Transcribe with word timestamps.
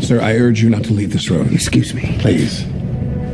Sir, 0.00 0.20
I 0.20 0.34
urge 0.36 0.62
you 0.62 0.70
not 0.70 0.84
to 0.84 0.92
leave 0.92 1.12
this 1.12 1.30
room. 1.30 1.48
Excuse 1.52 1.94
me. 1.94 2.16
Please. 2.18 2.66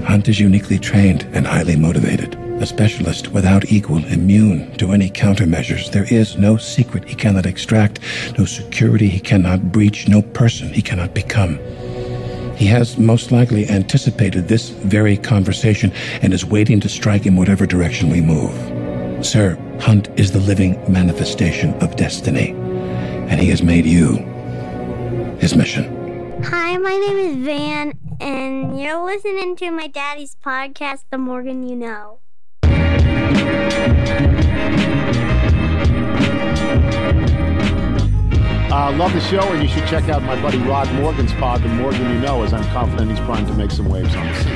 Hunt 0.04 0.28
is 0.28 0.40
uniquely 0.40 0.78
trained 0.78 1.22
and 1.32 1.46
highly 1.46 1.76
motivated. 1.76 2.34
A 2.60 2.66
specialist 2.66 3.28
without 3.28 3.72
equal, 3.72 4.04
immune 4.04 4.70
to 4.76 4.92
any 4.92 5.08
countermeasures. 5.08 5.90
There 5.90 6.12
is 6.12 6.36
no 6.36 6.58
secret 6.58 7.08
he 7.08 7.14
cannot 7.14 7.46
extract, 7.46 8.00
no 8.38 8.44
security 8.44 9.08
he 9.08 9.20
cannot 9.20 9.72
breach, 9.72 10.08
no 10.08 10.20
person 10.20 10.72
he 10.72 10.82
cannot 10.82 11.14
become. 11.14 11.58
He 12.56 12.66
has 12.66 12.98
most 12.98 13.32
likely 13.32 13.68
anticipated 13.70 14.48
this 14.48 14.68
very 14.68 15.16
conversation 15.16 15.90
and 16.20 16.34
is 16.34 16.44
waiting 16.44 16.80
to 16.80 16.88
strike 16.90 17.24
in 17.24 17.36
whatever 17.36 17.64
direction 17.64 18.10
we 18.10 18.20
move. 18.20 18.54
Sir, 19.24 19.56
Hunt 19.80 20.08
is 20.20 20.32
the 20.32 20.40
living 20.40 20.78
manifestation 20.92 21.72
of 21.82 21.96
destiny, 21.96 22.50
and 23.30 23.40
he 23.40 23.48
has 23.48 23.62
made 23.62 23.86
you 23.86 24.16
his 25.38 25.56
mission. 25.56 25.99
Hi, 26.42 26.78
my 26.78 26.96
name 26.96 27.18
is 27.18 27.36
Van, 27.44 27.92
and 28.18 28.80
you're 28.80 29.04
listening 29.04 29.56
to 29.56 29.70
my 29.70 29.86
daddy's 29.86 30.36
podcast, 30.36 31.04
The 31.10 31.18
Morgan 31.18 31.68
You 31.68 31.76
Know. 31.76 32.20
Uh, 38.72 38.92
love 38.96 39.12
the 39.12 39.20
show, 39.20 39.40
and 39.40 39.62
you 39.62 39.68
should 39.68 39.86
check 39.86 40.08
out 40.08 40.22
my 40.22 40.40
buddy 40.40 40.58
Rod 40.58 40.90
Morgan's 40.94 41.32
pod, 41.34 41.62
The 41.62 41.68
Morgan 41.68 42.10
You 42.10 42.20
Know, 42.20 42.42
as 42.42 42.54
I'm 42.54 42.64
confident 42.72 43.10
he's 43.10 43.20
primed 43.20 43.46
to 43.48 43.54
make 43.54 43.70
some 43.70 43.88
waves 43.88 44.14
on 44.16 44.26
the 44.26 44.34
scene. 44.34 44.54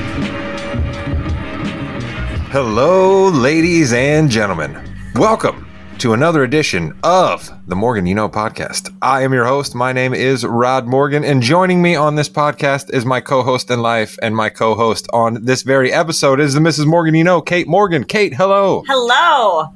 Hello, 2.51 3.27
ladies 3.27 3.93
and 3.93 4.29
gentlemen. 4.29 4.81
Welcome 5.15 5.64
to 5.99 6.13
another 6.13 6.43
edition 6.43 6.93
of 7.03 7.49
the 7.67 7.75
Morgan 7.75 8.05
You 8.05 8.15
Know 8.15 8.27
podcast. 8.27 8.93
I 9.01 9.21
am 9.23 9.31
your 9.31 9.45
host. 9.45 9.75
My 9.75 9.93
name 9.93 10.13
is 10.13 10.45
Rod 10.45 10.87
Morgan, 10.87 11.23
and 11.23 11.41
joining 11.41 11.81
me 11.81 11.95
on 11.95 12.15
this 12.15 12.27
podcast 12.27 12.93
is 12.93 13.05
my 13.05 13.21
co 13.21 13.43
host 13.43 13.71
in 13.71 13.81
life 13.81 14.17
and 14.21 14.35
my 14.35 14.49
co 14.49 14.75
host 14.75 15.07
on 15.13 15.45
this 15.45 15.61
very 15.63 15.93
episode 15.93 16.39
is 16.39 16.53
the 16.53 16.59
Mrs. 16.59 16.85
Morgan 16.85 17.15
You 17.15 17.23
Know, 17.23 17.41
Kate 17.41 17.67
Morgan. 17.67 18.03
Kate, 18.03 18.33
hello. 18.33 18.83
Hello. 18.87 19.73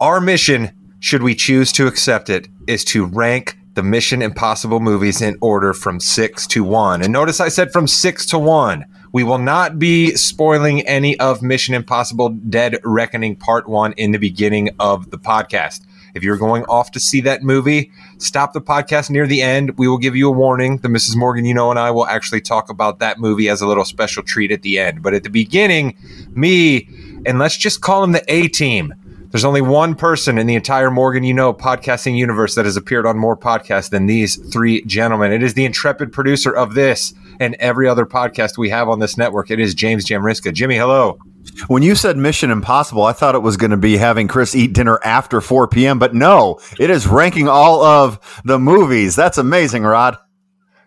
Our 0.00 0.20
mission, 0.20 0.72
should 0.98 1.22
we 1.22 1.34
choose 1.34 1.70
to 1.72 1.86
accept 1.86 2.28
it, 2.30 2.48
is 2.66 2.84
to 2.86 3.04
rank 3.04 3.58
the 3.74 3.82
Mission 3.82 4.22
Impossible 4.22 4.80
movies 4.80 5.22
in 5.22 5.38
order 5.40 5.72
from 5.72 6.00
six 6.00 6.48
to 6.48 6.64
one. 6.64 7.00
And 7.00 7.12
notice 7.12 7.40
I 7.40 7.48
said 7.48 7.72
from 7.72 7.86
six 7.86 8.26
to 8.26 8.38
one. 8.38 8.84
We 9.12 9.24
will 9.24 9.38
not 9.38 9.78
be 9.78 10.14
spoiling 10.16 10.82
any 10.82 11.18
of 11.18 11.40
Mission 11.40 11.74
Impossible 11.74 12.28
Dead 12.28 12.78
Reckoning 12.84 13.36
Part 13.36 13.66
1 13.66 13.92
in 13.92 14.12
the 14.12 14.18
beginning 14.18 14.70
of 14.78 15.10
the 15.10 15.18
podcast. 15.18 15.80
If 16.14 16.22
you're 16.22 16.36
going 16.36 16.64
off 16.64 16.90
to 16.92 17.00
see 17.00 17.22
that 17.22 17.42
movie, 17.42 17.90
stop 18.18 18.52
the 18.52 18.60
podcast 18.60 19.08
near 19.08 19.26
the 19.26 19.40
end. 19.40 19.78
We 19.78 19.88
will 19.88 19.98
give 19.98 20.14
you 20.14 20.28
a 20.28 20.32
warning. 20.32 20.78
The 20.78 20.88
Mrs. 20.88 21.16
Morgan, 21.16 21.44
you 21.46 21.54
know, 21.54 21.70
and 21.70 21.78
I 21.78 21.90
will 21.90 22.06
actually 22.06 22.40
talk 22.42 22.68
about 22.68 22.98
that 22.98 23.18
movie 23.18 23.48
as 23.48 23.62
a 23.62 23.66
little 23.66 23.84
special 23.84 24.22
treat 24.22 24.50
at 24.50 24.62
the 24.62 24.78
end. 24.78 25.02
But 25.02 25.14
at 25.14 25.22
the 25.22 25.30
beginning, 25.30 25.96
me, 26.30 26.88
and 27.24 27.38
let's 27.38 27.56
just 27.56 27.80
call 27.80 28.04
him 28.04 28.12
the 28.12 28.24
A 28.28 28.48
team. 28.48 28.94
There's 29.30 29.44
only 29.44 29.60
one 29.60 29.94
person 29.94 30.38
in 30.38 30.46
the 30.46 30.54
entire 30.54 30.90
Morgan 30.90 31.22
You 31.22 31.34
Know 31.34 31.52
podcasting 31.52 32.16
universe 32.16 32.54
that 32.54 32.64
has 32.64 32.78
appeared 32.78 33.04
on 33.04 33.18
more 33.18 33.36
podcasts 33.36 33.90
than 33.90 34.06
these 34.06 34.36
three 34.50 34.82
gentlemen. 34.86 35.32
It 35.32 35.42
is 35.42 35.52
the 35.52 35.66
intrepid 35.66 36.12
producer 36.12 36.50
of 36.50 36.74
this 36.74 37.12
and 37.38 37.54
every 37.56 37.86
other 37.86 38.06
podcast 38.06 38.56
we 38.56 38.70
have 38.70 38.88
on 38.88 39.00
this 39.00 39.18
network. 39.18 39.50
It 39.50 39.60
is 39.60 39.74
James 39.74 40.06
Jamriska. 40.06 40.54
Jimmy, 40.54 40.76
hello. 40.76 41.18
When 41.66 41.82
you 41.82 41.94
said 41.94 42.16
Mission 42.16 42.50
Impossible, 42.50 43.02
I 43.04 43.12
thought 43.12 43.34
it 43.34 43.42
was 43.42 43.58
going 43.58 43.70
to 43.70 43.76
be 43.76 43.98
having 43.98 44.28
Chris 44.28 44.54
eat 44.54 44.72
dinner 44.72 44.98
after 45.04 45.42
4 45.42 45.68
p.m., 45.68 45.98
but 45.98 46.14
no, 46.14 46.58
it 46.78 46.88
is 46.88 47.06
ranking 47.06 47.48
all 47.48 47.82
of 47.82 48.40
the 48.44 48.58
movies. 48.58 49.14
That's 49.14 49.36
amazing, 49.36 49.82
Rod. 49.82 50.16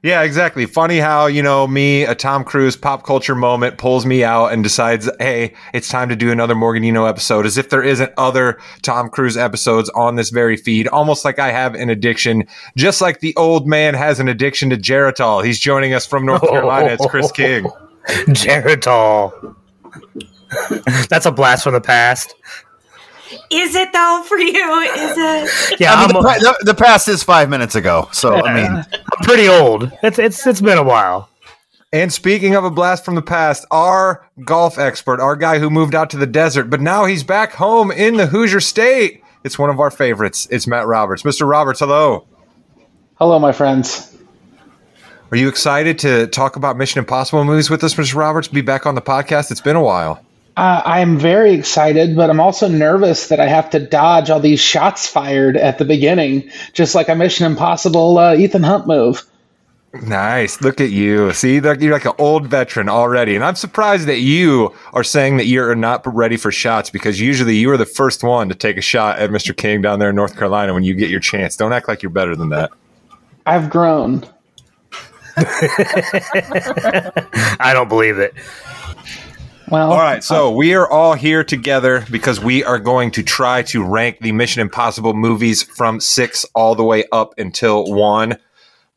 Yeah, 0.04 0.24
exactly. 0.24 0.66
Funny 0.66 0.98
how, 0.98 1.28
you 1.28 1.44
know, 1.44 1.68
me, 1.68 2.06
a 2.06 2.16
Tom 2.16 2.44
Cruise 2.44 2.76
pop 2.76 3.04
culture 3.04 3.36
moment 3.36 3.78
pulls 3.78 4.04
me 4.04 4.24
out 4.24 4.48
and 4.48 4.64
decides, 4.64 5.08
hey, 5.20 5.54
it's 5.76 5.90
time 5.90 6.10
to 6.10 6.16
do 6.16 6.32
another 6.32 6.56
Morgan 6.56 6.84
You 6.84 7.08
episode, 7.08 7.46
as 7.46 7.56
if 7.56 7.70
there 7.70 7.84
isn't 7.84 8.12
other 8.18 8.58
Tom 8.82 9.10
Cruise 9.10 9.38
episodes 9.38 9.90
on 9.90 10.16
this 10.16 10.32
very 10.32 10.58
feed, 10.58 10.88
almost 10.88 11.24
like 11.24 11.38
I 11.38 11.52
have 11.52 11.76
an 11.76 11.92
addiction, 11.92 12.46
just 12.76 13.00
like 13.00 13.20
the 13.20 13.36
old 13.36 13.68
man 13.68 13.94
has 13.94 14.20
an 14.20 14.28
addiction 14.28 14.72
to 14.72 14.78
Geritol. 14.78 15.46
He's 15.46 15.60
joining 15.60 15.94
us 15.94 16.08
from 16.08 16.26
North 16.26 16.42
Carolina. 16.42 16.88
It's 16.88 17.06
Chris 17.06 17.32
King. 17.32 17.66
Geritol. 18.08 19.56
That's 21.10 21.28
a 21.28 21.32
blast 21.32 21.64
from 21.64 21.74
the 21.74 21.82
past. 21.82 22.34
Is 23.50 23.76
it 23.76 23.94
though 23.94 24.24
for 24.28 24.38
you? 24.38 24.80
Is 24.82 25.18
it? 25.18 25.80
Yeah, 25.80 25.94
I 25.94 26.08
mean, 26.08 26.22
the, 26.22 26.56
the, 26.60 26.66
the 26.66 26.74
past 26.74 27.08
is 27.08 27.24
five 27.24 27.50
minutes 27.50 27.76
ago. 27.76 28.10
So, 28.12 28.34
I 28.46 28.54
mean, 28.54 28.72
I'm 28.72 29.24
pretty 29.24 29.48
old. 29.48 29.92
It's 30.04 30.20
it's 30.20 30.46
it's 30.46 30.62
been 30.62 30.78
a 30.78 30.84
while. 30.84 31.30
And 31.94 32.12
speaking 32.12 32.56
of 32.56 32.64
a 32.64 32.72
blast 32.72 33.04
from 33.04 33.16
the 33.16 33.22
past, 33.22 33.66
our 33.70 34.26
golf 34.46 34.78
expert, 34.78 35.20
our 35.20 35.36
guy 35.36 35.60
who 35.60 35.70
moved 35.70 35.94
out 35.94 36.10
to 36.12 36.18
the 36.18 36.26
desert, 36.26 36.70
but 36.70 36.80
now 36.80 37.04
he's 37.04 37.24
back 37.24 37.52
home 37.54 37.92
in 37.92 38.16
the 38.16 38.28
Hoosier 38.28 38.62
State. 38.62 39.22
It's 39.44 39.60
one 39.60 39.70
of 39.70 39.80
our 39.80 39.92
favorites. 39.92 40.48
It's 40.50 40.68
Matt 40.68 40.88
Roberts. 40.88 41.24
Mr. 41.24 41.50
Roberts, 41.50 41.80
hello. 41.80 42.28
Hello, 43.16 43.40
my 43.40 43.52
friends. 43.52 44.16
Are 45.32 45.38
you 45.38 45.50
excited 45.50 46.00
to 46.00 46.28
talk 46.28 46.56
about 46.56 46.78
Mission 46.78 47.00
Impossible 47.00 47.44
movies 47.44 47.70
with 47.70 47.84
us, 47.84 47.96
Mr. 47.96 48.16
Roberts? 48.16 48.48
Be 48.48 48.62
back 48.62 48.86
on 48.86 48.96
the 48.96 49.02
podcast. 49.02 49.52
It's 49.52 49.62
been 49.62 49.76
a 49.76 49.82
while. 49.82 50.24
Uh, 50.58 50.82
I'm 50.84 51.18
very 51.18 51.54
excited, 51.54 52.16
but 52.16 52.30
I'm 52.30 52.42
also 52.42 52.68
nervous 52.68 53.30
that 53.30 53.40
I 53.40 53.48
have 53.48 53.70
to 53.70 53.80
dodge 53.80 54.30
all 54.30 54.40
these 54.40 54.60
shots 54.60 55.08
fired 55.08 55.56
at 55.56 55.78
the 55.78 55.86
beginning, 55.86 56.50
just 56.74 56.94
like 56.94 57.08
a 57.08 57.16
Mission 57.16 57.46
Impossible 57.46 58.18
uh, 58.18 58.36
Ethan 58.36 58.64
Hunt 58.64 58.86
move. 58.86 59.26
Nice. 59.94 60.62
Look 60.62 60.80
at 60.80 60.90
you. 60.90 61.34
See, 61.34 61.56
you're 61.56 61.92
like 61.92 62.06
an 62.06 62.14
old 62.18 62.48
veteran 62.48 62.88
already. 62.88 63.36
And 63.36 63.44
I'm 63.44 63.56
surprised 63.56 64.08
that 64.08 64.20
you 64.20 64.74
are 64.94 65.04
saying 65.04 65.36
that 65.38 65.48
you're 65.48 65.76
not 65.76 66.02
ready 66.06 66.38
for 66.38 66.52
shots 66.52 66.90
because 66.90 67.20
usually 67.20 67.56
you 67.58 67.70
are 67.72 67.78
the 67.78 67.86
first 67.86 68.24
one 68.24 68.48
to 68.48 68.56
take 68.56 68.78
a 68.78 68.82
shot 68.82 69.20
at 69.20 69.32
Mr. 69.32 69.56
King 69.56 69.82
down 69.82 70.00
there 70.00 70.10
in 70.10 70.16
North 70.16 70.36
Carolina 70.38 70.74
when 70.74 70.84
you 70.84 70.94
get 70.94 71.10
your 71.10 71.20
chance. 71.20 71.58
Don't 71.58 71.74
act 71.74 71.90
like 71.90 72.02
you're 72.02 72.10
better 72.10 72.38
than 72.38 72.50
that. 72.50 72.72
I've 73.46 73.70
grown. 73.70 74.26
I 77.60 77.72
don't 77.74 77.90
believe 77.90 78.18
it. 78.18 78.34
Well, 79.72 79.94
All 79.94 80.00
right, 80.00 80.22
so 80.22 80.50
uh, 80.50 80.52
we 80.52 80.74
are 80.74 80.90
all 80.92 81.14
here 81.14 81.46
together 81.46 82.06
because 82.12 82.42
we 82.42 82.62
are 82.62 82.78
going 82.78 83.10
to 83.12 83.24
try 83.24 83.62
to 83.64 83.82
rank 83.82 84.20
the 84.20 84.34
Mission 84.34 84.62
Impossible 84.62 85.14
movies 85.14 85.64
from 85.64 86.02
six 86.02 86.46
all 86.54 86.76
the 86.76 86.84
way 86.84 87.06
up 87.14 87.34
until 87.38 87.90
one. 87.90 88.38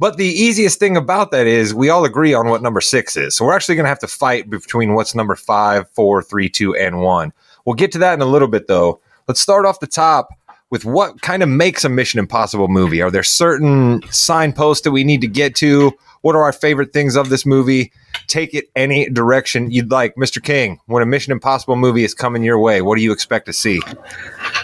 But 0.01 0.17
the 0.17 0.27
easiest 0.27 0.81
thing 0.81 0.97
about 0.97 1.31
that 1.31 1.47
is 1.47 1.73
we 1.73 1.91
all 1.91 2.05
agree 2.05 2.35
on 2.35 2.49
what 2.49 2.61
number 2.61 2.81
six 2.81 3.17
is. 3.17 3.37
So 3.37 3.45
we're 3.45 3.55
actually 3.55 3.77
going 3.77 3.85
to 3.85 3.91
have 3.91 4.01
to 4.01 4.09
fight 4.09 4.51
between 4.51 4.95
what's 4.95 5.15
number 5.15 5.37
five, 5.37 5.89
four, 5.91 6.25
three, 6.25 6.49
two, 6.49 6.75
and 6.75 7.01
one. 7.01 7.33
We'll 7.65 7.77
get 7.77 7.93
to 7.93 7.99
that 7.99 8.15
in 8.15 8.21
a 8.21 8.27
little 8.27 8.49
bit, 8.49 8.67
though. 8.67 9.01
Let's 9.29 9.41
start 9.41 9.67
off 9.67 9.79
the 9.79 9.87
top 9.87 10.31
with 10.75 10.85
what 10.85 11.23
kind 11.23 11.41
of 11.41 11.49
makes 11.49 11.85
a 11.85 11.89
Mission 11.89 12.19
Impossible 12.19 12.67
movie. 12.67 13.01
Are 13.01 13.09
there 13.09 13.23
certain 13.23 14.03
signposts 14.11 14.83
that 14.83 14.91
we 14.91 15.05
need 15.05 15.21
to 15.21 15.29
get 15.29 15.55
to? 15.55 15.93
What 16.23 16.35
are 16.35 16.43
our 16.43 16.53
favorite 16.53 16.93
things 16.93 17.15
of 17.15 17.29
this 17.29 17.47
movie? 17.47 17.93
Take 18.27 18.55
it 18.55 18.69
any 18.75 19.09
direction 19.09 19.71
you'd 19.71 19.93
like. 19.93 20.17
Mr. 20.17 20.43
King, 20.43 20.81
when 20.87 21.01
a 21.01 21.07
Mission 21.07 21.31
Impossible 21.31 21.77
movie 21.77 22.03
is 22.03 22.13
coming 22.13 22.43
your 22.43 22.59
way, 22.59 22.83
what 22.83 22.97
do 22.97 23.05
you 23.05 23.13
expect 23.13 23.47
to 23.47 23.53
see? 23.53 23.81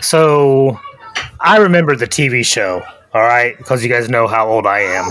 So, 0.01 0.81
I 1.39 1.59
remember 1.59 1.95
the 1.95 2.09
TV 2.09 2.45
show. 2.45 2.83
All 3.15 3.23
right, 3.23 3.57
because 3.57 3.85
you 3.85 3.89
guys 3.89 4.09
know 4.09 4.27
how 4.27 4.49
old 4.49 4.67
I 4.67 4.81
am. 4.81 5.05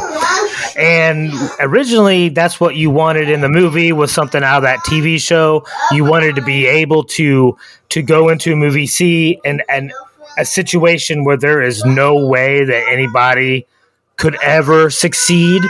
And 0.77 1.31
originally, 1.61 2.27
that's 2.27 2.59
what 2.59 2.75
you 2.75 2.89
wanted 2.89 3.29
in 3.29 3.39
the 3.39 3.49
movie 3.49 3.93
was 3.93 4.11
something 4.11 4.43
out 4.43 4.57
of 4.57 4.63
that 4.63 4.79
TV 4.79 5.19
show. 5.19 5.65
You 5.91 6.03
wanted 6.03 6.35
to 6.35 6.41
be 6.41 6.65
able 6.65 7.05
to 7.05 7.57
to 7.89 8.01
go 8.01 8.29
into 8.29 8.53
a 8.53 8.55
movie, 8.55 8.87
see, 8.87 9.39
and 9.43 9.63
and 9.69 9.91
a 10.39 10.45
situation 10.45 11.25
where 11.25 11.37
there 11.37 11.61
is 11.61 11.83
no 11.83 12.25
way 12.25 12.63
that 12.63 12.87
anybody 12.89 13.67
could 14.15 14.37
ever 14.41 14.89
succeed 14.89 15.61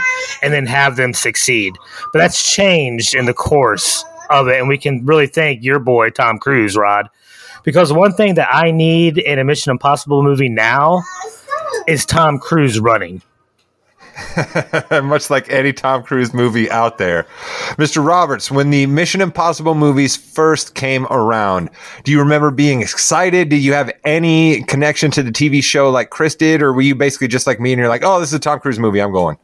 and 0.42 0.52
then 0.52 0.66
have 0.66 0.96
them 0.96 1.12
succeed. 1.12 1.74
But 2.12 2.20
that's 2.20 2.54
changed 2.54 3.14
in 3.14 3.26
the 3.26 3.34
course 3.34 4.04
of 4.30 4.48
it. 4.48 4.58
And 4.58 4.68
we 4.68 4.78
can 4.78 5.04
really 5.04 5.26
thank 5.26 5.62
your 5.62 5.78
boy, 5.78 6.10
Tom 6.10 6.38
Cruise, 6.38 6.76
Rod. 6.76 7.08
Because 7.64 7.92
one 7.92 8.12
thing 8.12 8.34
that 8.34 8.48
I 8.50 8.70
need 8.70 9.18
in 9.18 9.38
a 9.38 9.44
Mission 9.44 9.70
Impossible 9.70 10.22
movie 10.22 10.48
now 10.48 11.02
is 11.86 12.06
Tom 12.06 12.38
Cruise 12.38 12.80
running. 12.80 13.22
Much 15.02 15.30
like 15.30 15.50
any 15.50 15.72
Tom 15.72 16.02
Cruise 16.02 16.32
movie 16.32 16.70
out 16.70 16.98
there. 16.98 17.24
Mr. 17.76 18.04
Roberts, 18.04 18.50
when 18.50 18.70
the 18.70 18.86
Mission 18.86 19.20
Impossible 19.20 19.74
movies 19.74 20.16
first 20.16 20.74
came 20.74 21.06
around, 21.06 21.70
do 22.04 22.12
you 22.12 22.18
remember 22.18 22.50
being 22.50 22.80
excited? 22.82 23.48
Did 23.48 23.58
you 23.58 23.72
have 23.72 23.90
any 24.04 24.62
connection 24.64 25.10
to 25.12 25.22
the 25.22 25.32
TV 25.32 25.62
show 25.62 25.90
like 25.90 26.10
Chris 26.10 26.34
did? 26.34 26.62
Or 26.62 26.72
were 26.72 26.82
you 26.82 26.94
basically 26.94 27.28
just 27.28 27.46
like 27.46 27.60
me 27.60 27.72
and 27.72 27.78
you're 27.78 27.88
like, 27.88 28.04
oh, 28.04 28.20
this 28.20 28.30
is 28.30 28.34
a 28.34 28.38
Tom 28.38 28.60
Cruise 28.60 28.78
movie, 28.78 29.00
I'm 29.00 29.12
going? 29.12 29.38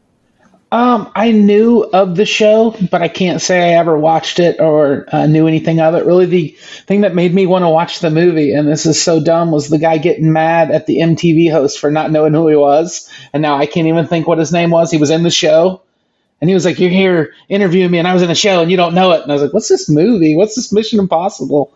Um, 0.73 1.11
I 1.15 1.31
knew 1.31 1.83
of 1.83 2.17
the 2.17 2.27
show, 2.27 2.75
but 2.91 3.01
I 3.01 3.07
can't 3.09 3.41
say 3.41 3.73
I 3.73 3.79
ever 3.79 3.97
watched 3.97 4.41
it 4.41 4.59
or 4.61 5.07
uh, 5.13 5.27
knew 5.27 5.47
anything 5.47 5.81
of 5.81 5.95
it. 5.95 6.05
Really, 6.05 6.27
the 6.27 6.49
thing 6.87 7.03
that 7.03 7.15
made 7.15 7.33
me 7.33 7.47
want 7.47 7.63
to 7.63 7.69
watch 7.69 8.01
the 8.01 8.11
movie, 8.11 8.53
and 8.53 8.67
this 8.67 8.85
is 8.85 9.01
so 9.01 9.23
dumb, 9.23 9.53
was 9.53 9.69
the 9.69 9.79
guy 9.79 9.99
getting 9.99 10.33
mad 10.33 10.73
at 10.73 10.87
the 10.87 10.99
MTV 10.99 11.53
host 11.53 11.79
for 11.79 11.91
not 11.91 12.11
knowing 12.11 12.35
who 12.35 12.49
he 12.49 12.57
was. 12.57 13.09
And 13.33 13.43
now 13.43 13.57
I 13.57 13.67
can't 13.67 13.87
even 13.87 14.07
think 14.09 14.27
what 14.27 14.39
his 14.39 14.53
name 14.53 14.71
was. 14.71 14.91
He 14.91 14.99
was 14.99 15.11
in 15.11 15.23
the 15.23 15.31
show, 15.31 15.83
And 16.41 16.51
he 16.51 16.55
was 16.55 16.65
like, 16.65 16.81
"You're 16.81 16.91
here 16.91 17.33
interviewing 17.49 17.91
me, 17.93 17.99
and 17.99 18.09
I 18.09 18.13
was 18.13 18.23
in 18.23 18.31
a 18.31 18.35
show, 18.35 18.61
and 18.61 18.71
you 18.71 18.77
don't 18.77 18.93
know 18.95 19.13
it." 19.13 19.23
And 19.23 19.31
I 19.31 19.35
was 19.37 19.43
like, 19.43 19.55
"What's 19.55 19.69
this 19.69 19.89
movie? 19.89 20.35
What's 20.37 20.57
this 20.57 20.73
Mission 20.73 20.99
Impossible?" 20.99 21.73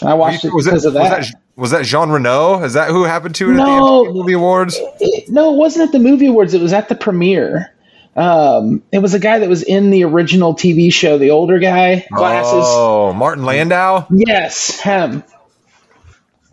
And 0.00 0.08
I 0.08 0.14
watched 0.14 0.44
it 0.44 0.52
because 0.56 0.84
of 0.84 0.94
was 0.94 1.02
that. 1.02 1.20
that 1.22 1.32
was 1.56 1.70
that 1.72 1.84
Jean 1.84 2.08
Reno? 2.10 2.62
Is 2.62 2.72
that 2.74 2.88
who 2.90 3.02
happened 3.04 3.34
to 3.34 3.50
it 3.50 3.54
No. 3.54 4.04
at 4.06 4.08
the 4.08 4.14
movie 4.14 4.32
awards? 4.34 4.78
It- 5.00 5.28
no, 5.28 5.52
it 5.52 5.56
wasn't 5.58 5.88
at 5.88 5.92
the 5.92 5.98
movie 5.98 6.28
awards. 6.28 6.54
It 6.54 6.62
was 6.62 6.72
at 6.72 6.88
the 6.88 6.94
premiere. 6.94 7.72
Um, 8.16 8.82
it 8.92 8.98
was 8.98 9.14
a 9.14 9.18
guy 9.18 9.38
that 9.38 9.48
was 9.48 9.62
in 9.62 9.90
the 9.90 10.04
original 10.04 10.54
TV 10.54 10.92
show, 10.92 11.16
the 11.18 11.30
older 11.30 11.58
guy, 11.58 12.06
glasses. 12.12 12.64
Oh, 12.66 13.12
Martin 13.12 13.44
Landau. 13.44 14.06
Yes, 14.10 14.80
him. 14.80 15.22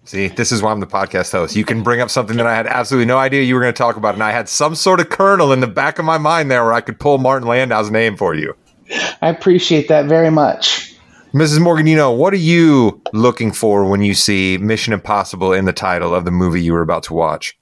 See, 0.05 0.27
this 0.27 0.53
is 0.53 0.61
why 0.61 0.71
I'm 0.71 0.79
the 0.79 0.87
podcast 0.87 1.33
host. 1.33 1.55
You 1.55 1.65
can 1.65 1.83
bring 1.83 1.99
up 1.99 2.09
something 2.09 2.37
that 2.37 2.47
I 2.47 2.55
had 2.55 2.65
absolutely 2.65 3.07
no 3.07 3.17
idea 3.17 3.41
you 3.41 3.55
were 3.55 3.61
going 3.61 3.73
to 3.73 3.77
talk 3.77 3.97
about, 3.97 4.13
and 4.13 4.23
I 4.23 4.31
had 4.31 4.47
some 4.47 4.73
sort 4.73 5.01
of 5.01 5.09
kernel 5.09 5.51
in 5.51 5.59
the 5.59 5.67
back 5.67 5.99
of 5.99 6.05
my 6.05 6.17
mind 6.17 6.49
there 6.49 6.63
where 6.63 6.73
I 6.73 6.79
could 6.79 6.97
pull 6.97 7.17
Martin 7.17 7.47
Landau's 7.47 7.91
name 7.91 8.15
for 8.15 8.33
you. 8.33 8.55
I 9.21 9.27
appreciate 9.27 9.89
that 9.89 10.05
very 10.05 10.31
much. 10.31 10.95
Mrs. 11.33 11.59
Morgan, 11.59 11.87
you 11.87 11.97
know, 11.97 12.11
what 12.11 12.33
are 12.33 12.37
you 12.37 13.01
looking 13.11 13.51
for 13.51 13.83
when 13.83 14.01
you 14.01 14.13
see 14.13 14.57
Mission 14.57 14.93
Impossible 14.93 15.51
in 15.51 15.65
the 15.65 15.73
title 15.73 16.15
of 16.15 16.23
the 16.23 16.31
movie 16.31 16.61
you 16.61 16.71
were 16.71 16.81
about 16.81 17.03
to 17.03 17.13
watch? 17.13 17.57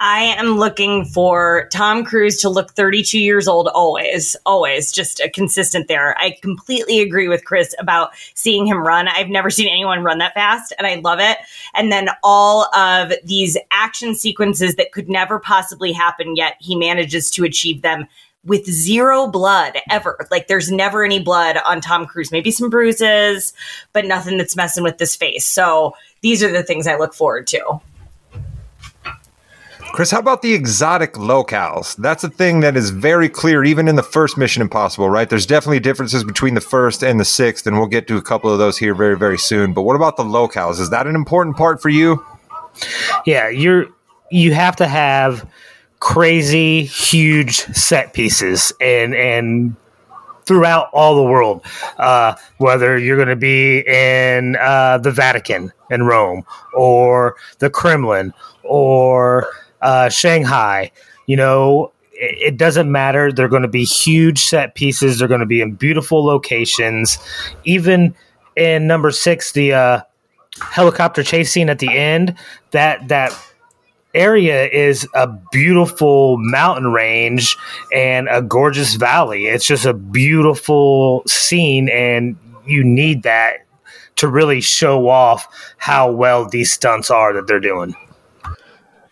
I 0.00 0.20
am 0.20 0.58
looking 0.58 1.04
for 1.04 1.68
Tom 1.72 2.04
Cruise 2.04 2.38
to 2.38 2.48
look 2.48 2.72
32 2.72 3.18
years 3.18 3.48
old 3.48 3.68
always, 3.68 4.36
always, 4.46 4.92
just 4.92 5.20
a 5.20 5.30
consistent 5.30 5.88
there. 5.88 6.16
I 6.18 6.36
completely 6.42 7.00
agree 7.00 7.28
with 7.28 7.44
Chris 7.44 7.74
about 7.78 8.10
seeing 8.34 8.66
him 8.66 8.78
run. 8.78 9.08
I've 9.08 9.28
never 9.28 9.50
seen 9.50 9.68
anyone 9.68 10.02
run 10.02 10.18
that 10.18 10.34
fast, 10.34 10.72
and 10.78 10.86
I 10.86 10.96
love 10.96 11.20
it. 11.20 11.38
And 11.74 11.90
then 11.90 12.08
all 12.22 12.72
of 12.74 13.12
these 13.24 13.56
action 13.70 14.14
sequences 14.14 14.76
that 14.76 14.92
could 14.92 15.08
never 15.08 15.38
possibly 15.38 15.92
happen, 15.92 16.36
yet 16.36 16.56
he 16.60 16.76
manages 16.76 17.30
to 17.32 17.44
achieve 17.44 17.82
them 17.82 18.06
with 18.44 18.64
zero 18.66 19.26
blood 19.26 19.78
ever. 19.90 20.26
Like 20.30 20.46
there's 20.48 20.70
never 20.70 21.04
any 21.04 21.20
blood 21.20 21.58
on 21.64 21.80
Tom 21.80 22.06
Cruise. 22.06 22.32
Maybe 22.32 22.50
some 22.50 22.70
bruises, 22.70 23.52
but 23.92 24.06
nothing 24.06 24.38
that's 24.38 24.56
messing 24.56 24.84
with 24.84 24.98
this 24.98 25.16
face. 25.16 25.44
So 25.44 25.94
these 26.22 26.42
are 26.42 26.50
the 26.50 26.62
things 26.62 26.86
I 26.86 26.96
look 26.96 27.14
forward 27.14 27.46
to. 27.48 27.80
Chris, 29.98 30.12
how 30.12 30.20
about 30.20 30.42
the 30.42 30.54
exotic 30.54 31.14
locales? 31.14 31.96
That's 31.96 32.22
a 32.22 32.30
thing 32.30 32.60
that 32.60 32.76
is 32.76 32.90
very 32.90 33.28
clear, 33.28 33.64
even 33.64 33.88
in 33.88 33.96
the 33.96 34.02
first 34.04 34.38
Mission 34.38 34.62
Impossible, 34.62 35.10
right? 35.10 35.28
There's 35.28 35.44
definitely 35.44 35.80
differences 35.80 36.22
between 36.22 36.54
the 36.54 36.60
first 36.60 37.02
and 37.02 37.18
the 37.18 37.24
sixth, 37.24 37.66
and 37.66 37.76
we'll 37.76 37.88
get 37.88 38.06
to 38.06 38.16
a 38.16 38.22
couple 38.22 38.48
of 38.48 38.60
those 38.60 38.78
here 38.78 38.94
very, 38.94 39.18
very 39.18 39.38
soon. 39.38 39.72
But 39.72 39.82
what 39.82 39.96
about 39.96 40.16
the 40.16 40.22
locales? 40.22 40.78
Is 40.78 40.90
that 40.90 41.08
an 41.08 41.16
important 41.16 41.56
part 41.56 41.82
for 41.82 41.88
you? 41.88 42.24
Yeah, 43.26 43.48
you're 43.48 43.86
you 44.30 44.54
have 44.54 44.76
to 44.76 44.86
have 44.86 45.50
crazy 45.98 46.84
huge 46.84 47.56
set 47.56 48.12
pieces 48.12 48.72
and 48.80 49.16
and 49.16 49.74
throughout 50.44 50.90
all 50.92 51.16
the 51.16 51.28
world 51.28 51.66
uh, 51.96 52.36
whether 52.58 52.96
you're 52.96 53.16
going 53.16 53.26
to 53.26 53.34
be 53.34 53.80
in 53.80 54.54
uh, 54.60 54.96
the 54.98 55.10
vatican 55.10 55.72
in 55.90 56.04
rome 56.04 56.44
or 56.72 57.34
the 57.58 57.68
kremlin 57.68 58.32
or 58.62 59.48
uh, 59.82 60.08
shanghai 60.08 60.90
you 61.26 61.36
know 61.36 61.92
it, 62.18 62.52
it 62.52 62.56
doesn't 62.56 62.90
matter. 62.90 63.32
They're 63.32 63.48
going 63.48 63.62
to 63.62 63.68
be 63.68 63.84
huge 63.84 64.40
set 64.40 64.74
pieces. 64.74 65.18
They're 65.18 65.28
going 65.28 65.40
to 65.40 65.46
be 65.46 65.60
in 65.60 65.74
beautiful 65.74 66.24
locations. 66.24 67.18
Even 67.64 68.14
in 68.56 68.86
number 68.86 69.10
six 69.12 69.52
the 69.52 69.72
uh, 69.72 70.00
helicopter 70.60 71.22
chase 71.22 71.52
scene 71.52 71.68
at 71.68 71.78
the 71.78 71.96
end 71.96 72.34
that 72.72 73.06
that 73.08 73.32
area 74.14 74.66
is 74.68 75.06
a 75.14 75.28
beautiful 75.52 76.36
mountain 76.38 76.92
range 76.92 77.56
and 77.94 78.26
a 78.28 78.42
gorgeous 78.42 78.94
valley. 78.96 79.46
It's 79.46 79.66
just 79.66 79.84
a 79.84 79.94
beautiful 79.94 81.22
scene 81.26 81.88
and 81.88 82.36
you 82.66 82.82
need 82.82 83.22
that 83.22 83.58
to 84.16 84.26
really 84.26 84.60
show 84.60 85.08
off 85.08 85.46
how 85.76 86.10
well 86.10 86.48
these 86.48 86.72
stunts 86.72 87.10
are 87.10 87.32
that 87.34 87.46
they're 87.46 87.60
doing 87.60 87.94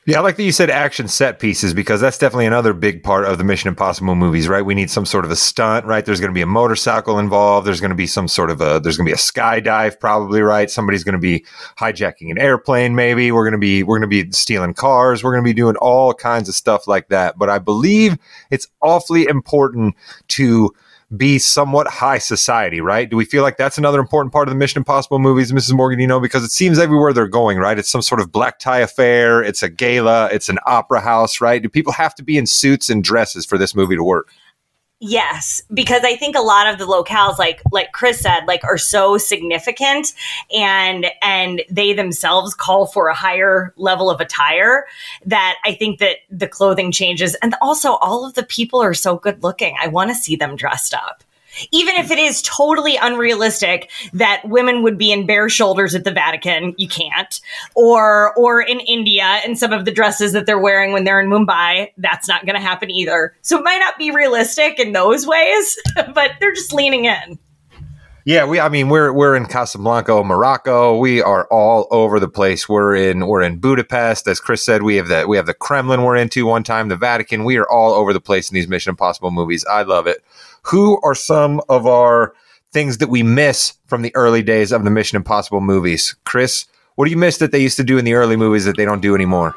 Yeah, 0.08 0.18
I 0.18 0.22
like 0.22 0.36
that 0.36 0.44
you 0.44 0.52
said 0.52 0.70
action 0.70 1.08
set 1.08 1.40
pieces 1.40 1.74
because 1.74 2.00
that's 2.00 2.16
definitely 2.16 2.46
another 2.46 2.72
big 2.72 3.02
part 3.02 3.24
of 3.24 3.38
the 3.38 3.44
Mission 3.44 3.66
Impossible 3.66 4.14
movies, 4.14 4.46
right? 4.48 4.64
We 4.64 4.76
need 4.76 4.88
some 4.88 5.04
sort 5.04 5.24
of 5.24 5.32
a 5.32 5.36
stunt, 5.36 5.84
right? 5.84 6.04
There's 6.04 6.20
going 6.20 6.30
to 6.30 6.34
be 6.34 6.42
a 6.42 6.46
motorcycle 6.46 7.18
involved. 7.18 7.66
There's 7.66 7.80
going 7.80 7.90
to 7.90 7.96
be 7.96 8.06
some 8.06 8.28
sort 8.28 8.50
of 8.50 8.60
a, 8.60 8.78
there's 8.78 8.96
going 8.96 9.06
to 9.06 9.10
be 9.10 9.14
a 9.14 9.16
skydive 9.16 9.98
probably, 9.98 10.42
right? 10.42 10.70
Somebody's 10.70 11.02
going 11.02 11.14
to 11.14 11.18
be 11.18 11.44
hijacking 11.80 12.30
an 12.30 12.38
airplane, 12.38 12.94
maybe. 12.94 13.32
We're 13.32 13.42
going 13.42 13.50
to 13.52 13.58
be, 13.58 13.82
we're 13.82 13.98
going 13.98 14.08
to 14.08 14.24
be 14.24 14.30
stealing 14.30 14.74
cars. 14.74 15.24
We're 15.24 15.32
going 15.32 15.42
to 15.42 15.48
be 15.48 15.54
doing 15.54 15.74
all 15.78 16.14
kinds 16.14 16.48
of 16.48 16.54
stuff 16.54 16.86
like 16.86 17.08
that. 17.08 17.36
But 17.36 17.50
I 17.50 17.58
believe 17.58 18.16
it's 18.52 18.68
awfully 18.80 19.26
important 19.26 19.96
to 20.28 20.72
be 21.14 21.38
somewhat 21.38 21.86
high 21.86 22.18
society, 22.18 22.80
right? 22.80 23.08
Do 23.08 23.16
we 23.16 23.24
feel 23.24 23.42
like 23.42 23.56
that's 23.56 23.78
another 23.78 24.00
important 24.00 24.32
part 24.32 24.48
of 24.48 24.54
the 24.54 24.58
Mission 24.58 24.80
Impossible 24.80 25.18
movies, 25.18 25.52
Mrs. 25.52 25.74
Morgan? 25.74 26.00
You 26.00 26.06
know, 26.06 26.18
because 26.18 26.42
it 26.42 26.50
seems 26.50 26.78
everywhere 26.78 27.12
they're 27.12 27.28
going, 27.28 27.58
right? 27.58 27.78
It's 27.78 27.88
some 27.88 28.02
sort 28.02 28.20
of 28.20 28.32
black 28.32 28.58
tie 28.58 28.80
affair, 28.80 29.42
it's 29.42 29.62
a 29.62 29.68
gala, 29.68 30.28
it's 30.32 30.48
an 30.48 30.58
opera 30.66 31.00
house, 31.00 31.40
right? 31.40 31.62
Do 31.62 31.68
people 31.68 31.92
have 31.92 32.14
to 32.16 32.24
be 32.24 32.36
in 32.36 32.46
suits 32.46 32.90
and 32.90 33.04
dresses 33.04 33.46
for 33.46 33.56
this 33.56 33.74
movie 33.74 33.94
to 33.94 34.02
work? 34.02 34.32
Yes, 34.98 35.60
because 35.74 36.04
I 36.04 36.16
think 36.16 36.36
a 36.36 36.40
lot 36.40 36.66
of 36.66 36.78
the 36.78 36.86
locales, 36.86 37.38
like 37.38 37.60
like 37.70 37.92
Chris 37.92 38.18
said, 38.20 38.46
like 38.46 38.64
are 38.64 38.78
so 38.78 39.18
significant, 39.18 40.14
and 40.54 41.06
and 41.20 41.62
they 41.68 41.92
themselves 41.92 42.54
call 42.54 42.86
for 42.86 43.08
a 43.08 43.14
higher 43.14 43.74
level 43.76 44.08
of 44.08 44.20
attire 44.22 44.86
that 45.26 45.56
I 45.66 45.74
think 45.74 45.98
that 45.98 46.18
the 46.30 46.48
clothing 46.48 46.92
changes, 46.92 47.34
and 47.42 47.54
also 47.60 47.96
all 47.96 48.24
of 48.24 48.34
the 48.34 48.42
people 48.44 48.80
are 48.82 48.94
so 48.94 49.18
good 49.18 49.42
looking. 49.42 49.76
I 49.82 49.88
want 49.88 50.08
to 50.10 50.14
see 50.14 50.34
them 50.34 50.56
dressed 50.56 50.94
up. 50.94 51.22
Even 51.70 51.94
if 51.96 52.10
it 52.10 52.18
is 52.18 52.42
totally 52.42 52.96
unrealistic 52.96 53.90
that 54.12 54.42
women 54.44 54.82
would 54.82 54.98
be 54.98 55.12
in 55.12 55.26
bare 55.26 55.48
shoulders 55.48 55.94
at 55.94 56.04
the 56.04 56.12
Vatican, 56.12 56.74
you 56.76 56.88
can't. 56.88 57.40
Or 57.74 58.34
or 58.34 58.60
in 58.60 58.80
India 58.80 59.40
and 59.44 59.58
some 59.58 59.72
of 59.72 59.84
the 59.84 59.92
dresses 59.92 60.32
that 60.32 60.46
they're 60.46 60.58
wearing 60.58 60.92
when 60.92 61.04
they're 61.04 61.20
in 61.20 61.28
Mumbai, 61.28 61.92
that's 61.98 62.28
not 62.28 62.46
going 62.46 62.56
to 62.56 62.62
happen 62.62 62.90
either. 62.90 63.34
So 63.42 63.58
it 63.58 63.64
might 63.64 63.78
not 63.78 63.98
be 63.98 64.10
realistic 64.10 64.78
in 64.78 64.92
those 64.92 65.26
ways, 65.26 65.78
but 66.14 66.32
they're 66.40 66.54
just 66.54 66.72
leaning 66.72 67.06
in. 67.06 67.38
Yeah, 68.26 68.44
we. 68.44 68.58
I 68.58 68.68
mean, 68.68 68.88
we're 68.88 69.12
we're 69.12 69.36
in 69.36 69.46
Casablanca, 69.46 70.24
Morocco. 70.24 70.98
We 70.98 71.22
are 71.22 71.46
all 71.46 71.86
over 71.92 72.18
the 72.18 72.26
place. 72.26 72.68
We're 72.68 72.96
in 72.96 73.28
we're 73.28 73.42
in 73.42 73.60
Budapest, 73.60 74.26
as 74.26 74.40
Chris 74.40 74.64
said. 74.64 74.82
We 74.82 74.96
have 74.96 75.06
the 75.06 75.28
we 75.28 75.36
have 75.36 75.46
the 75.46 75.54
Kremlin. 75.54 76.02
We're 76.02 76.16
into 76.16 76.44
one 76.44 76.64
time, 76.64 76.88
the 76.88 76.96
Vatican. 76.96 77.44
We 77.44 77.56
are 77.56 77.70
all 77.70 77.92
over 77.92 78.12
the 78.12 78.20
place 78.20 78.50
in 78.50 78.56
these 78.56 78.66
Mission 78.66 78.90
Impossible 78.90 79.30
movies. 79.30 79.64
I 79.70 79.82
love 79.82 80.08
it. 80.08 80.24
Who 80.66 81.00
are 81.02 81.14
some 81.14 81.60
of 81.68 81.86
our 81.86 82.34
things 82.72 82.98
that 82.98 83.08
we 83.08 83.22
miss 83.22 83.74
from 83.86 84.02
the 84.02 84.14
early 84.14 84.42
days 84.42 84.72
of 84.72 84.84
the 84.84 84.90
Mission 84.90 85.16
Impossible 85.16 85.60
movies? 85.60 86.14
Chris, 86.24 86.66
what 86.96 87.04
do 87.04 87.10
you 87.10 87.16
miss 87.16 87.38
that 87.38 87.52
they 87.52 87.60
used 87.60 87.76
to 87.76 87.84
do 87.84 87.98
in 87.98 88.04
the 88.04 88.14
early 88.14 88.36
movies 88.36 88.64
that 88.64 88.76
they 88.76 88.84
don't 88.84 89.00
do 89.00 89.14
anymore? 89.14 89.54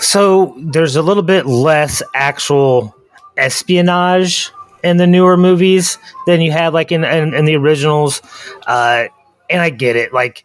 so 0.00 0.54
there's 0.58 0.96
a 0.96 1.02
little 1.02 1.22
bit 1.22 1.46
less 1.46 2.02
actual 2.14 2.96
espionage 3.36 4.50
in 4.82 4.96
the 4.96 5.06
newer 5.06 5.36
movies 5.36 5.98
than 6.26 6.40
you 6.40 6.50
had 6.50 6.72
like 6.72 6.90
in 6.90 7.04
in, 7.04 7.34
in 7.34 7.44
the 7.44 7.54
originals 7.54 8.22
uh, 8.66 9.04
and 9.48 9.60
i 9.60 9.70
get 9.70 9.96
it 9.96 10.12
like 10.12 10.44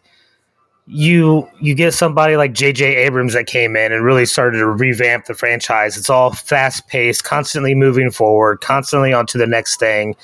you 0.86 1.48
you 1.60 1.74
get 1.74 1.92
somebody 1.94 2.36
like 2.36 2.52
jj 2.52 2.80
abrams 2.80 3.32
that 3.32 3.46
came 3.46 3.74
in 3.74 3.92
and 3.92 4.04
really 4.04 4.24
started 4.24 4.58
to 4.58 4.66
revamp 4.66 5.26
the 5.26 5.34
franchise. 5.34 5.96
It's 5.96 6.08
all 6.08 6.32
fast 6.32 6.86
paced 6.86 7.24
constantly 7.24 7.74
moving 7.74 8.10
forward 8.10 8.60
constantly 8.60 9.12
on 9.12 9.26
to 9.26 9.38
the 9.38 9.46
next 9.46 9.80
thing. 9.80 10.14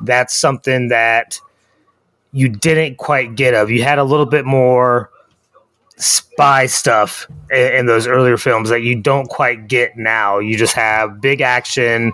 That's 0.00 0.34
something 0.34 0.88
that 0.88 1.40
you 2.32 2.48
didn't 2.48 2.96
quite 2.96 3.34
get 3.34 3.54
of. 3.54 3.70
You 3.70 3.82
had 3.82 3.98
a 3.98 4.04
little 4.04 4.26
bit 4.26 4.44
more 4.44 5.10
spy 5.96 6.66
stuff 6.66 7.26
in, 7.50 7.74
in 7.74 7.86
those 7.86 8.06
earlier 8.06 8.36
films 8.36 8.68
that 8.70 8.82
you 8.82 8.94
don't 8.94 9.28
quite 9.28 9.68
get 9.68 9.96
now. 9.96 10.38
You 10.38 10.56
just 10.56 10.74
have 10.74 11.20
big 11.20 11.40
action, 11.40 12.12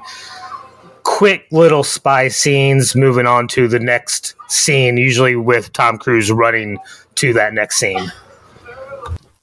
quick 1.03 1.47
little 1.51 1.85
spy 1.85 2.29
scenes 2.29 2.95
moving 2.97 3.27
on 3.27 3.47
to 3.49 3.69
the 3.69 3.79
next 3.79 4.35
scene, 4.49 4.97
usually 4.97 5.37
with 5.37 5.73
Tom 5.73 5.99
Cruise 5.99 6.33
running 6.33 6.79
to 7.17 7.33
that 7.35 7.55
next 7.55 7.77
scene. 7.77 8.11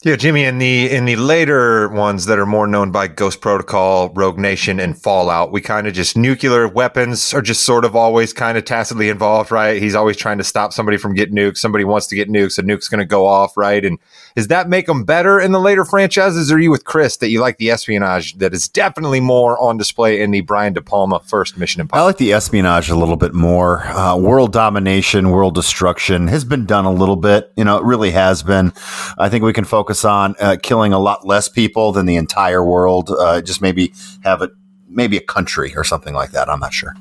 Yeah, 0.03 0.15
Jimmy, 0.15 0.45
in 0.45 0.57
the 0.57 0.89
in 0.89 1.05
the 1.05 1.15
later 1.15 1.87
ones 1.89 2.25
that 2.25 2.39
are 2.39 2.45
more 2.47 2.65
known 2.65 2.91
by 2.91 3.07
Ghost 3.07 3.39
Protocol, 3.39 4.09
Rogue 4.15 4.39
Nation, 4.39 4.79
and 4.79 4.99
Fallout, 4.99 5.51
we 5.51 5.61
kind 5.61 5.85
of 5.85 5.93
just 5.93 6.17
nuclear 6.17 6.67
weapons 6.67 7.35
are 7.35 7.41
just 7.43 7.61
sort 7.61 7.85
of 7.85 7.95
always 7.95 8.33
kind 8.33 8.57
of 8.57 8.65
tacitly 8.65 9.09
involved, 9.09 9.51
right? 9.51 9.79
He's 9.79 9.93
always 9.93 10.17
trying 10.17 10.39
to 10.39 10.43
stop 10.43 10.73
somebody 10.73 10.97
from 10.97 11.13
getting 11.13 11.35
nukes. 11.35 11.57
Somebody 11.57 11.83
wants 11.83 12.07
to 12.07 12.15
get 12.15 12.29
nukes, 12.29 12.57
a 12.57 12.63
nuke's 12.63 12.87
going 12.87 12.97
to 12.97 13.05
go 13.05 13.27
off, 13.27 13.55
right? 13.55 13.85
And 13.85 13.99
does 14.35 14.47
that 14.47 14.69
make 14.69 14.85
them 14.85 15.03
better 15.03 15.39
in 15.39 15.51
the 15.51 15.59
later 15.59 15.85
franchises? 15.85 16.51
Or 16.51 16.55
are 16.55 16.59
you 16.59 16.71
with 16.71 16.85
Chris 16.85 17.17
that 17.17 17.29
you 17.29 17.39
like 17.39 17.57
the 17.57 17.71
espionage 17.71 18.35
that 18.35 18.53
is 18.53 18.67
definitely 18.67 19.19
more 19.19 19.59
on 19.59 19.77
display 19.77 20.21
in 20.21 20.31
the 20.31 20.41
Brian 20.41 20.73
De 20.73 20.81
Palma 20.81 21.19
first 21.19 21.57
Mission 21.57 21.81
Impossible? 21.81 22.03
I 22.03 22.05
like 22.05 22.17
the 22.17 22.33
espionage 22.33 22.89
a 22.89 22.95
little 22.95 23.17
bit 23.17 23.33
more. 23.33 23.83
Uh, 23.87 24.17
world 24.17 24.53
domination, 24.53 25.31
world 25.31 25.55
destruction 25.55 26.27
has 26.27 26.45
been 26.45 26.65
done 26.65 26.85
a 26.85 26.93
little 26.93 27.15
bit. 27.15 27.51
You 27.55 27.63
know, 27.63 27.77
it 27.77 27.83
really 27.83 28.11
has 28.11 28.43
been. 28.43 28.73
I 29.17 29.29
think 29.29 29.43
we 29.43 29.53
can 29.53 29.65
focus 29.65 30.05
on 30.05 30.35
uh, 30.39 30.57
killing 30.61 30.93
a 30.93 30.99
lot 30.99 31.25
less 31.25 31.49
people 31.49 31.91
than 31.91 32.05
the 32.05 32.15
entire 32.15 32.63
world. 32.63 33.09
Uh, 33.09 33.41
just 33.41 33.61
maybe 33.61 33.93
have 34.23 34.41
it 34.41 34.51
maybe 34.87 35.17
a 35.17 35.21
country 35.21 35.73
or 35.75 35.83
something 35.83 36.13
like 36.13 36.31
that. 36.31 36.49
I'm 36.49 36.59
not 36.59 36.73
sure. 36.73 36.95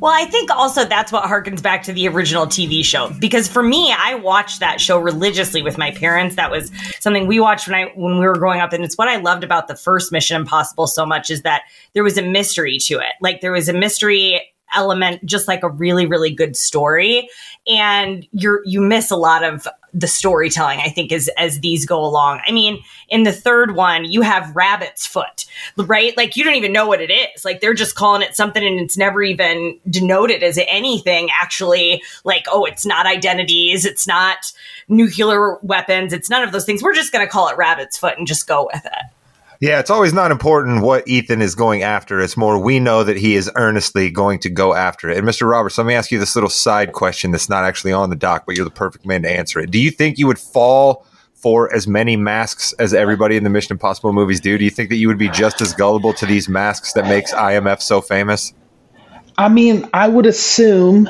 Well, 0.00 0.12
I 0.12 0.26
think 0.26 0.50
also 0.50 0.84
that's 0.84 1.10
what 1.10 1.24
harkens 1.24 1.62
back 1.62 1.82
to 1.84 1.92
the 1.92 2.08
original 2.08 2.46
TV 2.46 2.84
show 2.84 3.10
because 3.18 3.48
for 3.48 3.62
me, 3.62 3.94
I 3.96 4.14
watched 4.14 4.60
that 4.60 4.80
show 4.80 4.98
religiously 4.98 5.62
with 5.62 5.78
my 5.78 5.90
parents. 5.90 6.36
That 6.36 6.50
was 6.50 6.70
something 7.00 7.26
we 7.26 7.40
watched 7.40 7.68
when 7.68 7.74
I 7.74 7.92
when 7.94 8.18
we 8.18 8.26
were 8.26 8.36
growing 8.36 8.60
up, 8.60 8.72
and 8.72 8.84
it's 8.84 8.98
what 8.98 9.08
I 9.08 9.16
loved 9.16 9.44
about 9.44 9.68
the 9.68 9.76
first 9.76 10.12
Mission 10.12 10.36
Impossible 10.36 10.86
so 10.86 11.06
much 11.06 11.30
is 11.30 11.42
that 11.42 11.62
there 11.94 12.02
was 12.02 12.18
a 12.18 12.22
mystery 12.22 12.78
to 12.82 12.94
it. 12.94 13.14
Like 13.20 13.40
there 13.40 13.52
was 13.52 13.68
a 13.68 13.72
mystery 13.72 14.52
element 14.74 15.24
just 15.24 15.46
like 15.46 15.62
a 15.62 15.68
really 15.68 16.06
really 16.06 16.34
good 16.34 16.56
story 16.56 17.28
and 17.68 18.26
you're 18.32 18.62
you 18.64 18.80
miss 18.80 19.12
a 19.12 19.16
lot 19.16 19.44
of 19.44 19.68
the 19.96 20.06
storytelling 20.06 20.78
i 20.80 20.88
think 20.88 21.10
as 21.10 21.28
as 21.38 21.60
these 21.60 21.86
go 21.86 22.04
along. 22.04 22.40
I 22.46 22.52
mean 22.52 22.82
in 23.08 23.22
the 23.22 23.32
third 23.32 23.74
one 23.74 24.04
you 24.04 24.22
have 24.22 24.54
rabbit's 24.54 25.06
foot 25.06 25.46
right? 25.76 26.16
Like 26.16 26.36
you 26.36 26.44
don't 26.44 26.54
even 26.54 26.72
know 26.72 26.86
what 26.86 27.00
it 27.00 27.10
is. 27.10 27.44
Like 27.44 27.60
they're 27.60 27.74
just 27.74 27.94
calling 27.94 28.22
it 28.22 28.36
something 28.36 28.64
and 28.64 28.78
it's 28.78 28.96
never 28.96 29.22
even 29.22 29.78
denoted 29.88 30.42
as 30.42 30.58
anything 30.68 31.30
actually. 31.40 32.02
Like 32.24 32.44
oh 32.50 32.64
it's 32.64 32.84
not 32.84 33.06
identities 33.06 33.84
it's 33.84 34.06
not 34.06 34.52
nuclear 34.88 35.56
weapons 35.62 36.12
it's 36.12 36.30
none 36.30 36.42
of 36.42 36.52
those 36.52 36.64
things. 36.64 36.82
We're 36.82 36.94
just 36.94 37.12
going 37.12 37.26
to 37.26 37.30
call 37.30 37.48
it 37.48 37.56
rabbit's 37.56 37.96
foot 37.96 38.18
and 38.18 38.26
just 38.26 38.46
go 38.46 38.68
with 38.72 38.84
it 38.84 39.15
Yeah, 39.60 39.80
it's 39.80 39.90
always 39.90 40.12
not 40.12 40.30
important 40.30 40.82
what 40.82 41.08
Ethan 41.08 41.40
is 41.40 41.54
going 41.54 41.82
after. 41.82 42.20
It's 42.20 42.36
more 42.36 42.58
we 42.58 42.78
know 42.78 43.04
that 43.04 43.16
he 43.16 43.34
is 43.36 43.50
earnestly 43.56 44.10
going 44.10 44.38
to 44.40 44.50
go 44.50 44.74
after 44.74 45.08
it. 45.08 45.16
And 45.16 45.26
Mr. 45.26 45.48
Roberts, 45.50 45.78
let 45.78 45.86
me 45.86 45.94
ask 45.94 46.10
you 46.10 46.18
this 46.18 46.36
little 46.36 46.50
side 46.50 46.92
question 46.92 47.30
that's 47.30 47.48
not 47.48 47.64
actually 47.64 47.92
on 47.92 48.10
the 48.10 48.16
doc, 48.16 48.44
but 48.46 48.56
you're 48.56 48.66
the 48.66 48.70
perfect 48.70 49.06
man 49.06 49.22
to 49.22 49.30
answer 49.30 49.58
it. 49.58 49.70
Do 49.70 49.78
you 49.78 49.90
think 49.90 50.18
you 50.18 50.26
would 50.26 50.38
fall 50.38 51.06
for 51.34 51.72
as 51.74 51.86
many 51.86 52.16
masks 52.16 52.74
as 52.74 52.92
everybody 52.92 53.36
in 53.36 53.44
the 53.44 53.50
Mission 53.50 53.74
Impossible 53.74 54.12
movies 54.12 54.40
do? 54.40 54.58
Do 54.58 54.64
you 54.64 54.70
think 54.70 54.90
that 54.90 54.96
you 54.96 55.08
would 55.08 55.18
be 55.18 55.28
just 55.30 55.60
as 55.60 55.72
gullible 55.72 56.12
to 56.14 56.26
these 56.26 56.48
masks 56.48 56.92
that 56.92 57.04
makes 57.04 57.32
IMF 57.32 57.80
so 57.80 58.00
famous? 58.00 58.52
I 59.38 59.48
mean, 59.48 59.88
I 59.92 60.08
would 60.08 60.26
assume 60.26 61.08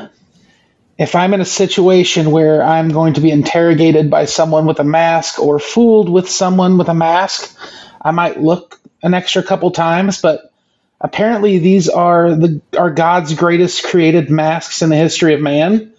if 0.99 1.15
I'm 1.15 1.35
in 1.35 1.41
a 1.41 1.47
situation 1.47 2.31
where 2.31 2.63
I'm 2.63 2.89
going 2.89 3.15
to 3.15 3.21
be 3.21 3.31
interrogated 3.31 4.11
by 4.11 4.25
someone 4.25 4.67
with 4.67 4.79
a 4.79 4.85
mask 4.85 5.39
or 5.39 5.59
fooled 5.59 6.09
with 6.09 6.29
someone 6.29 6.79
with 6.79 6.89
a 6.89 6.95
mask, 6.95 7.57
I 8.03 8.11
might 8.13 8.41
look 8.41 8.81
an 9.03 9.15
extra 9.15 9.43
couple 9.43 9.71
times, 9.71 10.21
but 10.21 10.53
apparently 11.01 11.59
these 11.59 11.89
are 11.89 12.35
the 12.35 12.61
are 12.79 12.91
God's 12.91 13.35
greatest 13.35 13.85
created 13.85 14.31
masks 14.31 14.83
in 14.83 14.91
the 14.91 14.97
history 14.97 15.35
of 15.35 15.41
man, 15.41 15.93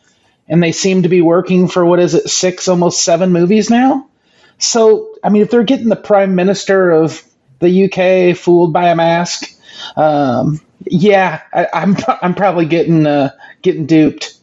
and 0.47 0.61
they 0.61 0.71
seem 0.71 1.03
to 1.03 1.09
be 1.09 1.21
working 1.21 1.67
for 1.67 1.85
what 1.85 1.99
is 1.99 2.15
it, 2.15 2.29
six, 2.29 2.67
almost 2.67 3.03
seven 3.03 3.31
movies 3.31 3.69
now. 3.69 4.07
So, 4.59 5.15
I 5.23 5.29
mean, 5.29 5.41
if 5.43 5.51
they're 5.51 5.63
getting 5.63 5.89
the 5.89 5.95
prime 5.95 6.35
minister 6.35 6.91
of 6.91 7.23
the 7.59 7.85
UK 7.85 8.37
fooled 8.37 8.73
by 8.73 8.89
a 8.89 8.95
mask, 8.95 9.49
um, 9.95 10.61
yeah, 10.85 11.41
I, 11.53 11.67
I'm 11.73 11.95
I'm 12.21 12.35
probably 12.35 12.65
getting 12.65 13.05
uh, 13.05 13.31
getting 13.61 13.85
duped. 13.85 14.35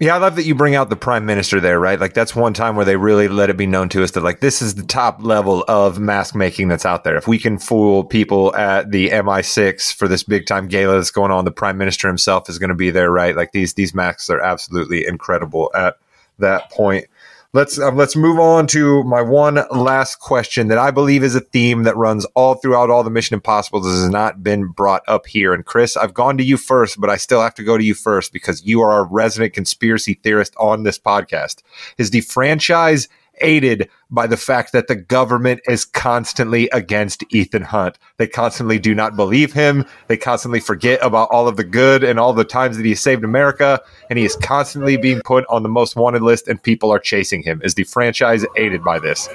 Yeah, 0.00 0.14
I 0.14 0.18
love 0.18 0.36
that 0.36 0.44
you 0.44 0.54
bring 0.54 0.74
out 0.74 0.90
the 0.90 0.96
prime 0.96 1.24
minister 1.24 1.60
there, 1.60 1.78
right? 1.78 2.00
Like 2.00 2.14
that's 2.14 2.34
one 2.34 2.52
time 2.52 2.74
where 2.74 2.84
they 2.84 2.96
really 2.96 3.28
let 3.28 3.50
it 3.50 3.56
be 3.56 3.66
known 3.66 3.88
to 3.90 4.02
us 4.02 4.12
that 4.12 4.24
like 4.24 4.40
this 4.40 4.60
is 4.60 4.74
the 4.74 4.82
top 4.82 5.22
level 5.22 5.64
of 5.68 6.00
mask 6.00 6.34
making 6.34 6.68
that's 6.68 6.86
out 6.86 7.04
there. 7.04 7.16
If 7.16 7.28
we 7.28 7.38
can 7.38 7.58
fool 7.58 8.04
people 8.04 8.54
at 8.56 8.90
the 8.90 9.10
MI6 9.10 9.94
for 9.94 10.08
this 10.08 10.24
big 10.24 10.46
time 10.46 10.66
gala 10.66 10.94
that's 10.94 11.12
going 11.12 11.30
on, 11.30 11.44
the 11.44 11.52
prime 11.52 11.78
minister 11.78 12.08
himself 12.08 12.48
is 12.48 12.58
going 12.58 12.70
to 12.70 12.74
be 12.74 12.90
there, 12.90 13.10
right? 13.10 13.36
Like 13.36 13.52
these 13.52 13.74
these 13.74 13.94
masks 13.94 14.28
are 14.30 14.40
absolutely 14.40 15.06
incredible 15.06 15.70
at 15.74 15.96
that 16.38 16.70
point. 16.70 17.06
Let's 17.54 17.78
uh, 17.78 17.90
let's 17.92 18.14
move 18.14 18.38
on 18.38 18.66
to 18.68 19.02
my 19.04 19.22
one 19.22 19.64
last 19.70 20.16
question 20.16 20.68
that 20.68 20.76
I 20.76 20.90
believe 20.90 21.22
is 21.22 21.34
a 21.34 21.40
theme 21.40 21.84
that 21.84 21.96
runs 21.96 22.26
all 22.34 22.56
throughout 22.56 22.90
all 22.90 23.02
the 23.02 23.08
Mission 23.08 23.32
Impossible 23.32 23.80
that 23.80 23.88
has 23.88 24.10
not 24.10 24.42
been 24.42 24.66
brought 24.66 25.02
up 25.08 25.26
here. 25.26 25.54
And 25.54 25.64
Chris, 25.64 25.96
I've 25.96 26.12
gone 26.12 26.36
to 26.36 26.44
you 26.44 26.58
first, 26.58 27.00
but 27.00 27.08
I 27.08 27.16
still 27.16 27.40
have 27.40 27.54
to 27.54 27.64
go 27.64 27.78
to 27.78 27.84
you 27.84 27.94
first 27.94 28.34
because 28.34 28.62
you 28.66 28.82
are 28.82 28.90
our 28.90 29.06
resident 29.06 29.54
conspiracy 29.54 30.20
theorist 30.22 30.54
on 30.58 30.82
this 30.82 30.98
podcast. 30.98 31.62
Is 31.96 32.10
the 32.10 32.20
franchise 32.20 33.08
aided 33.40 33.88
by 34.10 34.26
the 34.26 34.36
fact 34.36 34.72
that 34.72 34.88
the 34.88 34.94
government 34.94 35.60
is 35.68 35.84
constantly 35.84 36.68
against 36.70 37.24
Ethan 37.30 37.62
Hunt. 37.62 37.98
They 38.16 38.26
constantly 38.26 38.78
do 38.78 38.94
not 38.94 39.16
believe 39.16 39.52
him. 39.52 39.84
They 40.06 40.16
constantly 40.16 40.60
forget 40.60 40.98
about 41.02 41.28
all 41.30 41.48
of 41.48 41.56
the 41.56 41.64
good 41.64 42.02
and 42.04 42.18
all 42.18 42.32
the 42.32 42.44
times 42.44 42.76
that 42.76 42.86
he 42.86 42.94
saved 42.94 43.24
America. 43.24 43.80
And 44.08 44.18
he 44.18 44.24
is 44.24 44.36
constantly 44.36 44.96
being 44.96 45.20
put 45.24 45.44
on 45.48 45.62
the 45.62 45.68
most 45.68 45.96
wanted 45.96 46.22
list, 46.22 46.48
and 46.48 46.62
people 46.62 46.90
are 46.90 46.98
chasing 46.98 47.42
him. 47.42 47.60
Is 47.64 47.74
the 47.74 47.84
franchise 47.84 48.44
aided 48.56 48.82
by 48.82 48.98
this? 48.98 49.28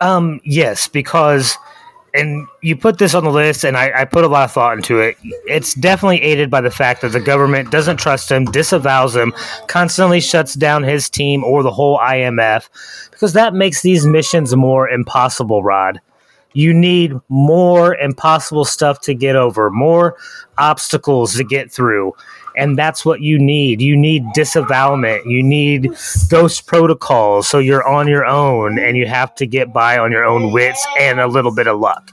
Um, 0.00 0.40
yes, 0.44 0.88
because 0.88 1.56
and 2.14 2.46
you 2.62 2.76
put 2.76 2.98
this 2.98 3.14
on 3.14 3.24
the 3.24 3.30
list, 3.30 3.64
and 3.64 3.76
I, 3.76 4.02
I, 4.02 4.04
put 4.04 4.24
a 4.24 4.28
lot 4.28 4.44
of 4.44 4.52
thought 4.52 4.76
into 4.76 4.98
it. 4.98 5.16
It's 5.46 5.74
definitely 5.74 6.22
aided 6.22 6.50
by 6.50 6.60
the 6.60 6.70
fact 6.70 7.02
that 7.02 7.12
the 7.12 7.20
government 7.20 7.70
doesn't 7.70 7.98
trust 7.98 8.30
him, 8.30 8.46
disavows 8.46 9.14
him, 9.14 9.32
constantly 9.66 10.20
shuts 10.20 10.54
down 10.54 10.82
his 10.82 11.10
team 11.10 11.44
or 11.44 11.62
the 11.62 11.70
whole 11.70 11.98
IMF, 11.98 12.68
because 13.10 13.34
that 13.34 13.54
makes 13.54 13.82
these 13.82 14.06
missions 14.06 14.56
more 14.56 14.88
impossible, 14.88 15.62
Rod. 15.62 16.00
You 16.54 16.72
need 16.72 17.12
more 17.28 17.94
impossible 17.94 18.64
stuff 18.64 19.00
to 19.02 19.14
get 19.14 19.36
over, 19.36 19.70
more 19.70 20.16
obstacles 20.56 21.34
to 21.34 21.44
get 21.44 21.70
through. 21.70 22.14
And 22.58 22.76
that's 22.76 23.04
what 23.04 23.20
you 23.20 23.38
need. 23.38 23.80
You 23.80 23.96
need 23.96 24.24
disavowalment. 24.36 25.24
You 25.24 25.42
need 25.42 25.94
ghost 26.28 26.66
protocols. 26.66 27.48
So 27.48 27.58
you're 27.60 27.86
on 27.86 28.08
your 28.08 28.26
own 28.26 28.78
and 28.78 28.96
you 28.96 29.06
have 29.06 29.34
to 29.36 29.46
get 29.46 29.72
by 29.72 29.96
on 29.98 30.10
your 30.10 30.24
own 30.24 30.52
wits 30.52 30.84
and 30.98 31.20
a 31.20 31.28
little 31.28 31.54
bit 31.54 31.68
of 31.68 31.78
luck. 31.78 32.12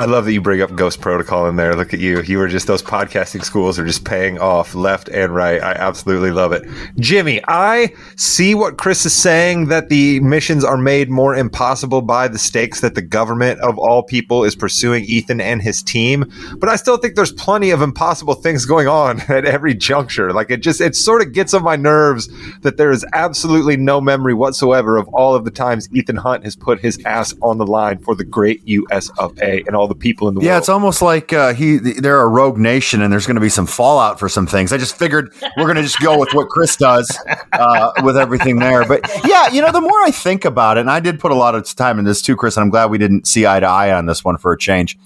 I 0.00 0.06
love 0.06 0.24
that 0.24 0.32
you 0.32 0.40
bring 0.40 0.62
up 0.62 0.74
Ghost 0.74 1.02
Protocol 1.02 1.46
in 1.46 1.56
there. 1.56 1.76
Look 1.76 1.92
at 1.92 2.00
you. 2.00 2.22
You 2.22 2.38
were 2.38 2.48
just, 2.48 2.66
those 2.66 2.82
podcasting 2.82 3.44
schools 3.44 3.78
are 3.78 3.84
just 3.84 4.02
paying 4.02 4.38
off 4.38 4.74
left 4.74 5.10
and 5.10 5.34
right. 5.34 5.62
I 5.62 5.72
absolutely 5.72 6.30
love 6.30 6.52
it. 6.52 6.66
Jimmy, 6.96 7.42
I 7.46 7.92
see 8.16 8.54
what 8.54 8.78
Chris 8.78 9.04
is 9.04 9.12
saying 9.12 9.66
that 9.66 9.90
the 9.90 10.18
missions 10.20 10.64
are 10.64 10.78
made 10.78 11.10
more 11.10 11.36
impossible 11.36 12.00
by 12.00 12.28
the 12.28 12.38
stakes 12.38 12.80
that 12.80 12.94
the 12.94 13.02
government 13.02 13.60
of 13.60 13.76
all 13.76 14.02
people 14.02 14.42
is 14.42 14.56
pursuing 14.56 15.04
Ethan 15.04 15.38
and 15.38 15.60
his 15.60 15.82
team. 15.82 16.24
But 16.56 16.70
I 16.70 16.76
still 16.76 16.96
think 16.96 17.14
there's 17.14 17.32
plenty 17.32 17.68
of 17.68 17.82
impossible 17.82 18.32
things 18.32 18.64
going 18.64 18.88
on 18.88 19.20
at 19.28 19.44
every 19.44 19.74
juncture. 19.74 20.32
Like 20.32 20.50
it 20.50 20.62
just, 20.62 20.80
it 20.80 20.96
sort 20.96 21.20
of 21.20 21.34
gets 21.34 21.52
on 21.52 21.62
my 21.62 21.76
nerves 21.76 22.30
that 22.60 22.78
there 22.78 22.90
is 22.90 23.04
absolutely 23.12 23.76
no 23.76 24.00
memory 24.00 24.32
whatsoever 24.32 24.96
of 24.96 25.08
all 25.08 25.34
of 25.34 25.44
the 25.44 25.50
times 25.50 25.90
Ethan 25.92 26.16
Hunt 26.16 26.44
has 26.44 26.56
put 26.56 26.80
his 26.80 26.98
ass 27.04 27.34
on 27.42 27.58
the 27.58 27.66
line 27.66 27.98
for 27.98 28.14
the 28.14 28.24
great 28.24 28.66
US 28.66 29.10
of 29.18 29.38
A 29.42 29.62
and 29.66 29.76
all 29.76 29.89
the 29.90 29.94
people 29.96 30.28
in 30.28 30.34
the 30.34 30.40
yeah, 30.40 30.52
world. 30.52 30.60
it's 30.60 30.68
almost 30.68 31.02
like 31.02 31.32
uh, 31.32 31.52
he 31.52 31.76
they're 31.76 32.20
a 32.20 32.28
rogue 32.28 32.56
nation, 32.56 33.02
and 33.02 33.12
there's 33.12 33.26
going 33.26 33.34
to 33.34 33.40
be 33.40 33.48
some 33.48 33.66
fallout 33.66 34.18
for 34.18 34.28
some 34.28 34.46
things. 34.46 34.72
I 34.72 34.78
just 34.78 34.96
figured 34.96 35.34
we're 35.56 35.64
going 35.64 35.76
to 35.76 35.82
just 35.82 36.00
go 36.00 36.16
with 36.16 36.32
what 36.32 36.48
Chris 36.48 36.76
does 36.76 37.18
uh, 37.52 37.90
with 38.04 38.16
everything 38.16 38.60
there. 38.60 38.86
But 38.86 39.02
yeah, 39.26 39.50
you 39.50 39.60
know, 39.60 39.72
the 39.72 39.80
more 39.80 40.00
I 40.04 40.12
think 40.12 40.44
about 40.44 40.78
it, 40.78 40.82
and 40.82 40.90
I 40.90 41.00
did 41.00 41.18
put 41.18 41.32
a 41.32 41.34
lot 41.34 41.54
of 41.54 41.64
time 41.74 41.98
in 41.98 42.04
this 42.04 42.22
too, 42.22 42.36
Chris, 42.36 42.56
and 42.56 42.62
I'm 42.62 42.70
glad 42.70 42.90
we 42.90 42.98
didn't 42.98 43.26
see 43.26 43.46
eye 43.46 43.60
to 43.60 43.66
eye 43.66 43.92
on 43.92 44.06
this 44.06 44.24
one 44.24 44.38
for 44.38 44.52
a 44.52 44.58
change. 44.58 44.96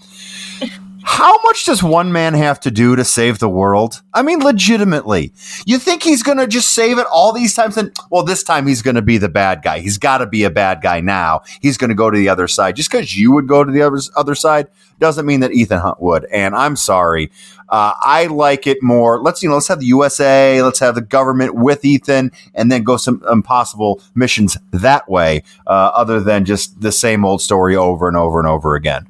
How 1.06 1.38
much 1.42 1.66
does 1.66 1.82
one 1.82 2.12
man 2.12 2.32
have 2.32 2.58
to 2.60 2.70
do 2.70 2.96
to 2.96 3.04
save 3.04 3.38
the 3.38 3.48
world? 3.48 4.00
I 4.14 4.22
mean, 4.22 4.40
legitimately. 4.40 5.34
You 5.66 5.78
think 5.78 6.02
he's 6.02 6.22
going 6.22 6.38
to 6.38 6.46
just 6.46 6.74
save 6.74 6.98
it 6.98 7.06
all 7.12 7.30
these 7.32 7.52
times? 7.52 7.76
And 7.76 7.94
well, 8.10 8.22
this 8.22 8.42
time 8.42 8.66
he's 8.66 8.80
going 8.80 8.94
to 8.96 9.02
be 9.02 9.18
the 9.18 9.28
bad 9.28 9.62
guy. 9.62 9.80
He's 9.80 9.98
got 9.98 10.18
to 10.18 10.26
be 10.26 10.44
a 10.44 10.50
bad 10.50 10.80
guy 10.80 11.00
now. 11.00 11.42
He's 11.60 11.76
going 11.76 11.90
to 11.90 11.94
go 11.94 12.10
to 12.10 12.16
the 12.16 12.30
other 12.30 12.48
side. 12.48 12.76
Just 12.76 12.90
because 12.90 13.16
you 13.18 13.32
would 13.32 13.46
go 13.46 13.62
to 13.62 13.70
the 13.70 13.82
other, 13.82 13.98
other 14.16 14.34
side 14.34 14.68
doesn't 14.98 15.26
mean 15.26 15.40
that 15.40 15.52
Ethan 15.52 15.80
Hunt 15.80 16.00
would. 16.00 16.24
And 16.32 16.54
I'm 16.56 16.74
sorry. 16.74 17.30
Uh, 17.68 17.92
I 18.00 18.26
like 18.26 18.66
it 18.66 18.82
more. 18.82 19.20
Let's 19.20 19.42
you 19.42 19.50
know, 19.50 19.56
let's 19.56 19.68
have 19.68 19.80
the 19.80 19.86
USA, 19.86 20.62
let's 20.62 20.78
have 20.78 20.94
the 20.94 21.02
government 21.02 21.54
with 21.54 21.84
Ethan, 21.84 22.32
and 22.54 22.72
then 22.72 22.82
go 22.82 22.96
some 22.96 23.22
impossible 23.30 24.00
missions 24.14 24.56
that 24.70 25.08
way, 25.08 25.42
uh, 25.66 25.90
other 25.94 26.20
than 26.20 26.46
just 26.46 26.80
the 26.80 26.92
same 26.92 27.24
old 27.24 27.42
story 27.42 27.76
over 27.76 28.08
and 28.08 28.16
over 28.16 28.38
and 28.38 28.48
over 28.48 28.74
again. 28.74 29.06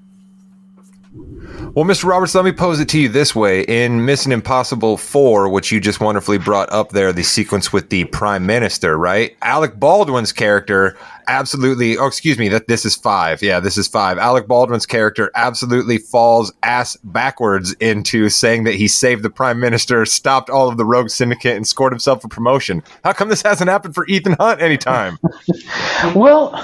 Well, 1.75 1.85
Mr. 1.85 2.05
Roberts, 2.05 2.33
let 2.37 2.45
me 2.45 2.53
pose 2.53 2.79
it 2.79 2.89
to 2.91 3.01
you 3.01 3.09
this 3.09 3.35
way. 3.35 3.63
In 3.63 4.05
Mission 4.05 4.31
Impossible 4.31 4.97
4, 4.97 5.49
which 5.49 5.73
you 5.73 5.81
just 5.81 5.99
wonderfully 5.99 6.39
brought 6.39 6.71
up 6.73 6.91
there, 6.91 7.13
the 7.13 7.25
sequence 7.25 7.73
with 7.73 7.91
the 7.91 8.05
Prime 8.05 8.47
Minister, 8.47 8.97
right? 8.97 9.37
Alec 9.43 9.81
Baldwin's 9.81 10.33
character 10.33 10.97
absolutely, 11.27 11.99
oh, 11.99 12.07
excuse 12.07 12.39
me, 12.39 12.49
that 12.51 12.69
this 12.69 12.85
is 12.85 12.95
5. 12.95 13.43
Yeah, 13.43 13.59
this 13.59 13.77
is 13.77 13.89
5. 13.89 14.19
Alec 14.19 14.47
Baldwin's 14.47 14.87
character 14.87 15.33
absolutely 15.35 15.99
falls 15.99 16.53
ass 16.63 16.97
backwards 17.03 17.73
into 17.81 18.29
saying 18.29 18.63
that 18.65 18.77
he 18.77 18.87
saved 18.87 19.25
the 19.25 19.31
Prime 19.31 19.59
Minister, 19.59 20.07
stopped 20.07 20.51
all 20.51 20.69
of 20.69 20.77
the 20.77 20.85
rogue 20.85 21.11
syndicate, 21.11 21.57
and 21.57 21.67
scored 21.67 21.93
himself 21.93 22.23
a 22.23 22.29
promotion. 22.29 22.85
How 23.03 23.15
come 23.15 23.31
this 23.31 23.43
hasn't 23.43 23.69
happened 23.69 23.97
for 23.97 24.07
Ethan 24.07 24.35
Hunt 24.35 24.63
anytime? 24.63 25.19
well, 26.15 26.55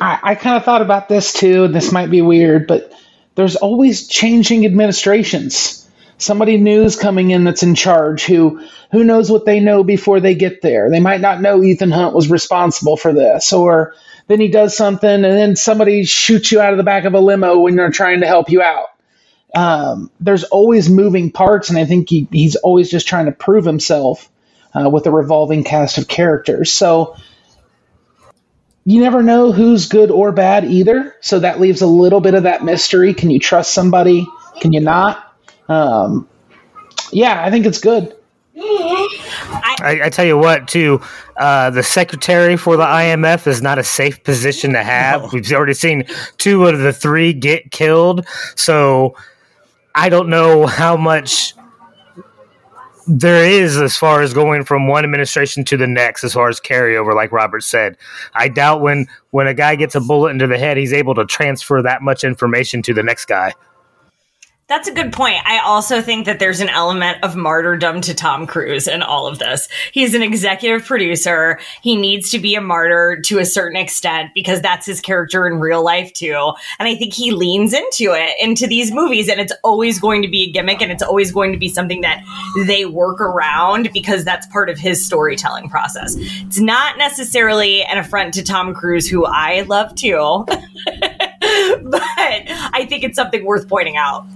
I, 0.00 0.18
I 0.22 0.34
kind 0.36 0.56
of 0.56 0.64
thought 0.64 0.80
about 0.80 1.10
this 1.10 1.34
too, 1.34 1.64
and 1.64 1.74
this 1.74 1.92
might 1.92 2.10
be 2.10 2.22
weird, 2.22 2.66
but 2.66 2.94
there's 3.34 3.56
always 3.56 4.08
changing 4.08 4.66
administrations. 4.66 5.88
Somebody 6.18 6.58
new 6.58 6.82
is 6.84 6.96
coming 6.96 7.30
in 7.30 7.44
that's 7.44 7.62
in 7.62 7.74
charge 7.74 8.24
who 8.24 8.62
who 8.92 9.04
knows 9.04 9.30
what 9.30 9.46
they 9.46 9.60
know 9.60 9.84
before 9.84 10.20
they 10.20 10.34
get 10.34 10.62
there. 10.62 10.90
They 10.90 11.00
might 11.00 11.20
not 11.20 11.40
know 11.40 11.62
Ethan 11.62 11.90
Hunt 11.92 12.14
was 12.14 12.30
responsible 12.30 12.96
for 12.96 13.12
this, 13.12 13.52
or 13.52 13.94
then 14.28 14.40
he 14.40 14.48
does 14.48 14.76
something, 14.76 15.08
and 15.10 15.24
then 15.24 15.56
somebody 15.56 16.04
shoots 16.04 16.52
you 16.52 16.60
out 16.60 16.72
of 16.72 16.78
the 16.78 16.84
back 16.84 17.04
of 17.04 17.14
a 17.14 17.20
limo 17.20 17.58
when 17.60 17.76
they're 17.76 17.90
trying 17.90 18.20
to 18.20 18.26
help 18.26 18.50
you 18.50 18.62
out. 18.62 18.88
Um, 19.54 20.10
there's 20.20 20.44
always 20.44 20.90
moving 20.90 21.32
parts, 21.32 21.70
and 21.70 21.78
I 21.78 21.84
think 21.86 22.08
he, 22.10 22.28
he's 22.32 22.56
always 22.56 22.90
just 22.90 23.08
trying 23.08 23.26
to 23.26 23.32
prove 23.32 23.64
himself 23.64 24.30
uh, 24.74 24.88
with 24.90 25.06
a 25.06 25.10
revolving 25.10 25.64
cast 25.64 25.98
of 25.98 26.08
characters. 26.08 26.72
So 26.72 27.16
you 28.84 29.00
never 29.00 29.22
know 29.22 29.52
who's 29.52 29.86
good 29.86 30.10
or 30.10 30.32
bad 30.32 30.64
either. 30.64 31.16
So 31.20 31.38
that 31.40 31.60
leaves 31.60 31.82
a 31.82 31.86
little 31.86 32.20
bit 32.20 32.34
of 32.34 32.44
that 32.44 32.64
mystery. 32.64 33.14
Can 33.14 33.30
you 33.30 33.38
trust 33.38 33.74
somebody? 33.74 34.26
Can 34.60 34.72
you 34.72 34.80
not? 34.80 35.34
Um, 35.68 36.28
yeah, 37.12 37.44
I 37.44 37.50
think 37.50 37.66
it's 37.66 37.78
good. 37.78 38.16
I, 39.82 40.00
I, 40.04 40.08
tell 40.10 40.24
you 40.24 40.36
what, 40.36 40.68
too, 40.68 41.00
uh, 41.36 41.70
the 41.70 41.82
secretary 41.82 42.56
for 42.56 42.76
the 42.76 42.84
IMF 42.84 43.46
is 43.46 43.62
not 43.62 43.78
a 43.78 43.84
safe 43.84 44.22
position 44.22 44.72
to 44.72 44.82
have. 44.82 45.22
No. 45.22 45.30
We've 45.32 45.52
already 45.52 45.74
seen 45.74 46.04
two 46.36 46.66
out 46.66 46.74
of 46.74 46.80
the 46.80 46.92
three 46.92 47.32
get 47.32 47.70
killed. 47.70 48.26
So 48.56 49.16
I 49.94 50.08
don't 50.08 50.28
know 50.28 50.66
how 50.66 50.96
much 50.96 51.54
there 53.10 53.44
is 53.44 53.76
as 53.76 53.96
far 53.96 54.22
as 54.22 54.32
going 54.32 54.64
from 54.64 54.86
one 54.86 55.02
administration 55.02 55.64
to 55.64 55.76
the 55.76 55.86
next 55.86 56.22
as 56.22 56.34
far 56.34 56.48
as 56.48 56.60
carryover 56.60 57.14
like 57.14 57.32
robert 57.32 57.62
said. 57.62 57.96
I 58.34 58.48
doubt 58.48 58.82
when 58.82 59.06
when 59.30 59.46
a 59.46 59.54
guy 59.54 59.74
gets 59.74 59.94
a 59.94 60.00
bullet 60.00 60.30
into 60.30 60.46
the 60.46 60.58
head 60.58 60.76
he's 60.76 60.92
able 60.92 61.14
to 61.16 61.24
transfer 61.26 61.82
that 61.82 62.02
much 62.02 62.22
information 62.22 62.82
to 62.82 62.94
the 62.94 63.02
next 63.02 63.26
guy 63.26 63.52
that's 64.70 64.86
a 64.86 64.92
good 64.92 65.12
point. 65.12 65.38
I 65.44 65.58
also 65.58 66.00
think 66.00 66.26
that 66.26 66.38
there's 66.38 66.60
an 66.60 66.68
element 66.68 67.18
of 67.24 67.34
martyrdom 67.34 68.00
to 68.02 68.14
Tom 68.14 68.46
Cruise 68.46 68.86
in 68.86 69.02
all 69.02 69.26
of 69.26 69.40
this. 69.40 69.68
He's 69.90 70.14
an 70.14 70.22
executive 70.22 70.86
producer. 70.86 71.58
He 71.82 71.96
needs 71.96 72.30
to 72.30 72.38
be 72.38 72.54
a 72.54 72.60
martyr 72.60 73.20
to 73.24 73.40
a 73.40 73.44
certain 73.44 73.76
extent 73.76 74.30
because 74.32 74.62
that's 74.62 74.86
his 74.86 75.00
character 75.00 75.48
in 75.48 75.58
real 75.58 75.82
life 75.82 76.12
too. 76.12 76.52
And 76.78 76.88
I 76.88 76.94
think 76.94 77.12
he 77.12 77.32
leans 77.32 77.72
into 77.72 78.12
it, 78.12 78.36
into 78.40 78.68
these 78.68 78.92
movies. 78.92 79.28
And 79.28 79.40
it's 79.40 79.52
always 79.64 79.98
going 79.98 80.22
to 80.22 80.28
be 80.28 80.44
a 80.44 80.52
gimmick 80.52 80.80
and 80.80 80.92
it's 80.92 81.02
always 81.02 81.32
going 81.32 81.50
to 81.50 81.58
be 81.58 81.68
something 81.68 82.02
that 82.02 82.22
they 82.66 82.86
work 82.86 83.20
around 83.20 83.90
because 83.92 84.24
that's 84.24 84.46
part 84.46 84.70
of 84.70 84.78
his 84.78 85.04
storytelling 85.04 85.68
process. 85.68 86.14
It's 86.16 86.60
not 86.60 86.96
necessarily 86.96 87.82
an 87.82 87.98
affront 87.98 88.34
to 88.34 88.44
Tom 88.44 88.72
Cruise, 88.72 89.08
who 89.08 89.24
I 89.26 89.62
love 89.62 89.96
too. 89.96 90.46
but 91.82 92.00
I 92.02 92.86
think 92.88 93.04
it's 93.04 93.16
something 93.16 93.44
worth 93.44 93.68
pointing 93.68 93.96
out. 93.96 94.26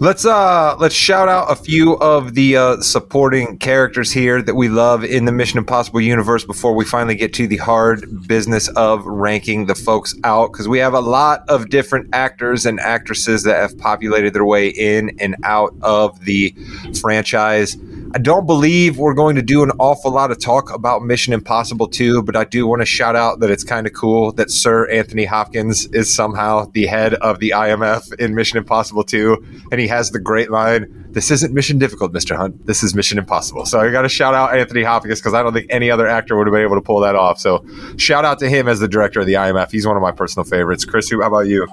Let's 0.00 0.24
uh 0.24 0.76
let's 0.78 0.94
shout 0.94 1.28
out 1.28 1.50
a 1.50 1.56
few 1.56 1.94
of 1.94 2.34
the 2.34 2.56
uh, 2.56 2.80
supporting 2.80 3.58
characters 3.58 4.12
here 4.12 4.40
that 4.42 4.54
we 4.54 4.68
love 4.68 5.02
in 5.02 5.24
the 5.24 5.32
Mission 5.32 5.58
Impossible 5.58 6.00
universe 6.00 6.44
before 6.44 6.72
we 6.74 6.84
finally 6.84 7.16
get 7.16 7.32
to 7.34 7.48
the 7.48 7.56
hard 7.56 8.28
business 8.28 8.68
of 8.76 9.04
ranking 9.04 9.66
the 9.66 9.74
folks 9.74 10.14
out 10.22 10.52
because 10.52 10.68
we 10.68 10.78
have 10.78 10.94
a 10.94 11.00
lot 11.00 11.42
of 11.48 11.70
different 11.70 12.08
actors 12.12 12.64
and 12.64 12.78
actresses 12.78 13.42
that 13.42 13.56
have 13.60 13.76
populated 13.78 14.34
their 14.34 14.44
way 14.44 14.68
in 14.68 15.16
and 15.18 15.34
out 15.42 15.74
of 15.82 16.24
the 16.26 16.54
franchise. 17.00 17.76
I 18.14 18.18
don't 18.18 18.46
believe 18.46 18.96
we're 18.96 19.12
going 19.12 19.36
to 19.36 19.42
do 19.42 19.62
an 19.62 19.70
awful 19.78 20.10
lot 20.10 20.30
of 20.30 20.40
talk 20.40 20.72
about 20.72 21.02
Mission 21.02 21.34
Impossible 21.34 21.86
2, 21.86 22.22
but 22.22 22.36
I 22.36 22.44
do 22.44 22.66
want 22.66 22.80
to 22.80 22.86
shout 22.86 23.14
out 23.14 23.40
that 23.40 23.50
it's 23.50 23.64
kind 23.64 23.86
of 23.86 23.92
cool 23.92 24.32
that 24.32 24.50
Sir 24.50 24.88
Anthony 24.88 25.26
Hopkins 25.26 25.84
is 25.88 26.12
somehow 26.12 26.70
the 26.72 26.86
head 26.86 27.14
of 27.14 27.38
the 27.38 27.50
IMF 27.50 28.14
in 28.14 28.34
Mission 28.34 28.56
Impossible 28.56 29.04
2. 29.04 29.66
And 29.70 29.78
he 29.78 29.88
has 29.88 30.10
the 30.10 30.18
great 30.18 30.50
line 30.50 31.06
This 31.10 31.30
isn't 31.30 31.52
mission 31.52 31.78
difficult, 31.78 32.14
Mr. 32.14 32.34
Hunt. 32.34 32.64
This 32.64 32.82
is 32.82 32.94
Mission 32.94 33.18
Impossible. 33.18 33.66
So 33.66 33.78
I 33.78 33.90
got 33.90 34.02
to 34.02 34.08
shout 34.08 34.32
out 34.32 34.56
Anthony 34.56 34.84
Hopkins 34.84 35.20
because 35.20 35.34
I 35.34 35.42
don't 35.42 35.52
think 35.52 35.66
any 35.68 35.90
other 35.90 36.06
actor 36.06 36.34
would 36.36 36.46
have 36.46 36.52
been 36.52 36.62
able 36.62 36.76
to 36.76 36.82
pull 36.82 37.00
that 37.00 37.14
off. 37.14 37.38
So 37.38 37.62
shout 37.98 38.24
out 38.24 38.38
to 38.38 38.48
him 38.48 38.68
as 38.68 38.80
the 38.80 38.88
director 38.88 39.20
of 39.20 39.26
the 39.26 39.34
IMF. 39.34 39.70
He's 39.70 39.86
one 39.86 39.96
of 39.96 40.02
my 40.02 40.12
personal 40.12 40.44
favorites. 40.44 40.86
Chris, 40.86 41.10
how 41.10 41.20
about 41.20 41.46
you? 41.46 41.66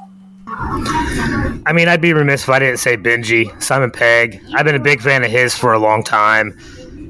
I 0.57 1.71
mean, 1.73 1.87
I'd 1.87 2.01
be 2.01 2.13
remiss 2.13 2.43
if 2.43 2.49
I 2.49 2.59
didn't 2.59 2.77
say 2.77 2.95
Benji, 2.95 3.61
Simon 3.61 3.91
Pegg. 3.91 4.41
I've 4.53 4.65
been 4.65 4.75
a 4.75 4.79
big 4.79 5.01
fan 5.01 5.23
of 5.23 5.31
his 5.31 5.55
for 5.55 5.73
a 5.73 5.79
long 5.79 6.03
time. 6.03 6.57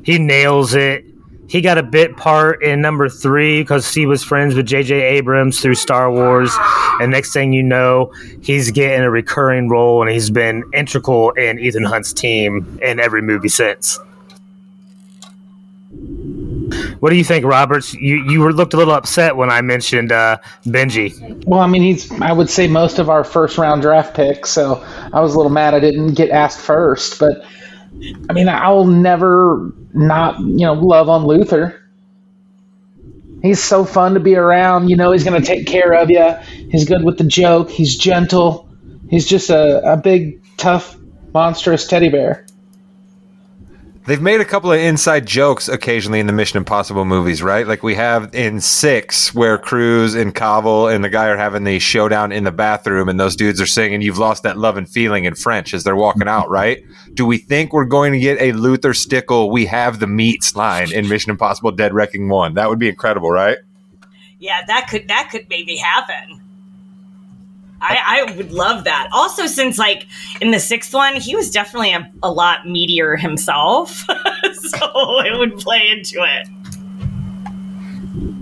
He 0.03 0.17
nails 0.17 0.73
it. 0.73 1.05
He 1.47 1.61
got 1.61 1.77
a 1.77 1.83
bit 1.83 2.17
part 2.17 2.63
in 2.63 2.81
number 2.81 3.07
three 3.07 3.61
because 3.61 3.93
he 3.93 4.07
was 4.07 4.23
friends 4.23 4.55
with 4.55 4.65
J.J. 4.65 4.99
Abrams 4.99 5.61
through 5.61 5.75
Star 5.75 6.11
Wars. 6.11 6.51
And 6.99 7.11
next 7.11 7.33
thing 7.33 7.53
you 7.53 7.61
know, 7.61 8.11
he's 8.41 8.71
getting 8.71 9.01
a 9.01 9.11
recurring 9.11 9.69
role 9.69 10.01
and 10.01 10.09
he's 10.09 10.31
been 10.31 10.63
integral 10.73 11.31
in 11.31 11.59
Ethan 11.59 11.83
Hunt's 11.83 12.13
team 12.13 12.79
in 12.81 12.99
every 12.99 13.21
movie 13.21 13.49
since. 13.49 13.99
What 16.99 17.09
do 17.09 17.15
you 17.17 17.23
think, 17.23 17.45
Roberts? 17.45 17.93
You 17.93 18.23
you 18.29 18.41
were 18.41 18.53
looked 18.53 18.73
a 18.73 18.77
little 18.77 18.93
upset 18.93 19.35
when 19.35 19.49
I 19.49 19.61
mentioned 19.61 20.11
uh, 20.11 20.37
Benji. 20.65 21.43
Well, 21.45 21.59
I 21.59 21.67
mean, 21.67 21.81
he's 21.81 22.11
I 22.21 22.31
would 22.31 22.49
say 22.49 22.67
most 22.67 22.99
of 22.99 23.09
our 23.09 23.23
first 23.23 23.57
round 23.57 23.81
draft 23.81 24.15
picks, 24.15 24.49
so 24.49 24.83
I 25.13 25.19
was 25.21 25.33
a 25.33 25.37
little 25.37 25.51
mad 25.51 25.73
I 25.73 25.79
didn't 25.79 26.13
get 26.13 26.29
asked 26.29 26.59
first. 26.59 27.19
But 27.19 27.43
I 28.29 28.33
mean, 28.33 28.49
I'll 28.49 28.85
never 28.85 29.71
not 29.93 30.39
you 30.39 30.65
know 30.65 30.73
love 30.73 31.09
on 31.09 31.25
Luther. 31.25 31.81
He's 33.41 33.61
so 33.61 33.85
fun 33.85 34.15
to 34.15 34.19
be 34.19 34.35
around. 34.35 34.89
You 34.89 34.95
know, 34.95 35.11
he's 35.11 35.23
going 35.23 35.39
to 35.39 35.45
take 35.45 35.67
care 35.67 35.93
of 35.93 36.09
you. 36.09 36.31
He's 36.71 36.85
good 36.85 37.03
with 37.03 37.19
the 37.19 37.23
joke. 37.25 37.69
He's 37.69 37.95
gentle. 37.95 38.67
He's 39.07 39.27
just 39.27 39.51
a, 39.51 39.93
a 39.93 39.97
big, 39.97 40.41
tough, 40.57 40.97
monstrous 41.31 41.85
teddy 41.85 42.09
bear. 42.09 42.47
They've 44.07 44.21
made 44.21 44.39
a 44.39 44.45
couple 44.45 44.71
of 44.71 44.79
inside 44.79 45.25
jokes 45.25 45.67
occasionally 45.67 46.19
in 46.19 46.27
the 46.27 46.33
Mission 46.33 46.57
Impossible 46.57 47.05
movies, 47.05 47.41
right? 47.41 47.65
Like 47.65 47.81
we 47.81 47.95
have 47.95 48.35
in 48.35 48.61
six, 48.61 49.33
where 49.33 49.57
Cruise 49.57 50.13
and 50.13 50.35
Cavill 50.35 50.93
and 50.93 51.03
the 51.03 51.09
guy 51.09 51.27
are 51.29 51.37
having 51.37 51.63
the 51.63 51.79
showdown 51.79 52.31
in 52.31 52.43
the 52.43 52.51
bathroom, 52.51 53.09
and 53.09 53.19
those 53.19 53.35
dudes 53.35 53.59
are 53.59 53.65
singing 53.65 54.03
"You've 54.03 54.19
Lost 54.19 54.43
That 54.43 54.59
Love 54.59 54.77
and 54.77 54.87
Feeling" 54.87 55.25
in 55.25 55.33
French 55.33 55.73
as 55.73 55.83
they're 55.83 55.95
walking 55.95 56.27
out, 56.27 56.51
right? 56.51 56.83
Do 57.15 57.25
we 57.25 57.39
think 57.39 57.73
we're 57.73 57.85
going 57.85 58.13
to 58.13 58.19
get 58.19 58.39
a 58.39 58.51
Luther 58.51 58.93
Stickell 58.93 59.49
"We 59.49 59.65
Have 59.65 59.99
the 59.99 60.05
Meats" 60.05 60.55
line 60.55 60.93
in 60.93 61.09
Mission 61.09 61.31
Impossible: 61.31 61.71
Dead 61.71 61.91
Reckoning 61.91 62.29
One? 62.29 62.53
That 62.53 62.69
would 62.69 62.79
be 62.79 62.89
incredible, 62.89 63.31
right? 63.31 63.57
Yeah, 64.37 64.63
that 64.67 64.87
could 64.87 65.07
that 65.07 65.29
could 65.31 65.47
maybe 65.49 65.77
happen. 65.77 66.44
I, 67.87 68.25
I, 68.27 68.35
would 68.35 68.51
love 68.51 68.83
that. 68.85 69.09
Also, 69.11 69.47
since 69.47 69.77
like 69.77 70.07
in 70.41 70.51
the 70.51 70.59
sixth 70.59 70.93
one, 70.93 71.15
he 71.15 71.35
was 71.35 71.51
definitely 71.51 71.93
a, 71.93 72.11
a 72.23 72.31
lot 72.31 72.61
meatier 72.63 73.19
himself, 73.19 73.91
so 74.53 75.21
it 75.21 75.37
would 75.37 75.57
play 75.57 75.89
into 75.89 76.23
it. 76.23 76.47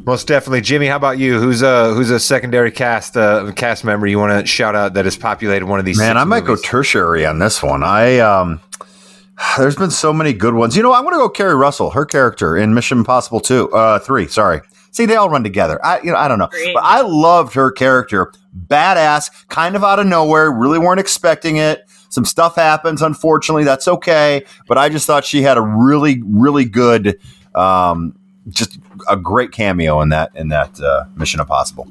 Most 0.05 0.27
definitely, 0.27 0.61
Jimmy. 0.61 0.87
How 0.87 0.97
about 0.97 1.17
you? 1.17 1.39
Who's 1.39 1.61
a 1.61 1.93
who's 1.93 2.09
a 2.09 2.19
secondary 2.19 2.71
cast 2.71 3.15
uh, 3.15 3.51
cast 3.53 3.85
member 3.85 4.05
you 4.07 4.19
want 4.19 4.39
to 4.39 4.45
shout 4.45 4.75
out 4.75 4.93
that 4.95 5.05
has 5.05 5.15
populated 5.15 5.65
one 5.65 5.79
of 5.79 5.85
these? 5.85 5.97
Man, 5.97 6.17
I 6.17 6.23
might 6.23 6.43
movies? 6.43 6.61
go 6.61 6.67
tertiary 6.67 7.25
on 7.25 7.39
this 7.39 7.63
one. 7.63 7.83
I 7.83 8.19
um, 8.19 8.59
there's 9.57 9.75
been 9.75 9.91
so 9.91 10.11
many 10.11 10.33
good 10.33 10.53
ones. 10.53 10.75
You 10.75 10.83
know, 10.83 10.93
I'm 10.93 11.03
going 11.03 11.15
to 11.15 11.19
go 11.19 11.29
Keri 11.29 11.55
Russell, 11.55 11.91
her 11.91 12.05
character 12.05 12.57
in 12.57 12.73
Mission 12.73 12.99
Impossible 12.99 13.39
two, 13.39 13.71
uh, 13.71 13.99
three. 13.99 14.27
Sorry, 14.27 14.61
See, 14.93 15.07
they 15.07 15.15
all 15.15 15.27
run 15.27 15.43
together. 15.43 15.83
I, 15.83 15.99
you 16.01 16.11
know, 16.11 16.17
I 16.17 16.27
don't 16.27 16.37
know, 16.37 16.49
but 16.51 16.83
I 16.83 17.01
loved 17.01 17.55
her 17.55 17.71
character. 17.71 18.31
Badass, 18.67 19.47
kind 19.49 19.75
of 19.75 19.83
out 19.83 19.99
of 19.99 20.05
nowhere. 20.05 20.51
Really 20.51 20.79
weren't 20.79 20.99
expecting 20.99 21.57
it. 21.57 21.85
Some 22.09 22.25
stuff 22.25 22.55
happens, 22.55 23.01
unfortunately. 23.01 23.63
That's 23.63 23.87
okay. 23.87 24.45
But 24.67 24.77
I 24.77 24.89
just 24.89 25.07
thought 25.07 25.25
she 25.25 25.41
had 25.41 25.57
a 25.57 25.61
really, 25.61 26.21
really 26.25 26.65
good, 26.65 27.19
um, 27.55 28.17
just 28.49 28.77
a 29.09 29.17
great 29.17 29.51
cameo 29.51 30.01
in 30.01 30.09
that 30.09 30.31
in 30.35 30.49
that 30.49 30.79
uh, 30.79 31.05
Mission 31.15 31.39
Impossible. 31.39 31.87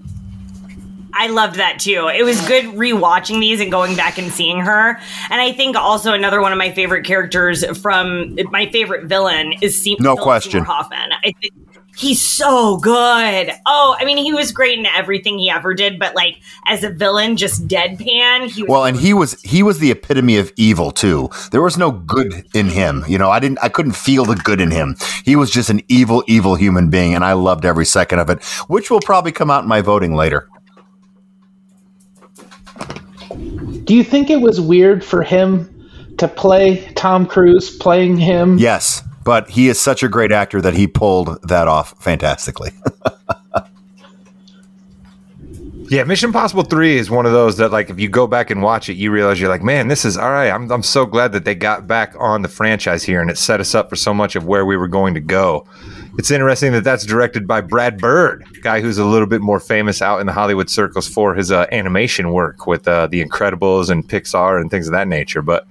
I 1.15 1.27
loved 1.27 1.57
that 1.57 1.79
too. 1.79 2.11
It 2.15 2.25
was 2.25 2.41
good 2.49 2.65
rewatching 2.67 3.41
these 3.41 3.61
and 3.61 3.71
going 3.71 3.97
back 3.97 4.19
and 4.19 4.33
seeing 4.33 4.61
her. 4.61 4.99
And 5.31 5.41
I 5.41 5.53
think 5.53 5.77
also 5.77 6.13
another 6.15 6.41
one 6.41 6.53
of 6.53 6.59
my 6.59 6.73
favorite 6.73 7.05
characters 7.05 7.65
from 7.79 8.39
my 8.51 8.71
favorite 8.71 9.07
villain 9.07 9.53
is 9.61 9.81
Se- 9.81 9.99
no 10.01 10.17
question 10.17 10.53
Seymour 10.53 10.67
Hoffman. 10.67 11.11
I 11.13 11.33
think 11.41 11.53
He's 11.95 12.23
so 12.23 12.79
good. 12.79 13.53
Oh, 13.67 13.97
I 13.99 14.05
mean, 14.07 14.17
he 14.17 14.33
was 14.33 14.51
great 14.51 14.79
in 14.79 14.87
everything 14.87 15.39
he 15.39 15.51
ever 15.51 15.75
did, 15.75 15.99
but 15.99 16.15
like 16.15 16.41
as 16.67 16.83
a 16.83 16.91
villain, 16.91 17.37
just 17.37 17.69
deadpan. 17.69 18.51
He 18.51 18.63
well, 18.63 18.85
and 18.85 18.97
he 18.97 19.13
was 19.13 19.41
he 19.43 19.63
was 19.63 19.79
the 19.79 19.91
epitome 19.91 20.39
of 20.39 20.53
evil 20.57 20.91
too. 20.91 21.29
There 21.51 21.61
was 21.61 21.77
no 21.77 21.91
good 21.91 22.47
in 22.55 22.71
him. 22.71 23.05
You 23.07 23.19
know, 23.19 23.31
I 23.31 23.41
didn't, 23.41 23.59
I 23.63 23.69
couldn't 23.69 23.93
feel 23.93 24.25
the 24.25 24.37
good 24.37 24.61
in 24.61 24.71
him. 24.71 24.97
He 25.25 25.37
was 25.37 25.51
just 25.51 25.69
an 25.69 25.83
evil, 25.89 26.25
evil 26.27 26.55
human 26.55 26.89
being, 26.89 27.15
and 27.15 27.25
I 27.25 27.35
loved 27.35 27.67
every 27.67 27.87
second 27.87 28.21
of 28.21 28.31
it. 28.31 28.43
Which 28.69 28.91
will 28.91 29.01
probably 29.01 29.33
come 29.33 29.51
out 29.51 29.63
in 29.63 29.69
my 29.69 29.83
voting 29.83 30.15
later. 30.15 30.49
Do 33.85 33.95
you 33.95 34.05
think 34.05 34.31
it 34.31 34.41
was 34.41 34.61
weird 34.61 35.05
for 35.05 35.23
him 35.23 35.69
to 36.17 36.27
play 36.27 36.91
Tom 36.95 37.27
Cruise 37.27 37.77
playing 37.77 38.17
him? 38.17 38.57
Yes 38.57 39.03
but 39.25 39.51
he 39.51 39.69
is 39.69 39.81
such 39.81 40.03
a 40.03 40.09
great 40.09 40.33
actor 40.33 40.61
that 40.61 40.75
he 40.75 40.87
pulled 40.87 41.41
that 41.49 41.69
off 41.69 41.95
fantastically. 42.03 42.71
yeah, 45.89 46.05
Mission 46.05 46.29
Impossible 46.29 46.63
3 46.63 46.97
is 46.97 47.11
one 47.11 47.27
of 47.27 47.33
those 47.33 47.59
that 47.59 47.71
like 47.71 47.91
if 47.91 48.01
you 48.01 48.09
go 48.09 48.27
back 48.27 48.51
and 48.51 48.63
watch 48.63 48.89
it, 48.89 48.95
you 48.95 49.11
realize 49.11 49.41
you're 49.41 49.51
like, 49.51 49.63
"Man, 49.63 49.89
this 49.89 50.05
is 50.05 50.17
all 50.17 50.31
right. 50.31 50.51
I'm 50.51 50.71
I'm 50.73 50.83
so 50.83 51.05
glad 51.05 51.33
that 51.33 51.45
they 51.45 51.55
got 51.55 51.87
back 51.87 52.15
on 52.19 52.43
the 52.43 52.49
franchise 52.49 53.03
here 53.05 53.21
and 53.21 53.31
it 53.31 53.39
set 53.39 53.61
us 53.61 53.75
up 53.75 53.91
for 53.91 53.97
so 53.97 54.15
much 54.15 54.35
of 54.35 54.47
where 54.47 54.65
we 54.65 54.77
were 54.77 54.89
going 54.89 55.15
to 55.15 55.21
go." 55.21 55.67
It's 56.19 56.31
interesting 56.31 56.73
that 56.73 56.85
that's 56.85 57.07
directed 57.07 57.47
by 57.47 57.63
Brad 57.63 57.99
Bird, 57.99 58.45
guy 58.63 58.83
who's 58.83 58.99
a 58.99 59.05
little 59.05 59.27
bit 59.27 59.41
more 59.41 59.59
famous 59.59 60.03
out 60.03 60.21
in 60.21 60.27
the 60.27 60.33
Hollywood 60.33 60.69
circles 60.69 61.09
for 61.09 61.35
his 61.35 61.51
uh, 61.51 61.67
animation 61.73 62.33
work 62.33 62.67
with 62.67 62.87
uh, 62.87 63.07
The 63.07 63.25
Incredibles 63.25 63.89
and 63.89 64.07
Pixar 64.07 64.61
and 64.61 64.71
things 64.71 64.87
of 64.87 64.93
that 64.93 65.09
nature. 65.09 65.41
But 65.41 65.67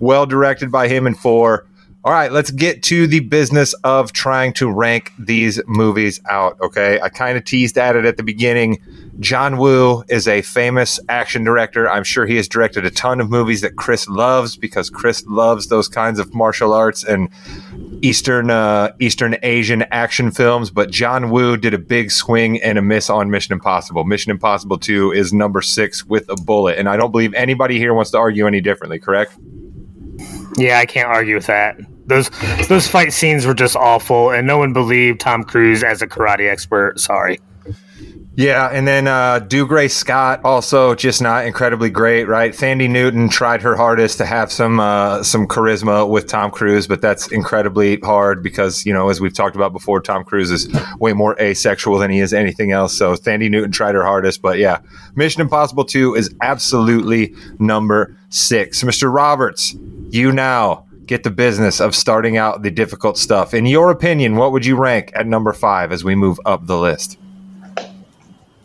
well 0.00 0.26
directed 0.26 0.72
by 0.72 0.88
him 0.88 1.06
and 1.06 1.16
four. 1.16 1.66
All 2.04 2.12
right, 2.12 2.30
let's 2.30 2.50
get 2.50 2.82
to 2.82 3.06
the 3.06 3.20
business 3.20 3.72
of 3.82 4.12
trying 4.12 4.52
to 4.54 4.70
rank 4.70 5.10
these 5.18 5.58
movies 5.66 6.20
out. 6.28 6.60
Okay, 6.60 7.00
I 7.00 7.08
kind 7.08 7.38
of 7.38 7.44
teased 7.44 7.78
at 7.78 7.96
it 7.96 8.04
at 8.04 8.18
the 8.18 8.22
beginning. 8.22 8.78
John 9.20 9.56
Woo 9.56 10.04
is 10.08 10.28
a 10.28 10.42
famous 10.42 11.00
action 11.08 11.44
director. 11.44 11.88
I'm 11.88 12.04
sure 12.04 12.26
he 12.26 12.36
has 12.36 12.46
directed 12.46 12.84
a 12.84 12.90
ton 12.90 13.22
of 13.22 13.30
movies 13.30 13.62
that 13.62 13.76
Chris 13.76 14.06
loves 14.06 14.54
because 14.54 14.90
Chris 14.90 15.24
loves 15.26 15.68
those 15.68 15.88
kinds 15.88 16.18
of 16.18 16.34
martial 16.34 16.74
arts 16.74 17.04
and 17.04 17.30
Eastern 18.02 18.50
uh, 18.50 18.92
Eastern 19.00 19.36
Asian 19.42 19.84
action 19.84 20.30
films. 20.30 20.70
But 20.70 20.90
John 20.90 21.30
Woo 21.30 21.56
did 21.56 21.72
a 21.72 21.78
big 21.78 22.10
swing 22.10 22.60
and 22.62 22.76
a 22.76 22.82
miss 22.82 23.08
on 23.08 23.30
Mission 23.30 23.54
Impossible. 23.54 24.04
Mission 24.04 24.30
Impossible 24.30 24.76
2 24.76 25.12
is 25.12 25.32
number 25.32 25.62
six 25.62 26.04
with 26.04 26.28
a 26.28 26.36
bullet, 26.36 26.76
and 26.76 26.86
I 26.86 26.98
don't 26.98 27.12
believe 27.12 27.32
anybody 27.32 27.78
here 27.78 27.94
wants 27.94 28.10
to 28.10 28.18
argue 28.18 28.46
any 28.46 28.60
differently. 28.60 28.98
Correct? 28.98 29.34
Yeah, 30.58 30.80
I 30.80 30.84
can't 30.84 31.08
argue 31.08 31.34
with 31.34 31.46
that. 31.46 31.78
Those 32.06 32.30
those 32.68 32.86
fight 32.86 33.12
scenes 33.12 33.46
were 33.46 33.54
just 33.54 33.76
awful, 33.76 34.30
and 34.30 34.46
no 34.46 34.58
one 34.58 34.72
believed 34.72 35.20
Tom 35.20 35.42
Cruise 35.42 35.82
as 35.82 36.02
a 36.02 36.06
karate 36.06 36.50
expert. 36.50 37.00
Sorry. 37.00 37.40
Yeah, 38.36 38.66
and 38.66 38.86
then 38.86 39.06
uh, 39.06 39.38
Dougray 39.40 39.88
Scott 39.88 40.40
also 40.44 40.96
just 40.96 41.22
not 41.22 41.46
incredibly 41.46 41.88
great, 41.88 42.24
right? 42.24 42.52
Thandie 42.52 42.90
Newton 42.90 43.28
tried 43.28 43.62
her 43.62 43.76
hardest 43.76 44.18
to 44.18 44.26
have 44.26 44.50
some 44.50 44.80
uh, 44.80 45.22
some 45.22 45.46
charisma 45.46 46.08
with 46.08 46.26
Tom 46.26 46.50
Cruise, 46.50 46.88
but 46.88 47.00
that's 47.00 47.28
incredibly 47.28 47.98
hard 48.00 48.42
because 48.42 48.84
you 48.84 48.92
know, 48.92 49.08
as 49.08 49.20
we've 49.20 49.32
talked 49.32 49.54
about 49.54 49.72
before, 49.72 50.00
Tom 50.00 50.24
Cruise 50.24 50.50
is 50.50 50.68
way 50.98 51.12
more 51.12 51.40
asexual 51.40 51.98
than 51.98 52.10
he 52.10 52.18
is 52.18 52.34
anything 52.34 52.72
else. 52.72 52.96
So 52.96 53.14
Thandie 53.14 53.50
Newton 53.50 53.70
tried 53.70 53.94
her 53.94 54.02
hardest, 54.02 54.42
but 54.42 54.58
yeah, 54.58 54.80
Mission 55.14 55.40
Impossible 55.40 55.84
Two 55.84 56.16
is 56.16 56.34
absolutely 56.42 57.36
number 57.60 58.16
six. 58.30 58.82
Mr. 58.82 59.14
Roberts, 59.14 59.76
you 60.10 60.32
now 60.32 60.86
get 61.06 61.22
the 61.22 61.30
business 61.30 61.80
of 61.80 61.94
starting 61.94 62.36
out 62.36 62.62
the 62.62 62.70
difficult 62.70 63.18
stuff. 63.18 63.54
In 63.54 63.66
your 63.66 63.90
opinion, 63.90 64.36
what 64.36 64.52
would 64.52 64.64
you 64.64 64.76
rank 64.76 65.12
at 65.14 65.26
number 65.26 65.52
five 65.52 65.92
as 65.92 66.04
we 66.04 66.14
move 66.14 66.40
up 66.44 66.66
the 66.66 66.78
list? 66.78 67.18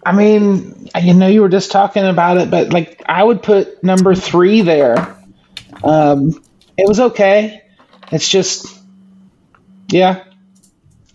I 0.05 0.11
mean, 0.13 0.89
you 1.01 1.13
know, 1.13 1.27
you 1.27 1.41
were 1.41 1.49
just 1.49 1.71
talking 1.71 2.05
about 2.05 2.37
it, 2.37 2.49
but 2.49 2.71
like 2.71 3.03
I 3.07 3.23
would 3.23 3.43
put 3.43 3.83
number 3.83 4.15
three 4.15 4.61
there. 4.61 5.17
Um, 5.83 6.41
it 6.77 6.87
was 6.87 6.99
okay. 6.99 7.61
It's 8.11 8.27
just, 8.27 8.65
yeah. 9.89 10.23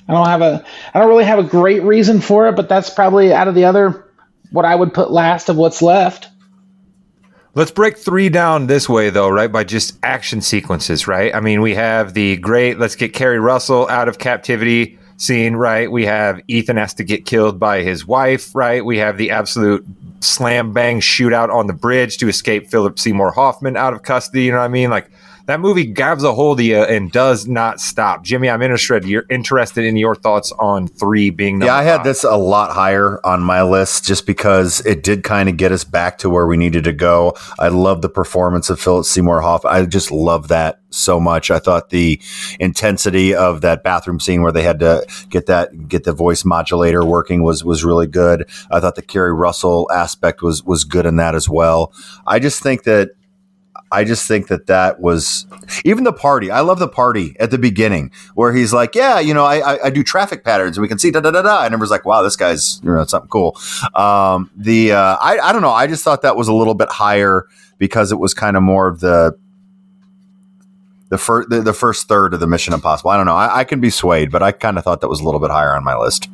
I 0.06 0.12
don't 0.12 0.26
have 0.26 0.42
a, 0.42 0.64
I 0.92 1.00
don't 1.00 1.08
really 1.08 1.24
have 1.24 1.38
a 1.38 1.44
great 1.44 1.82
reason 1.82 2.20
for 2.20 2.46
it, 2.48 2.56
but 2.56 2.68
that's 2.68 2.90
probably 2.90 3.32
out 3.32 3.48
of 3.48 3.54
the 3.54 3.64
other, 3.64 4.12
what 4.50 4.64
I 4.64 4.74
would 4.74 4.92
put 4.92 5.10
last 5.10 5.48
of 5.48 5.56
what's 5.56 5.80
left. 5.80 6.28
Let's 7.56 7.70
break 7.70 7.96
three 7.96 8.28
down 8.28 8.66
this 8.66 8.88
way, 8.88 9.10
though, 9.10 9.28
right? 9.28 9.50
By 9.50 9.62
just 9.62 9.96
action 10.02 10.40
sequences, 10.40 11.06
right? 11.06 11.32
I 11.32 11.38
mean, 11.38 11.60
we 11.60 11.74
have 11.76 12.12
the 12.12 12.36
great, 12.38 12.80
let's 12.80 12.96
get 12.96 13.12
Keri 13.12 13.38
Russell 13.38 13.88
out 13.88 14.08
of 14.08 14.18
captivity 14.18 14.98
scene, 15.18 15.54
right? 15.54 15.90
We 15.90 16.04
have 16.04 16.40
Ethan 16.48 16.76
has 16.76 16.94
to 16.94 17.04
get 17.04 17.26
killed 17.26 17.60
by 17.60 17.82
his 17.82 18.04
wife, 18.04 18.52
right? 18.56 18.84
We 18.84 18.98
have 18.98 19.18
the 19.18 19.30
absolute 19.30 19.86
slam 20.18 20.72
bang 20.72 20.98
shootout 20.98 21.54
on 21.54 21.68
the 21.68 21.72
bridge 21.72 22.16
to 22.18 22.28
escape 22.28 22.70
Philip 22.70 22.98
Seymour 22.98 23.30
Hoffman 23.30 23.76
out 23.76 23.94
of 23.94 24.02
custody. 24.02 24.44
You 24.44 24.52
know 24.52 24.58
what 24.58 24.64
I 24.64 24.68
mean? 24.68 24.90
Like 24.90 25.10
that 25.46 25.60
movie 25.60 25.84
grabs 25.84 26.24
a 26.24 26.32
hold 26.32 26.60
of 26.60 26.66
you 26.66 26.78
and 26.78 27.12
does 27.12 27.46
not 27.46 27.80
stop. 27.80 28.24
Jimmy, 28.24 28.48
I'm 28.48 28.62
interested. 28.62 29.04
You're 29.04 29.26
interested 29.28 29.84
in 29.84 29.96
your 29.96 30.14
thoughts 30.14 30.52
on 30.52 30.88
three 30.88 31.30
being 31.30 31.60
yeah. 31.60 31.74
I 31.74 31.82
had 31.82 31.98
five. 31.98 32.04
this 32.04 32.24
a 32.24 32.36
lot 32.36 32.72
higher 32.72 33.20
on 33.24 33.42
my 33.42 33.62
list 33.62 34.04
just 34.04 34.26
because 34.26 34.84
it 34.86 35.02
did 35.02 35.22
kind 35.22 35.48
of 35.48 35.56
get 35.56 35.70
us 35.70 35.84
back 35.84 36.18
to 36.18 36.30
where 36.30 36.46
we 36.46 36.56
needed 36.56 36.84
to 36.84 36.92
go. 36.92 37.34
I 37.58 37.68
love 37.68 38.00
the 38.00 38.08
performance 38.08 38.70
of 38.70 38.80
Philip 38.80 39.04
Seymour 39.04 39.42
Hoffman. 39.42 39.74
I 39.74 39.84
just 39.84 40.10
love 40.10 40.48
that 40.48 40.80
so 40.90 41.20
much. 41.20 41.50
I 41.50 41.58
thought 41.58 41.90
the 41.90 42.20
intensity 42.58 43.34
of 43.34 43.60
that 43.60 43.82
bathroom 43.82 44.20
scene 44.20 44.42
where 44.42 44.52
they 44.52 44.62
had 44.62 44.78
to 44.80 45.06
get 45.28 45.46
that 45.46 45.88
get 45.88 46.04
the 46.04 46.12
voice 46.12 46.44
modulator 46.44 47.04
working 47.04 47.42
was 47.42 47.64
was 47.64 47.84
really 47.84 48.06
good. 48.06 48.48
I 48.70 48.80
thought 48.80 48.94
the 48.94 49.02
Keri 49.02 49.32
Russell 49.32 49.90
aspect 49.92 50.40
was 50.40 50.64
was 50.64 50.84
good 50.84 51.04
in 51.04 51.16
that 51.16 51.34
as 51.34 51.48
well. 51.48 51.92
I 52.26 52.38
just 52.38 52.62
think 52.62 52.84
that 52.84 53.10
I 53.90 54.04
just 54.04 54.26
think 54.26 54.48
that 54.48 54.66
that 54.66 55.00
was 55.00 55.46
even 55.84 56.04
the 56.04 56.12
party. 56.12 56.50
I 56.50 56.60
love 56.60 56.78
the 56.78 56.88
party 56.88 57.36
at 57.38 57.50
the 57.50 57.58
beginning 57.58 58.10
where 58.34 58.52
he's 58.52 58.72
like, 58.72 58.94
"Yeah, 58.94 59.20
you 59.20 59.34
know, 59.34 59.44
I, 59.44 59.74
I, 59.74 59.84
I 59.86 59.90
do 59.90 60.02
traffic 60.02 60.44
patterns, 60.44 60.76
and 60.76 60.82
we 60.82 60.88
can 60.88 60.98
see 60.98 61.10
da 61.10 61.20
da 61.20 61.30
da 61.30 61.42
da." 61.42 61.64
And 61.64 61.72
everyone's 61.72 61.90
like, 61.90 62.04
"Wow, 62.04 62.22
this 62.22 62.36
guy's 62.36 62.80
you 62.82 62.90
know 62.90 63.04
something 63.04 63.28
cool." 63.28 63.56
Um, 63.94 64.50
the 64.56 64.92
uh, 64.92 65.16
I 65.20 65.38
I 65.38 65.52
don't 65.52 65.62
know. 65.62 65.70
I 65.70 65.86
just 65.86 66.04
thought 66.04 66.22
that 66.22 66.36
was 66.36 66.48
a 66.48 66.54
little 66.54 66.74
bit 66.74 66.88
higher 66.88 67.46
because 67.78 68.12
it 68.12 68.16
was 68.16 68.34
kind 68.34 68.56
of 68.56 68.62
more 68.62 68.88
of 68.88 69.00
the 69.00 69.36
the 71.10 71.18
first 71.18 71.50
the, 71.50 71.60
the, 71.60 71.72
first 71.72 72.08
third 72.08 72.34
of 72.34 72.40
the 72.40 72.46
Mission 72.46 72.74
Impossible. 72.74 73.10
I 73.10 73.16
don't 73.16 73.26
know. 73.26 73.36
I, 73.36 73.60
I 73.60 73.64
can 73.64 73.80
be 73.80 73.90
swayed, 73.90 74.30
but 74.30 74.42
I 74.42 74.52
kind 74.52 74.78
of 74.78 74.84
thought 74.84 75.00
that 75.00 75.08
was 75.08 75.20
a 75.20 75.24
little 75.24 75.40
bit 75.40 75.50
higher 75.50 75.74
on 75.74 75.84
my 75.84 75.96
list. 75.96 76.28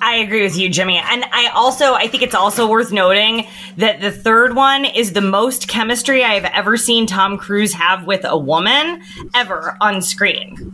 I 0.00 0.16
agree 0.16 0.42
with 0.42 0.56
you, 0.56 0.68
Jimmy. 0.68 0.98
And 0.98 1.24
I 1.32 1.50
also, 1.54 1.94
I 1.94 2.08
think 2.08 2.22
it's 2.22 2.34
also 2.34 2.68
worth 2.68 2.92
noting 2.92 3.46
that 3.76 4.00
the 4.00 4.12
third 4.12 4.54
one 4.54 4.84
is 4.84 5.12
the 5.12 5.20
most 5.20 5.68
chemistry 5.68 6.24
I've 6.24 6.44
ever 6.44 6.76
seen 6.76 7.06
Tom 7.06 7.38
Cruise 7.38 7.72
have 7.72 8.06
with 8.06 8.24
a 8.24 8.36
woman 8.36 9.02
ever 9.34 9.76
on 9.80 10.02
screen. 10.02 10.72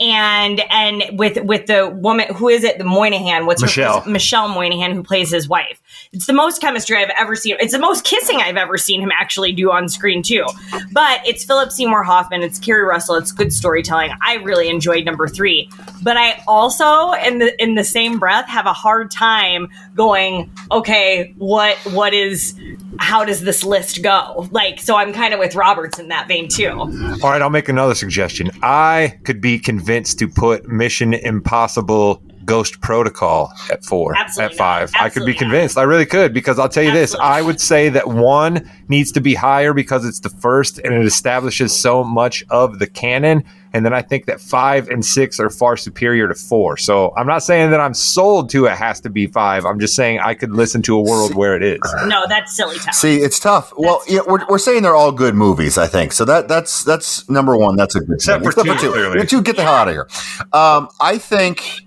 And, 0.00 0.60
and 0.70 1.18
with, 1.18 1.42
with 1.42 1.66
the 1.66 1.88
woman, 1.88 2.34
who 2.34 2.48
is 2.48 2.64
it? 2.64 2.78
The 2.78 2.84
Monaghan. 2.84 3.46
What's 3.46 3.62
Michelle. 3.62 4.00
her 4.00 4.10
Michelle 4.10 4.48
Monaghan, 4.48 4.92
who 4.92 5.02
plays 5.02 5.30
his 5.30 5.48
wife. 5.48 5.80
It's 6.12 6.26
the 6.26 6.32
most 6.32 6.60
chemistry 6.60 6.96
I've 6.96 7.12
ever 7.18 7.36
seen. 7.36 7.56
It's 7.60 7.72
the 7.72 7.78
most 7.78 8.04
kissing 8.04 8.40
I've 8.40 8.56
ever 8.56 8.78
seen 8.78 9.00
him 9.00 9.10
actually 9.12 9.52
do 9.52 9.70
on 9.70 9.88
screen 9.88 10.22
too. 10.22 10.46
But 10.92 11.26
it's 11.26 11.44
Philip 11.44 11.72
Seymour 11.72 12.02
Hoffman. 12.02 12.42
It's 12.42 12.58
Keri 12.58 12.84
Russell. 12.84 13.16
It's 13.16 13.32
good 13.32 13.52
storytelling. 13.52 14.12
I 14.22 14.36
really 14.36 14.68
enjoyed 14.68 15.04
number 15.04 15.28
three. 15.28 15.70
But 16.02 16.16
I 16.16 16.42
also, 16.46 17.12
in 17.12 17.38
the, 17.38 17.62
in 17.62 17.74
the 17.74 17.84
same 17.84 18.18
breath, 18.18 18.48
have 18.48 18.66
a 18.66 18.72
hard 18.72 19.10
time 19.10 19.68
going, 19.94 20.50
okay, 20.70 21.34
what 21.38 21.76
what 21.92 22.14
is 22.14 22.58
how 22.98 23.24
does 23.24 23.42
this 23.42 23.64
list 23.64 24.02
go? 24.02 24.48
Like, 24.50 24.80
so 24.80 24.96
I'm 24.96 25.12
kind 25.12 25.34
of 25.34 25.40
with 25.40 25.54
Roberts 25.54 25.98
in 25.98 26.08
that 26.08 26.28
vein 26.28 26.48
too. 26.48 26.70
All 26.70 27.30
right, 27.30 27.42
I'll 27.42 27.50
make 27.50 27.68
another 27.68 27.94
suggestion. 27.94 28.50
I 28.62 29.18
could 29.24 29.40
be 29.40 29.58
convinced 29.58 30.18
to 30.20 30.28
put 30.28 30.66
Mission 30.68 31.14
Impossible 31.14 32.22
Ghost 32.46 32.80
Protocol 32.80 33.52
at 33.70 33.84
four, 33.84 34.16
Absolutely 34.16 34.54
at 34.54 34.58
five. 34.58 34.90
I 34.98 35.10
could 35.10 35.26
be 35.26 35.32
Absolutely 35.32 35.32
not. 35.32 35.38
convinced. 35.38 35.78
I 35.78 35.82
really 35.82 36.06
could 36.06 36.32
because 36.32 36.58
I'll 36.58 36.68
tell 36.68 36.84
you 36.84 36.92
this. 36.92 37.14
I 37.16 37.42
would 37.42 37.60
say 37.60 37.88
that 37.90 38.08
one 38.08 38.70
needs 38.88 39.12
to 39.12 39.20
be 39.20 39.34
higher 39.34 39.74
because 39.74 40.04
it's 40.06 40.20
the 40.20 40.30
first 40.30 40.78
and 40.78 40.94
it 40.94 41.04
establishes 41.04 41.76
so 41.78 42.02
much 42.04 42.44
of 42.48 42.78
the 42.78 42.86
canon. 42.86 43.44
And 43.72 43.84
then 43.84 43.92
I 43.92 44.00
think 44.00 44.24
that 44.24 44.40
five 44.40 44.88
and 44.88 45.04
six 45.04 45.38
are 45.38 45.50
far 45.50 45.76
superior 45.76 46.28
to 46.28 46.34
four. 46.34 46.78
So 46.78 47.12
I'm 47.14 47.26
not 47.26 47.42
saying 47.42 47.72
that 47.72 47.80
I'm 47.80 47.92
sold 47.92 48.48
to 48.50 48.64
it 48.64 48.70
has 48.76 49.00
to 49.00 49.10
be 49.10 49.26
five. 49.26 49.66
I'm 49.66 49.78
just 49.78 49.94
saying 49.94 50.20
I 50.20 50.32
could 50.32 50.52
listen 50.52 50.80
to 50.82 50.96
a 50.96 51.02
world 51.02 51.34
where 51.34 51.54
it 51.54 51.62
is. 51.62 51.80
No, 52.06 52.24
that's 52.26 52.56
silly 52.56 52.78
town. 52.78 52.94
See, 52.94 53.16
it's 53.16 53.38
tough. 53.38 53.74
Well, 53.76 54.02
yeah, 54.08 54.20
we're, 54.26 54.46
we're 54.48 54.58
saying 54.58 54.82
they're 54.82 54.94
all 54.96 55.12
good 55.12 55.34
movies. 55.34 55.76
I 55.76 55.88
think 55.88 56.12
so. 56.12 56.24
That 56.24 56.48
that's 56.48 56.84
that's 56.84 57.28
number 57.28 57.54
one. 57.56 57.76
That's 57.76 57.96
a 57.96 58.00
good 58.00 58.14
Except 58.14 58.44
thing. 58.44 58.52
for 58.52 58.64
two, 58.64 58.90
clearly. 58.92 59.26
Two, 59.26 59.42
get 59.42 59.56
the 59.56 59.62
hell 59.62 59.74
out 59.74 59.88
of 59.88 59.94
here. 59.94 60.08
Um, 60.54 60.88
I 61.00 61.18
think. 61.18 61.82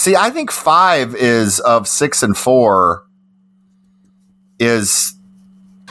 See, 0.00 0.16
I 0.16 0.30
think 0.30 0.50
five 0.50 1.14
is 1.14 1.60
of 1.60 1.86
six 1.86 2.22
and 2.22 2.34
four 2.34 3.04
is 4.58 5.12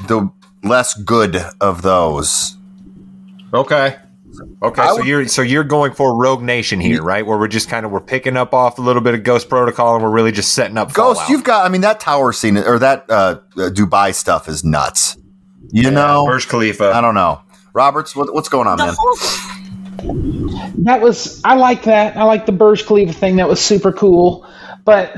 the 0.07 0.31
less 0.63 0.95
good 0.95 1.37
of 1.61 1.83
those. 1.83 2.57
Okay. 3.53 3.97
Okay, 4.63 4.81
I 4.81 4.87
so 4.87 4.95
would- 4.97 5.05
you're 5.05 5.27
so 5.27 5.43
you're 5.43 5.63
going 5.63 5.91
for 5.93 6.17
Rogue 6.17 6.41
Nation 6.41 6.79
here, 6.79 7.03
right? 7.03 7.23
Where 7.23 7.37
we're 7.37 7.47
just 7.47 7.69
kind 7.69 7.85
of 7.85 7.91
we're 7.91 8.01
picking 8.01 8.35
up 8.35 8.51
off 8.51 8.79
a 8.79 8.81
little 8.81 9.03
bit 9.03 9.13
of 9.13 9.21
Ghost 9.23 9.47
Protocol, 9.47 9.93
and 9.93 10.03
we're 10.03 10.09
really 10.09 10.31
just 10.31 10.53
setting 10.55 10.77
up 10.77 10.91
Ghost, 10.91 11.17
Fallout. 11.19 11.29
you've 11.29 11.43
got. 11.43 11.67
I 11.67 11.69
mean, 11.69 11.81
that 11.81 11.99
tower 11.99 12.33
scene 12.33 12.57
or 12.57 12.79
that 12.79 13.05
uh, 13.09 13.13
uh, 13.13 13.69
Dubai 13.69 14.15
stuff 14.15 14.47
is 14.47 14.63
nuts. 14.63 15.17
You 15.71 15.91
know, 15.91 16.25
Burj 16.25 16.47
Khalifa. 16.47 16.93
I 16.93 17.01
don't 17.01 17.13
know. 17.13 17.41
Roberts, 17.73 18.15
what, 18.15 18.33
what's 18.33 18.49
going 18.49 18.67
on, 18.67 18.77
the 18.79 18.85
man? 18.87 18.95
whole 18.97 19.58
That 20.83 21.01
was 21.01 21.41
I 21.43 21.55
like 21.55 21.83
that. 21.83 22.17
I 22.17 22.23
like 22.23 22.45
the 22.45 22.51
Burj 22.51 22.85
Khalifa 22.85 23.13
thing. 23.13 23.37
That 23.37 23.47
was 23.47 23.59
super 23.59 23.91
cool. 23.91 24.47
But 24.85 25.17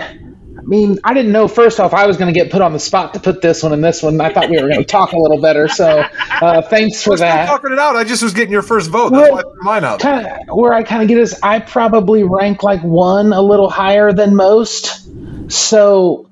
I 0.61 0.63
mean, 0.63 0.99
I 1.03 1.13
didn't 1.13 1.31
know 1.31 1.47
first 1.47 1.79
off 1.79 1.93
I 1.93 2.05
was 2.05 2.17
going 2.17 2.31
to 2.31 2.39
get 2.39 2.51
put 2.51 2.61
on 2.61 2.73
the 2.73 2.79
spot 2.79 3.13
to 3.15 3.19
put 3.19 3.41
this 3.41 3.63
one 3.63 3.73
and 3.73 3.83
this 3.83 4.03
one. 4.03 4.19
I 4.21 4.31
thought 4.31 4.49
we 4.49 4.61
were 4.61 4.67
going 4.67 4.79
to 4.79 4.85
talk 4.85 5.13
a 5.13 5.17
little 5.17 5.41
better. 5.41 5.67
So 5.67 6.05
uh, 6.29 6.61
thanks 6.61 7.01
for 7.01 7.17
that. 7.17 7.47
talking 7.47 7.71
it 7.71 7.79
out. 7.79 7.95
I 7.95 8.03
just 8.03 8.21
was 8.21 8.33
getting 8.33 8.51
your 8.51 8.61
first 8.61 8.89
vote. 8.89 9.11
That's 9.11 9.31
why 9.31 9.39
I 9.39 9.41
threw 9.41 9.63
mine 9.63 9.83
out. 9.83 9.99
Kind 10.01 10.27
of 10.27 10.55
where 10.55 10.73
I 10.73 10.83
kind 10.83 11.01
of 11.01 11.07
get 11.07 11.17
is 11.17 11.39
I 11.41 11.59
probably 11.59 12.23
rank 12.23 12.63
like 12.63 12.81
one 12.81 13.33
a 13.33 13.41
little 13.41 13.69
higher 13.69 14.13
than 14.13 14.35
most. 14.35 15.09
So 15.51 16.29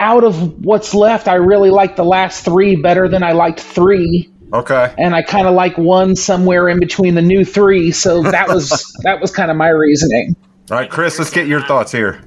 out 0.00 0.24
of 0.24 0.64
what's 0.64 0.94
left, 0.94 1.28
I 1.28 1.34
really 1.34 1.70
like 1.70 1.96
the 1.96 2.04
last 2.04 2.44
three 2.44 2.76
better 2.76 3.08
than 3.08 3.22
I 3.22 3.32
liked 3.32 3.60
three. 3.60 4.30
Okay. 4.52 4.94
and 4.98 5.14
I 5.14 5.22
kind 5.22 5.46
of 5.46 5.54
like 5.54 5.76
one 5.76 6.14
somewhere 6.14 6.68
in 6.68 6.78
between 6.78 7.14
the 7.14 7.22
new 7.22 7.44
three. 7.44 7.90
So 7.90 8.22
that 8.22 8.48
was 8.48 8.70
that 9.02 9.20
was 9.20 9.30
kind 9.30 9.50
of 9.50 9.56
my 9.56 9.68
reasoning. 9.68 10.36
All 10.70 10.78
right, 10.78 10.90
Chris, 10.90 11.18
let's 11.18 11.30
get 11.30 11.46
your 11.46 11.62
thoughts 11.62 11.92
here. 11.92 12.22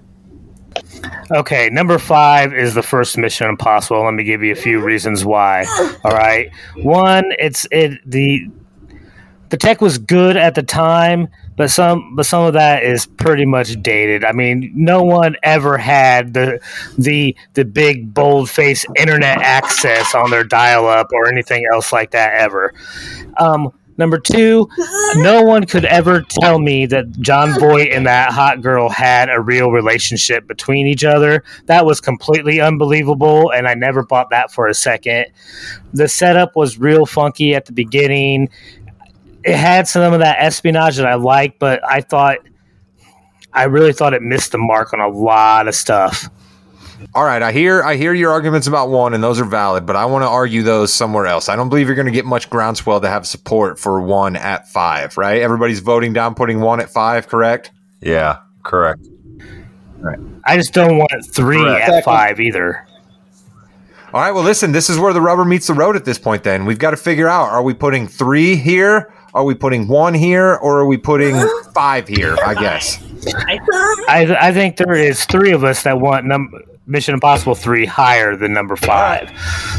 Okay, 1.32 1.69
number 1.69 1.97
five 1.99 2.53
is 2.53 2.73
the 2.73 2.82
first 2.82 3.17
Mission 3.17 3.47
Impossible. 3.47 4.03
Let 4.03 4.13
me 4.13 4.23
give 4.23 4.43
you 4.43 4.51
a 4.51 4.55
few 4.55 4.82
reasons 4.82 5.23
why. 5.23 5.65
All 6.03 6.12
right, 6.12 6.49
one, 6.77 7.25
it's 7.38 7.67
it 7.71 7.99
the 8.05 8.49
the 9.49 9.58
tech 9.58 9.82
was 9.82 9.97
good 9.97 10.38
at 10.38 10.55
the 10.55 10.63
time, 10.63 11.27
but 11.60 11.69
some 11.69 12.15
but 12.15 12.26
some 12.26 12.45
of 12.45 12.54
that 12.54 12.84
is 12.84 13.06
pretty 13.06 13.45
much 13.45 13.76
dated. 13.82 14.24
I 14.24 14.32
mean, 14.32 14.72
no 14.74 15.04
one 15.04 15.36
ever 15.43 15.78
had 15.78 16.34
the 16.34 16.62
the 16.98 17.36
the 17.54 17.65
big 17.65 18.13
bold 18.13 18.50
face 18.50 18.86
internet 18.95 19.39
access 19.39 20.15
on 20.15 20.32
their 20.32 20.45
dial 20.45 20.88
up 20.88 21.12
or 21.12 21.28
anything 21.28 21.65
else 21.74 21.91
like 21.91 22.12
that 22.12 22.36
ever. 22.36 22.74
Um, 23.38 23.74
Number 24.00 24.17
two, 24.17 24.69
no 25.15 25.41
one 25.43 25.65
could 25.65 25.84
ever 25.84 26.22
tell 26.22 26.58
me 26.58 26.86
that 26.86 27.12
Jon 27.19 27.60
Voight 27.60 27.91
and 27.91 28.08
that 28.08 28.32
hot 28.32 28.62
girl 28.62 28.88
had 28.88 29.30
a 29.30 29.41
real 29.41 29.72
relationship 29.72 30.48
between 30.48 30.88
each 30.88 31.04
other. 31.04 31.43
That 31.65 31.86
was 31.86 32.00
completely 32.00 32.62
unbelievable, 32.62 33.52
and 33.52 33.67
I 33.67 33.74
never 33.74 34.04
bought 34.04 34.30
that 34.30 34.54
for 34.54 34.69
a 34.69 34.74
second. 34.74 35.26
The 35.91 36.08
setup 36.08 36.56
was 36.56 36.80
real 36.80 37.06
funky 37.06 37.54
at 37.54 37.65
the 37.65 37.74
beginning. 37.74 38.48
It 39.43 39.56
had 39.56 39.88
some 39.88 40.13
of 40.13 40.19
that 40.19 40.38
espionage 40.39 40.97
that 40.97 41.06
I 41.06 41.15
like, 41.15 41.60
but 41.60 41.82
I 41.86 42.02
thought 42.02 42.39
I 43.54 43.63
really 43.63 43.93
thought 43.93 44.13
it 44.13 44.21
missed 44.21 44.52
the 44.52 44.58
mark 44.58 44.93
on 44.93 44.99
a 44.99 45.08
lot 45.08 45.67
of 45.67 45.75
stuff. 45.75 46.30
All 47.15 47.23
right, 47.23 47.41
I 47.41 47.54
hear 47.54 47.82
I 47.82 47.95
hear 47.95 48.13
your 48.13 48.32
arguments 48.32 48.67
about 48.67 48.89
one, 48.89 49.13
and 49.13 49.23
those 49.23 49.39
are 49.39 49.45
valid, 49.45 49.86
but 49.86 49.95
I 49.95 50.06
want 50.06 50.23
to 50.23 50.28
argue 50.28 50.63
those 50.63 50.93
somewhere 50.93 51.25
else. 51.25 51.47
I 51.47 51.56
don't 51.56 51.69
believe 51.69 51.88
you're 51.88 51.95
going 51.95 52.08
to 52.08 52.12
get 52.12 52.25
much 52.25 52.49
groundswell 52.49 52.99
to 52.99 53.08
have 53.08 53.25
support 53.25 53.80
for 53.80 54.02
one 54.02 54.36
at 54.36 54.67
five, 54.67 55.17
right? 55.17 55.41
Everybody's 55.41 55.80
voting 55.80 56.12
down, 56.12 56.36
putting 56.36 56.60
one 56.60 56.82
at 56.82 56.89
five, 56.89 57.28
correct? 57.28 57.71
Yeah, 58.02 58.39
correct. 58.63 59.08
Right. 59.99 60.19
I 60.45 60.58
just 60.58 60.73
don't 60.73 60.97
want 60.97 61.12
three 61.32 61.58
Correct. 61.58 61.89
at 61.89 62.04
five 62.04 62.39
either. 62.39 62.86
All 64.13 64.21
right, 64.21 64.32
well, 64.32 64.43
listen, 64.43 64.71
this 64.71 64.89
is 64.89 64.97
where 64.97 65.13
the 65.13 65.21
rubber 65.21 65.45
meets 65.45 65.67
the 65.67 65.73
road 65.73 65.95
at 65.95 66.04
this 66.04 66.17
point. 66.17 66.43
Then 66.43 66.65
we've 66.65 66.80
got 66.80 66.91
to 66.91 66.97
figure 66.97 67.28
out: 67.28 67.49
are 67.49 67.62
we 67.62 67.73
putting 67.73 68.08
three 68.08 68.56
here? 68.56 69.13
Are 69.34 69.44
we 69.44 69.54
putting 69.56 69.88
one 69.88 70.13
here, 70.13 70.56
or 70.56 70.80
are 70.80 70.86
we 70.86 70.98
putting 70.98 71.36
five 71.74 72.08
here? 72.08 72.36
I 72.46 72.54
guess. 72.56 73.02
I, 73.36 73.60
I, 74.08 74.48
I 74.50 74.54
think 74.54 74.78
there 74.78 74.94
is 74.94 75.26
three 75.26 75.52
of 75.52 75.63
us 75.63 75.84
that 75.84 76.00
want 76.00 76.26
num- 76.26 76.54
Mission 76.88 77.13
Impossible 77.13 77.54
three 77.54 77.86
higher 77.86 78.36
than 78.36 78.52
number 78.52 78.76
five. 78.76 79.30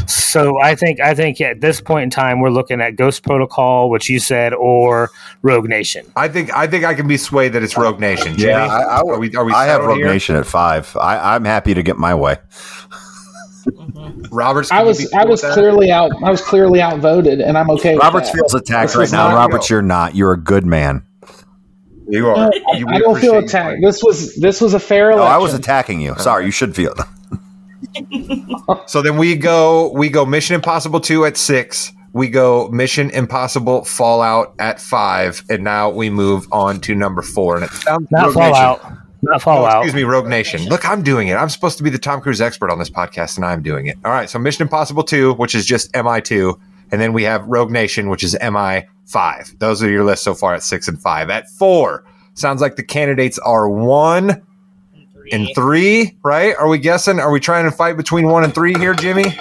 So 0.07 0.61
I 0.61 0.75
think 0.75 1.01
I 1.01 1.13
think 1.13 1.41
at 1.41 1.59
this 1.59 1.81
point 1.81 2.03
in 2.05 2.09
time 2.09 2.39
we're 2.39 2.51
looking 2.51 2.79
at 2.79 2.95
Ghost 2.95 3.23
Protocol, 3.23 3.89
which 3.89 4.09
you 4.09 4.17
said, 4.19 4.53
or 4.53 5.09
Rogue 5.41 5.67
Nation. 5.67 6.05
I 6.15 6.29
think 6.29 6.55
I 6.55 6.67
think 6.67 6.85
I 6.85 6.93
can 6.93 7.07
be 7.09 7.17
swayed 7.17 7.51
that 7.53 7.63
it's 7.63 7.75
Rogue 7.75 7.99
Nation. 7.99 8.37
Jimmy, 8.37 8.53
Yeah, 8.53 8.65
I, 8.65 8.81
I, 8.83 8.97
are 9.01 9.19
we? 9.19 9.35
Are 9.35 9.43
we? 9.43 9.51
I 9.51 9.65
have 9.65 9.83
Rogue 9.83 9.97
here? 9.97 10.07
Nation 10.07 10.37
at 10.37 10.45
five. 10.45 10.95
I, 10.95 11.35
I'm 11.35 11.43
happy 11.43 11.73
to 11.73 11.83
get 11.83 11.97
my 11.97 12.15
way. 12.15 12.37
Mm-hmm. 13.65 14.35
Roberts, 14.35 14.71
I 14.71 14.81
was 14.83 15.11
I 15.13 15.23
was 15.25 15.41
with 15.41 15.49
that? 15.49 15.53
clearly 15.53 15.91
out 15.91 16.11
I 16.23 16.29
was 16.31 16.41
clearly 16.41 16.81
outvoted, 16.81 17.39
and 17.41 17.57
I'm 17.57 17.69
okay. 17.71 17.93
with 17.95 18.03
Roberts 18.03 18.29
that. 18.31 18.37
feels 18.37 18.53
attacked 18.53 18.89
This 18.93 18.95
right 18.97 19.11
now. 19.11 19.29
not- 19.29 19.35
Roberts, 19.35 19.69
you're 19.69 19.81
not. 19.81 20.15
You're 20.15 20.33
a 20.33 20.37
good 20.39 20.65
man. 20.65 21.03
You 22.07 22.27
are. 22.29 22.35
No, 22.49 22.51
You- 22.73 22.87
I 22.89 22.99
don't 22.99 23.19
feel 23.19 23.31
appreciate 23.31 23.31
you. 23.31 23.37
attacked. 23.45 23.81
This 23.83 24.03
was 24.03 24.35
this 24.35 24.59
was 24.61 24.73
a 24.73 24.79
fair 24.79 25.11
Oh, 25.11 25.17
election. 25.17 25.33
I 25.33 25.37
was 25.37 25.53
attacking 25.53 26.01
you. 26.01 26.15
Sorry, 26.17 26.45
you 26.45 26.51
should 26.51 26.75
feel. 26.75 26.93
So 28.87 29.01
then 29.01 29.17
we 29.17 29.35
go 29.35 29.91
we 29.91 30.09
go 30.09 30.25
Mission 30.25 30.55
Impossible 30.55 30.99
2 31.01 31.25
at 31.25 31.35
6. 31.35 31.91
We 32.13 32.29
go 32.29 32.69
Mission 32.69 33.09
Impossible 33.09 33.83
Fallout 33.85 34.53
at 34.59 34.79
5 34.79 35.43
and 35.49 35.63
now 35.63 35.89
we 35.89 36.09
move 36.09 36.47
on 36.51 36.79
to 36.81 36.95
number 36.95 37.21
4 37.21 37.55
and 37.57 37.65
it 37.65 37.71
sounds 37.71 38.07
Not 38.11 38.33
Rogue 38.35 38.79
Nation. 39.21 39.33
Oh, 39.35 39.39
Fallout. 39.39 39.75
Oh, 39.75 39.79
excuse 39.81 39.93
me, 39.95 40.03
Rogue 40.03 40.27
Nation. 40.27 40.65
Look, 40.65 40.87
I'm 40.87 41.03
doing 41.03 41.27
it. 41.27 41.35
I'm 41.35 41.49
supposed 41.49 41.77
to 41.77 41.83
be 41.83 41.89
the 41.89 41.99
Tom 41.99 42.21
Cruise 42.21 42.41
expert 42.41 42.71
on 42.71 42.79
this 42.79 42.89
podcast 42.89 43.37
and 43.37 43.45
I'm 43.45 43.61
doing 43.61 43.87
it. 43.87 43.97
All 44.03 44.11
right, 44.11 44.29
so 44.29 44.39
Mission 44.39 44.63
Impossible 44.63 45.03
2, 45.03 45.33
which 45.33 45.55
is 45.55 45.65
just 45.65 45.91
MI2, 45.93 46.59
and 46.91 46.99
then 46.99 47.13
we 47.13 47.23
have 47.23 47.45
Rogue 47.45 47.71
Nation, 47.71 48.09
which 48.09 48.23
is 48.23 48.35
MI5. 48.41 49.59
Those 49.59 49.83
are 49.83 49.89
your 49.89 50.03
lists 50.03 50.25
so 50.25 50.33
far 50.33 50.55
at 50.55 50.63
6 50.63 50.87
and 50.87 51.01
5. 51.01 51.29
At 51.29 51.49
4, 51.49 52.03
sounds 52.33 52.61
like 52.61 52.75
the 52.75 52.83
candidates 52.83 53.39
are 53.39 53.69
1 53.69 54.41
and 55.31 55.47
3, 55.55 56.17
right? 56.23 56.55
Are 56.57 56.67
we 56.67 56.77
guessing? 56.77 57.19
Are 57.19 57.31
we 57.31 57.39
trying 57.39 57.65
to 57.65 57.71
fight 57.71 57.95
between 57.95 58.27
1 58.27 58.43
and 58.43 58.53
3 58.53 58.73
here, 58.75 58.93
Jimmy? 58.93 59.37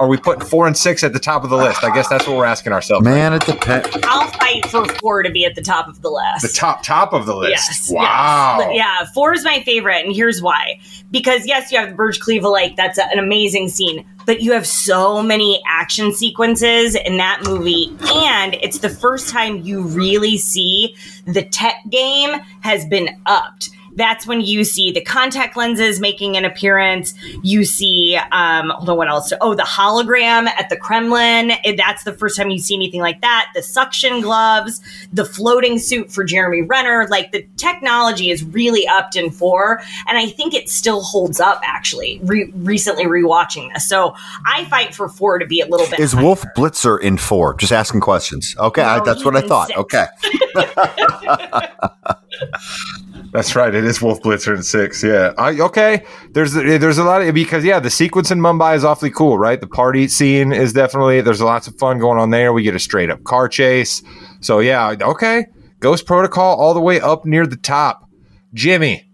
Are 0.00 0.08
we 0.08 0.16
putting 0.16 0.42
4 0.42 0.66
and 0.66 0.76
6 0.76 1.04
at 1.04 1.12
the 1.12 1.18
top 1.18 1.44
of 1.44 1.50
the 1.50 1.58
list? 1.58 1.84
I 1.84 1.94
guess 1.94 2.08
that's 2.08 2.26
what 2.26 2.38
we're 2.38 2.46
asking 2.46 2.72
ourselves. 2.72 3.04
Man, 3.04 3.34
it 3.34 3.44
depends. 3.44 3.86
I'll 4.04 4.28
fight 4.30 4.64
for 4.70 4.86
four 4.94 5.22
to 5.22 5.30
be 5.30 5.44
at 5.44 5.54
the 5.54 5.60
top 5.60 5.88
of 5.88 6.00
the 6.00 6.08
list. 6.08 6.40
The 6.40 6.58
top 6.58 6.82
top 6.82 7.12
of 7.12 7.26
the 7.26 7.36
list. 7.36 7.50
Yes. 7.68 7.90
wow. 7.92 8.56
yes. 8.60 8.70
Yeah. 8.74 9.06
Four 9.12 9.34
is 9.34 9.44
my 9.44 9.60
favorite, 9.62 10.06
and 10.06 10.14
here's 10.14 10.40
why. 10.40 10.80
Because 11.10 11.46
yes, 11.46 11.70
you 11.70 11.78
have 11.78 11.90
the 11.90 11.94
Burj 11.94 12.18
Khalifa 12.18 12.48
Lake. 12.48 12.76
That's 12.76 12.96
a- 12.96 13.10
an 13.12 13.18
amazing 13.18 13.68
scene, 13.68 14.06
but 14.24 14.40
you 14.40 14.52
have 14.52 14.66
so 14.66 15.22
many 15.22 15.62
action 15.68 16.14
sequences 16.14 16.94
in 16.94 17.18
that 17.18 17.42
movie, 17.44 17.94
and 18.14 18.54
it's 18.54 18.78
the 18.78 18.88
first 18.88 19.28
time 19.28 19.58
you 19.58 19.82
really 19.82 20.38
see 20.38 20.96
the 21.26 21.42
tech 21.42 21.74
game 21.90 22.40
has 22.60 22.86
been 22.86 23.10
upped. 23.26 23.68
That's 24.00 24.26
when 24.26 24.40
you 24.40 24.64
see 24.64 24.90
the 24.92 25.02
contact 25.02 25.58
lenses 25.58 26.00
making 26.00 26.34
an 26.38 26.46
appearance. 26.46 27.12
You 27.42 27.66
see, 27.66 28.18
um, 28.32 28.70
hold 28.70 28.88
on, 28.88 28.96
what 28.96 29.08
else? 29.08 29.30
Oh, 29.42 29.54
the 29.54 29.62
hologram 29.62 30.46
at 30.46 30.70
the 30.70 30.76
Kremlin. 30.78 31.52
That's 31.76 32.04
the 32.04 32.14
first 32.14 32.38
time 32.38 32.48
you 32.48 32.58
see 32.60 32.74
anything 32.74 33.02
like 33.02 33.20
that. 33.20 33.50
The 33.54 33.62
suction 33.62 34.22
gloves, 34.22 34.80
the 35.12 35.26
floating 35.26 35.78
suit 35.78 36.10
for 36.10 36.24
Jeremy 36.24 36.62
Renner. 36.62 37.08
Like 37.10 37.32
the 37.32 37.46
technology 37.58 38.30
is 38.30 38.42
really 38.42 38.88
upped 38.88 39.16
in 39.16 39.30
four, 39.30 39.82
and 40.08 40.16
I 40.16 40.30
think 40.30 40.54
it 40.54 40.70
still 40.70 41.02
holds 41.02 41.38
up. 41.38 41.60
Actually, 41.62 42.20
Re- 42.24 42.50
recently 42.56 43.04
rewatching 43.04 43.70
this, 43.74 43.86
so 43.86 44.14
I 44.46 44.64
fight 44.70 44.94
for 44.94 45.10
four 45.10 45.38
to 45.38 45.44
be 45.44 45.60
a 45.60 45.66
little 45.66 45.86
bit. 45.90 46.00
Is 46.00 46.14
higher. 46.14 46.24
Wolf 46.24 46.42
Blitzer 46.56 46.98
in 46.98 47.18
four? 47.18 47.52
Just 47.52 47.70
asking 47.70 48.00
questions. 48.00 48.56
Okay, 48.58 48.80
I, 48.80 49.00
that's 49.00 49.26
what 49.26 49.36
I 49.36 49.42
thought. 49.42 49.66
six. 49.66 49.78
Okay. 49.78 50.06
That's 53.32 53.54
right. 53.54 53.72
It 53.72 53.84
is 53.84 54.02
Wolf 54.02 54.20
Blitzer 54.22 54.56
in 54.56 54.62
six. 54.62 55.04
Yeah. 55.04 55.32
I, 55.38 55.60
okay. 55.60 56.04
There's 56.32 56.52
there's 56.52 56.98
a 56.98 57.04
lot 57.04 57.22
of 57.22 57.32
because 57.32 57.64
yeah, 57.64 57.78
the 57.78 57.90
sequence 57.90 58.30
in 58.30 58.40
Mumbai 58.40 58.74
is 58.74 58.84
awfully 58.84 59.10
cool, 59.10 59.38
right? 59.38 59.60
The 59.60 59.68
party 59.68 60.08
scene 60.08 60.52
is 60.52 60.72
definitely 60.72 61.20
there's 61.20 61.40
lots 61.40 61.68
of 61.68 61.78
fun 61.78 61.98
going 61.98 62.18
on 62.18 62.30
there. 62.30 62.52
We 62.52 62.62
get 62.62 62.74
a 62.74 62.80
straight 62.80 63.10
up 63.10 63.22
car 63.22 63.48
chase. 63.48 64.02
So 64.40 64.58
yeah, 64.58 64.96
okay. 65.00 65.46
Ghost 65.78 66.06
Protocol 66.06 66.60
all 66.60 66.74
the 66.74 66.80
way 66.80 67.00
up 67.00 67.24
near 67.24 67.46
the 67.46 67.56
top. 67.56 68.08
Jimmy, 68.52 69.08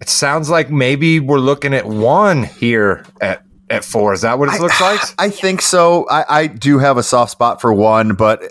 it 0.00 0.08
sounds 0.08 0.50
like 0.50 0.70
maybe 0.70 1.18
we're 1.18 1.38
looking 1.38 1.72
at 1.72 1.86
one 1.86 2.44
here 2.44 3.04
at 3.20 3.42
at 3.70 3.84
four. 3.84 4.12
Is 4.12 4.22
that 4.22 4.38
what 4.38 4.54
it 4.54 4.60
looks 4.60 4.80
like? 4.80 5.00
I 5.18 5.30
think 5.30 5.62
so. 5.62 6.06
I, 6.08 6.40
I 6.42 6.46
do 6.46 6.78
have 6.78 6.96
a 6.96 7.02
soft 7.02 7.32
spot 7.32 7.60
for 7.60 7.72
one, 7.72 8.14
but 8.14 8.42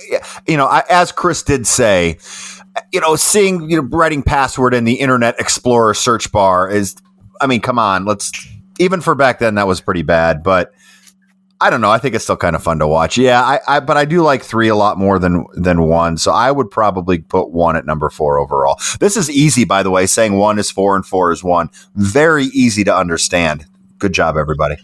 you 0.48 0.58
know, 0.58 0.66
I, 0.66 0.84
as 0.90 1.12
Chris 1.12 1.44
did 1.44 1.68
say, 1.68 2.18
you 2.92 3.00
know, 3.02 3.16
seeing 3.16 3.70
you 3.70 3.82
know 3.82 3.88
writing 3.90 4.24
password 4.24 4.74
in 4.74 4.84
the 4.84 4.96
Internet 4.96 5.40
Explorer 5.40 5.94
search 5.94 6.32
bar 6.32 6.70
is, 6.70 6.96
I 7.42 7.48
mean, 7.48 7.62
come 7.62 7.80
on, 7.80 8.06
let's 8.06 8.32
even 8.80 9.02
for 9.02 9.16
back 9.16 9.40
then 9.40 9.56
that 9.56 9.68
was 9.68 9.82
pretty 9.82 10.04
bad, 10.04 10.44
but. 10.44 10.74
I 11.60 11.72
don't 11.72 11.82
know. 11.82 11.90
I 11.90 11.98
think 11.98 12.14
it's 12.14 12.24
still 12.24 12.38
kind 12.38 12.56
of 12.56 12.62
fun 12.62 12.78
to 12.78 12.88
watch. 12.88 13.18
Yeah, 13.18 13.42
I, 13.42 13.60
I 13.68 13.80
but 13.80 13.98
I 13.98 14.06
do 14.06 14.22
like 14.22 14.44
three 14.44 14.68
a 14.68 14.76
lot 14.76 15.00
more 15.00 15.18
than 15.18 15.44
than 15.54 15.82
one. 15.82 16.18
So 16.18 16.32
I 16.32 16.52
would 16.52 16.70
probably 16.70 17.18
put 17.18 17.50
one 17.50 17.76
at 17.76 17.84
number 17.84 18.12
four 18.12 18.38
overall. 18.38 18.80
This 19.00 19.18
is 19.18 19.28
easy, 19.28 19.66
by 19.66 19.82
the 19.82 19.90
way. 19.90 20.06
Saying 20.06 20.38
one 20.38 20.60
is 20.60 20.70
four 20.70 20.96
and 20.96 21.04
four 21.04 21.32
is 21.32 21.44
one. 21.44 21.72
Very 21.96 22.46
easy 22.46 22.84
to 22.84 22.96
understand. 22.96 23.66
Good 23.98 24.14
job, 24.14 24.38
everybody. 24.38 24.76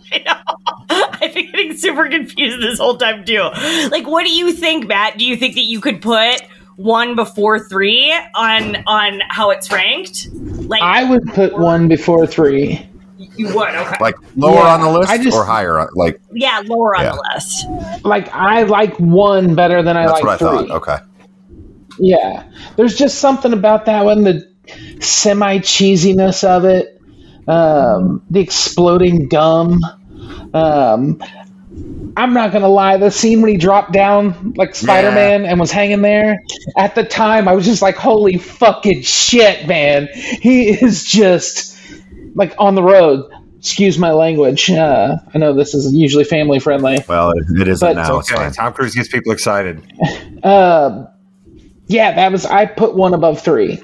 I've 0.89 1.33
been 1.33 1.51
getting 1.51 1.77
super 1.77 2.09
confused 2.09 2.61
this 2.63 2.79
whole 2.79 2.97
time 2.97 3.23
too. 3.23 3.49
Like, 3.91 4.07
what 4.07 4.25
do 4.25 4.31
you 4.33 4.51
think, 4.51 4.87
Matt? 4.87 5.19
Do 5.19 5.25
you 5.25 5.37
think 5.37 5.53
that 5.53 5.61
you 5.65 5.79
could 5.79 6.01
put 6.01 6.41
one 6.75 7.15
before 7.15 7.59
three 7.59 8.13
on 8.35 8.77
on 8.87 9.21
how 9.29 9.49
it's 9.51 9.71
ranked? 9.71 10.27
Like, 10.33 10.81
I 10.81 11.03
would 11.09 11.25
put 11.27 11.57
one 11.57 11.87
before 11.87 12.25
three. 12.27 12.87
you 13.35 13.47
would, 13.55 13.69
okay, 13.69 13.95
Like 14.01 14.15
lower 14.35 14.55
Yeah, 14.55 14.73
on 14.75 14.81
the 14.81 14.89
list 14.91 15.11
I 15.11 15.17
just- 15.17 15.35
or 15.37 15.43
higher? 15.45 15.79
On, 15.79 15.87
like 15.95 16.19
yeah, 16.33 16.61
lower 16.65 16.95
on 16.95 17.03
Yeah. 17.03 17.11
the 17.11 17.23
list. 17.33 18.05
Like 18.05 18.33
I 18.33 18.63
like 18.63 18.95
one 18.99 19.55
better 19.55 19.81
than 19.81 19.95
I 19.97 20.07
that's 20.07 20.21
like 20.21 20.23
what 20.23 20.33
I 20.33 20.37
three. 20.57 20.67
thought. 20.67 20.77
Okay. 20.77 20.97
Yeah, 21.99 22.43
there's 22.75 22.97
just 22.97 23.19
something 23.19 23.53
about 23.53 23.85
that 23.85 24.03
one, 24.05 24.23
the 24.23 24.47
semi 24.99 25.59
cheesiness 25.59 26.43
of 26.43 26.65
it, 26.65 26.99
um, 27.47 28.23
the 28.31 28.39
exploding 28.39 29.27
gum. 29.29 29.79
Um, 30.53 31.21
I'm 32.15 32.33
not 32.33 32.51
gonna 32.51 32.67
lie, 32.69 32.97
the 32.97 33.09
scene 33.09 33.41
when 33.41 33.51
he 33.51 33.57
dropped 33.57 33.91
down 33.91 34.53
like 34.55 34.75
Spider 34.75 35.11
Man 35.11 35.45
and 35.45 35.59
was 35.59 35.71
hanging 35.71 36.01
there. 36.01 36.39
At 36.77 36.95
the 36.95 37.03
time, 37.03 37.47
I 37.47 37.53
was 37.53 37.65
just 37.65 37.81
like, 37.81 37.95
"Holy 37.95 38.37
fucking 38.37 39.01
shit, 39.01 39.67
man! 39.67 40.07
He 40.13 40.69
is 40.69 41.03
just 41.05 41.77
like 42.35 42.53
on 42.59 42.75
the 42.75 42.83
road." 42.83 43.29
Excuse 43.57 43.97
my 43.97 44.11
language. 44.11 44.69
Uh, 44.69 45.15
I 45.33 45.37
know 45.37 45.53
this 45.53 45.73
is 45.73 45.93
usually 45.93 46.25
family 46.25 46.59
friendly. 46.59 47.01
Well, 47.07 47.31
it, 47.31 47.61
it 47.61 47.67
isn't 47.69 47.87
But- 47.87 47.95
now. 47.95 48.19
It's 48.19 48.29
okay. 48.29 48.41
fine. 48.43 48.51
Tom 48.51 48.73
Cruise 48.73 48.93
gets 48.93 49.07
people 49.07 49.31
excited. 49.31 49.81
Uh, 50.43 51.05
yeah, 51.87 52.11
that 52.13 52.31
was. 52.31 52.45
I 52.45 52.65
put 52.65 52.95
one 52.95 53.13
above 53.13 53.41
three. 53.41 53.81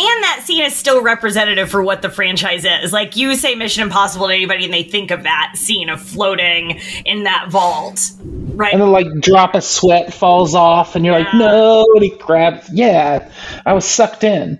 And 0.00 0.22
that 0.24 0.42
scene 0.44 0.64
is 0.64 0.74
still 0.74 1.02
representative 1.02 1.70
for 1.70 1.82
what 1.82 2.00
the 2.02 2.08
franchise 2.08 2.64
is. 2.64 2.92
Like 2.92 3.16
you 3.16 3.34
say 3.34 3.54
Mission 3.54 3.82
Impossible 3.82 4.28
to 4.28 4.34
anybody 4.34 4.64
and 4.64 4.72
they 4.72 4.82
think 4.82 5.10
of 5.10 5.24
that 5.24 5.52
scene 5.56 5.88
of 5.88 6.00
floating 6.00 6.80
in 7.04 7.24
that 7.24 7.50
vault. 7.50 8.12
Right. 8.22 8.72
And 8.72 8.80
then 8.80 8.90
like 8.92 9.06
drop 9.20 9.54
of 9.54 9.62
sweat 9.64 10.12
falls 10.14 10.54
off 10.54 10.96
and 10.96 11.04
you're 11.04 11.18
like, 11.18 11.32
no, 11.34 11.86
and 11.94 12.02
he 12.02 12.10
grabs 12.10 12.70
yeah. 12.72 13.30
I 13.66 13.72
was 13.72 13.84
sucked 13.84 14.24
in. 14.24 14.58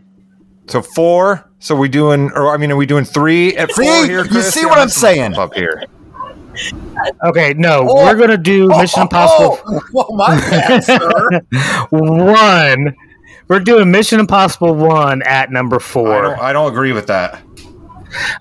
So 0.68 0.82
four. 0.82 1.46
So 1.58 1.74
we 1.74 1.88
doing, 1.88 2.30
or 2.34 2.54
I 2.54 2.56
mean, 2.56 2.70
are 2.72 2.76
we 2.76 2.86
doing 2.86 3.04
three 3.04 3.56
at 3.56 3.70
four 3.72 3.84
See? 3.84 4.06
here? 4.06 4.24
You 4.24 4.42
see 4.42 4.64
what 4.64 4.78
I'm 4.78 4.88
saying? 4.88 5.34
Up 5.36 5.54
here. 5.54 5.84
Okay, 7.24 7.54
no, 7.54 7.86
Oh. 7.88 8.04
we're 8.04 8.16
gonna 8.16 8.36
do 8.36 8.70
oh, 8.72 8.78
Mission 8.80 9.02
Impossible 9.02 9.58
oh, 9.66 9.80
oh, 9.94 10.06
oh, 10.10 10.16
my 10.16 10.36
bad, 10.36 10.84
sir. 10.84 11.40
one. 11.90 12.94
We're 13.50 13.58
doing 13.58 13.90
Mission 13.90 14.20
Impossible 14.20 14.76
one 14.76 15.22
at 15.22 15.50
number 15.50 15.76
I 15.76 15.80
four. 15.80 16.22
don't, 16.22 16.38
I 16.40 16.52
don't 16.52 16.70
agree 16.70 16.92
with 16.92 17.08
that. 17.08 17.42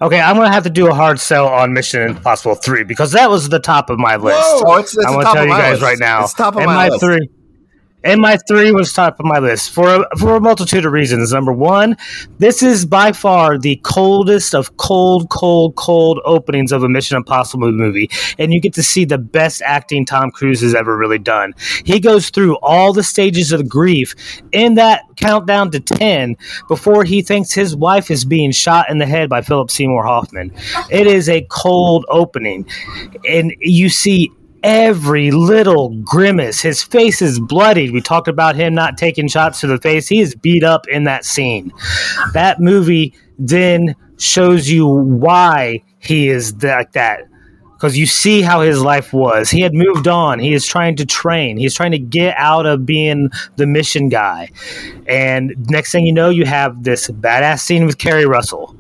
Okay, 0.02 0.20
I'm 0.22 0.36
gonna 0.36 0.52
have 0.52 0.64
to 0.66 0.70
do 0.70 0.88
a 0.88 0.94
hard 0.94 1.20
sell 1.20 1.48
on 1.48 1.74
Mission 1.74 2.04
Impossible 2.10 2.54
three 2.54 2.84
because 2.84 3.12
that 3.14 3.28
was 3.28 3.50
the 3.50 3.60
top 3.60 3.90
of 3.90 3.98
my 3.98 4.18
list. 4.18 4.38
Oh, 4.40 4.78
it's, 4.78 4.96
it's 4.96 5.04
I'm 5.08 5.14
gonna 5.14 5.24
top 5.24 5.34
tell 5.34 5.44
of 5.44 5.50
you 5.50 5.56
guys 5.56 5.72
list. 5.74 5.84
right 5.84 5.98
now. 6.00 6.24
It's 6.26 6.34
top 6.36 6.54
of 6.54 6.60
and 6.62 6.68
my, 6.68 6.76
my 6.76 6.90
list. 6.90 7.02
three. 7.04 7.28
And 8.04 8.22
my 8.22 8.38
three 8.48 8.72
was 8.72 8.94
top 8.94 9.20
of 9.20 9.26
my 9.26 9.40
list 9.40 9.72
for 9.72 9.88
a, 9.88 10.18
for 10.18 10.36
a 10.36 10.40
multitude 10.40 10.86
of 10.86 10.94
reasons. 10.94 11.34
Number 11.34 11.52
one, 11.52 11.98
this 12.38 12.64
is 12.64 12.86
by 12.86 13.12
far 13.12 13.58
the 13.58 13.76
coldest 13.84 14.56
of 14.56 14.78
cold, 14.78 15.30
cold, 15.30 15.76
cold 15.76 16.20
openings 16.24 16.72
of 16.72 16.84
a 16.84 16.90
Mission 16.90 17.18
Impossible 17.18 17.72
movie, 17.72 18.10
and 18.38 18.54
you 18.54 18.62
get 18.62 18.74
to 18.76 18.84
see 18.84 19.04
the 19.04 19.18
best 19.18 19.62
acting 19.64 20.06
Tom 20.06 20.32
Cruise 20.32 20.62
has 20.62 20.74
ever 20.74 20.98
really 20.98 21.20
done. 21.20 21.54
He 21.84 22.00
goes 22.00 22.30
through 22.30 22.58
all 22.62 22.94
the 22.94 23.04
stages 23.04 23.52
of 23.52 23.68
grief 23.68 24.16
in 24.54 24.76
that 24.76 25.04
countdown 25.18 25.72
to 25.72 25.82
ten 25.82 26.38
before 26.70 27.04
he 27.04 27.22
thinks 27.22 27.52
his 27.52 27.76
wife 27.76 28.10
is 28.10 28.24
being 28.24 28.52
shot 28.52 28.90
in 28.90 29.00
the 29.00 29.06
head 29.06 29.28
by 29.28 29.42
Philip 29.42 29.70
Seymour 29.70 30.06
Hoffman. 30.06 30.54
It 30.90 31.06
is 31.06 31.28
a 31.28 31.46
cold 31.50 32.06
opening, 32.08 32.66
and 33.28 33.54
you 33.60 33.90
see 33.90 34.32
every 34.64 35.32
little 35.32 35.90
grimace. 36.02 36.62
His 36.62 36.84
face 36.84 37.22
is 37.22 37.40
bloodied. 37.40 37.92
We 37.92 38.02
talked 38.02 38.28
about 38.28 38.56
him 38.56 38.74
not 38.74 38.98
taking 38.98 39.28
shots 39.28 39.60
to 39.62 39.68
the 39.68 39.78
face. 39.78 40.08
He 40.08 40.20
is 40.20 40.36
beat 40.36 40.64
up 40.64 40.88
in 40.88 41.06
that 41.06 41.26
scene. 41.26 41.72
That 42.34 42.60
movie 42.60 43.14
then 43.38 43.96
shows 44.18 44.70
you 44.70 44.88
why 44.88 45.84
he 46.00 46.30
is 46.30 46.62
like 46.64 46.92
that. 46.94 47.22
Because 47.74 47.98
you 47.98 48.06
see 48.06 48.42
how 48.42 48.60
his 48.60 48.82
life 48.82 49.14
was. 49.14 49.50
He 49.50 49.62
had 49.62 49.74
moved 49.74 50.10
on. 50.10 50.40
He 50.40 50.54
is 50.54 50.66
trying 50.66 50.98
to 50.98 51.06
train. 51.06 51.56
He's 51.56 51.74
trying 51.74 51.92
to 51.92 52.00
get 52.00 52.36
out 52.38 52.66
of 52.66 52.86
being 52.86 53.30
the 53.56 53.66
mission 53.66 54.10
guy. 54.10 54.50
And 55.08 55.56
next 55.70 55.94
thing 55.94 56.06
you 56.06 56.12
know, 56.12 56.30
you 56.30 56.44
have 56.44 56.84
this 56.84 57.10
badass 57.10 57.60
scene 57.60 57.86
with 57.86 57.98
Keri 57.98 58.26
Russell. 58.26 58.76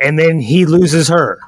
And 0.00 0.16
then 0.16 0.38
he 0.38 0.64
loses 0.64 1.08
her. 1.08 1.40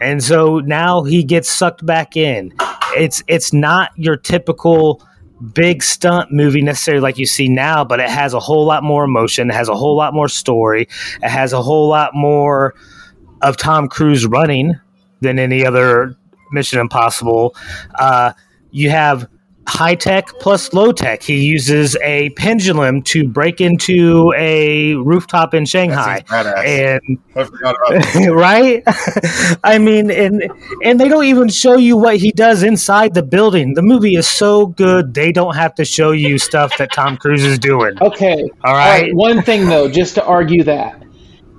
And 0.00 0.22
so 0.22 0.60
now 0.60 1.02
he 1.02 1.24
gets 1.24 1.50
sucked 1.50 1.84
back 1.84 2.16
in. 2.16 2.52
It's 2.96 3.22
it's 3.26 3.52
not 3.52 3.90
your 3.96 4.16
typical 4.16 5.06
big 5.52 5.82
stunt 5.82 6.32
movie 6.32 6.62
necessarily 6.62 7.00
like 7.00 7.18
you 7.18 7.26
see 7.26 7.48
now, 7.48 7.84
but 7.84 8.00
it 8.00 8.08
has 8.08 8.32
a 8.34 8.40
whole 8.40 8.64
lot 8.64 8.82
more 8.82 9.04
emotion, 9.04 9.50
it 9.50 9.54
has 9.54 9.68
a 9.68 9.74
whole 9.74 9.96
lot 9.96 10.14
more 10.14 10.28
story, 10.28 10.88
it 11.22 11.28
has 11.28 11.52
a 11.52 11.62
whole 11.62 11.88
lot 11.88 12.14
more 12.14 12.74
of 13.42 13.56
Tom 13.56 13.88
Cruise 13.88 14.26
running 14.26 14.74
than 15.20 15.38
any 15.38 15.66
other 15.66 16.16
Mission 16.52 16.78
Impossible. 16.78 17.54
Uh, 17.96 18.32
you 18.70 18.90
have 18.90 19.28
high 19.66 19.94
tech 19.94 20.28
plus 20.40 20.72
low 20.72 20.92
tech. 20.92 21.22
He 21.22 21.44
uses 21.44 21.96
a 22.02 22.30
pendulum 22.30 23.02
to 23.02 23.28
break 23.28 23.60
into 23.60 24.32
a 24.36 24.94
rooftop 24.94 25.54
in 25.54 25.64
Shanghai, 25.64 26.22
badass. 26.28 26.64
and 26.64 27.18
I 27.34 27.44
forgot 27.44 27.76
about 27.76 28.02
that. 28.02 28.32
right? 28.34 28.82
I 29.64 29.78
mean, 29.78 30.10
and 30.10 30.42
and 30.82 31.00
they 31.00 31.08
don't 31.08 31.24
even 31.24 31.48
show 31.48 31.76
you 31.76 31.96
what 31.96 32.16
he 32.16 32.30
does 32.32 32.62
inside 32.62 33.14
the 33.14 33.22
building. 33.22 33.74
The 33.74 33.82
movie 33.82 34.16
is 34.16 34.28
so 34.28 34.66
good 34.66 35.14
they 35.14 35.32
don't 35.32 35.54
have 35.54 35.74
to 35.76 35.84
show 35.84 36.12
you 36.12 36.38
stuff 36.38 36.76
that 36.78 36.92
Tom 36.92 37.16
Cruise 37.16 37.44
is 37.44 37.58
doing. 37.58 37.96
Okay. 38.00 38.50
All 38.62 38.74
right. 38.74 39.14
One 39.14 39.42
thing 39.42 39.66
though, 39.66 39.88
just 39.88 40.14
to 40.16 40.24
argue 40.24 40.62
that. 40.64 41.02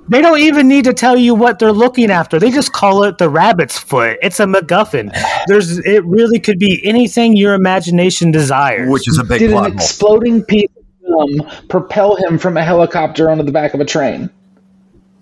They 0.07 0.21
don't 0.21 0.39
even 0.39 0.67
need 0.67 0.83
to 0.85 0.93
tell 0.93 1.17
you 1.17 1.33
what 1.33 1.57
they're 1.59 1.71
looking 1.71 2.11
after. 2.11 2.39
They 2.39 2.51
just 2.51 2.73
call 2.73 3.03
it 3.03 3.17
the 3.17 3.29
rabbit's 3.29 3.77
foot. 3.77 4.17
It's 4.21 4.39
a 4.39 4.45
MacGuffin. 4.45 5.11
There's 5.47 5.79
it 5.79 6.05
really 6.05 6.39
could 6.39 6.59
be 6.59 6.79
anything 6.85 7.35
your 7.35 7.53
imagination 7.55 8.31
desires. 8.31 8.89
Which 8.89 9.07
is 9.07 9.17
a 9.17 9.23
big 9.23 9.39
Did 9.39 9.51
plot 9.51 9.65
an 9.65 9.71
hole. 9.71 9.81
exploding 9.81 10.43
piece 10.43 10.69
of 10.77 11.39
gum 11.39 11.67
propel 11.69 12.15
him 12.17 12.37
from 12.37 12.55
a 12.57 12.63
helicopter 12.63 13.31
onto 13.31 13.43
the 13.43 13.51
back 13.51 13.73
of 13.73 13.79
a 13.79 13.85
train? 13.85 14.29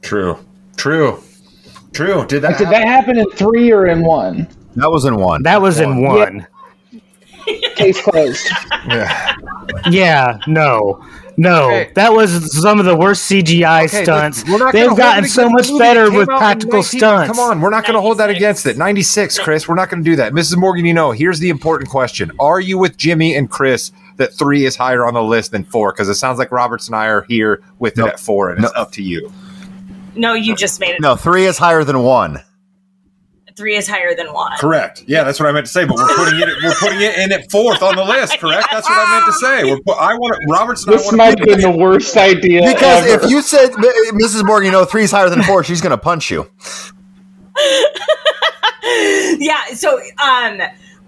True. 0.02 0.38
True. 0.76 1.22
True. 1.94 2.26
Did 2.26 2.42
that? 2.42 2.50
Like, 2.50 2.58
did 2.58 2.68
happen? 2.68 2.82
that 2.82 2.88
happen 2.88 3.18
in 3.20 3.30
three 3.32 3.72
or 3.72 3.88
in 3.88 4.04
one? 4.04 4.48
That 4.76 4.92
was 4.92 5.06
in 5.06 5.16
one. 5.18 5.44
that 5.44 5.62
was 5.62 5.80
in 5.80 6.02
one. 6.02 6.46
Case 7.76 8.02
closed. 8.02 8.48
Yeah. 8.88 9.36
Yeah, 9.90 10.40
no. 10.48 11.04
No, 11.36 11.66
Okay. 11.66 11.92
that 11.96 12.14
was 12.14 12.62
some 12.62 12.80
of 12.80 12.86
the 12.86 12.96
worst 12.96 13.30
CGI 13.30 13.86
Okay, 13.86 14.04
stunts. 14.04 14.44
They've 14.44 14.96
gotten 14.96 15.26
so 15.26 15.50
much 15.50 15.68
better 15.80 16.12
with 16.12 16.28
practical 16.28 16.80
19 16.82 17.00
stunts. 17.00 17.28
Come 17.38 17.40
on, 17.40 17.62
we're 17.62 17.70
not 17.72 17.84
going 17.86 17.96
to 17.96 18.02
hold 18.02 18.20
that 18.20 18.30
against 18.30 18.66
it. 18.66 18.78
96, 18.78 19.40
Chris. 19.40 19.68
We're 19.68 19.76
not 19.76 19.90
going 19.90 20.04
to 20.04 20.10
do 20.10 20.16
that. 20.18 20.34
Mrs. 20.34 20.58
Morgan, 20.58 20.86
you 20.86 20.94
know, 20.94 21.12
here's 21.12 21.40
the 21.40 21.50
important 21.50 21.90
question. 21.90 22.32
Are 22.40 22.60
you 22.60 22.78
with 22.78 22.98
Jimmy 22.98 23.36
and 23.36 23.50
Chris 23.50 23.92
that 24.18 24.34
three 24.34 24.66
is 24.66 24.76
higher 24.76 25.06
on 25.08 25.14
the 25.16 25.24
list 25.24 25.52
than 25.52 25.64
four? 25.64 25.92
Because 25.92 26.08
it 26.10 26.16
sounds 26.16 26.38
like 26.38 26.52
Roberts 26.52 26.88
and 26.88 26.96
I 26.96 27.08
are 27.08 27.24
here 27.24 27.62
with 27.80 27.98
Nope. 27.98 28.08
it 28.10 28.14
at 28.14 28.20
four, 28.20 28.50
and 28.52 28.64
it's 28.64 28.74
up 28.76 28.92
to 28.94 29.02
you. 29.02 29.32
No, 30.16 30.34
you 30.36 30.56
just 30.56 30.80
made 30.80 30.92
it. 30.92 31.02
no, 31.02 31.16
three 31.16 31.46
is 31.46 31.58
higher 31.58 31.84
than 31.84 32.04
one. 32.04 32.42
Three 33.56 33.76
is 33.76 33.88
higher 33.88 34.16
than 34.16 34.34
one. 34.34 34.52
Correct. 34.60 35.04
Yeah, 35.08 35.24
that's 35.24 35.40
what 35.40 35.48
I 35.48 35.52
meant 35.52 35.66
to 35.68 35.72
say. 35.72 35.86
But 35.86 35.96
we're 35.98 36.16
putting 36.16 36.40
it. 36.40 36.50
We're 36.64 36.74
putting 36.76 37.02
it 37.02 37.18
in 37.18 37.32
at 37.32 37.52
fourth 37.52 37.84
on 37.84 37.96
the 37.96 38.04
list. 38.04 38.40
Correct. 38.40 38.68
That's 38.72 38.90
what 38.90 38.98
I 38.98 39.12
meant 39.14 39.26
to 39.28 39.34
say. 39.34 39.64
We're 39.64 39.80
put, 39.82 39.98
I 40.00 40.14
want 40.16 40.42
to, 40.42 40.48
Roberts 40.48 40.88
I 40.88 40.92
This 40.92 41.06
want 41.06 41.18
might 41.18 41.38
to 41.38 41.40
have 41.52 41.60
been 41.60 41.62
the 41.62 41.78
worst 41.78 42.18
idea 42.18 42.62
Because 42.62 43.06
ever. 43.06 43.24
if 43.26 43.30
you 43.30 43.42
said, 43.42 43.72
Mrs. 43.72 44.46
Morgan, 44.46 44.66
you 44.68 44.72
know, 44.72 44.86
three 44.86 45.04
is 45.04 45.12
higher 45.12 45.30
than 45.30 45.44
four, 45.44 45.64
she's 45.64 45.82
going 45.82 45.92
to 45.92 45.98
punch 45.98 46.32
you. 46.32 46.50
yeah 48.84 49.64
so 49.74 50.00
um 50.22 50.60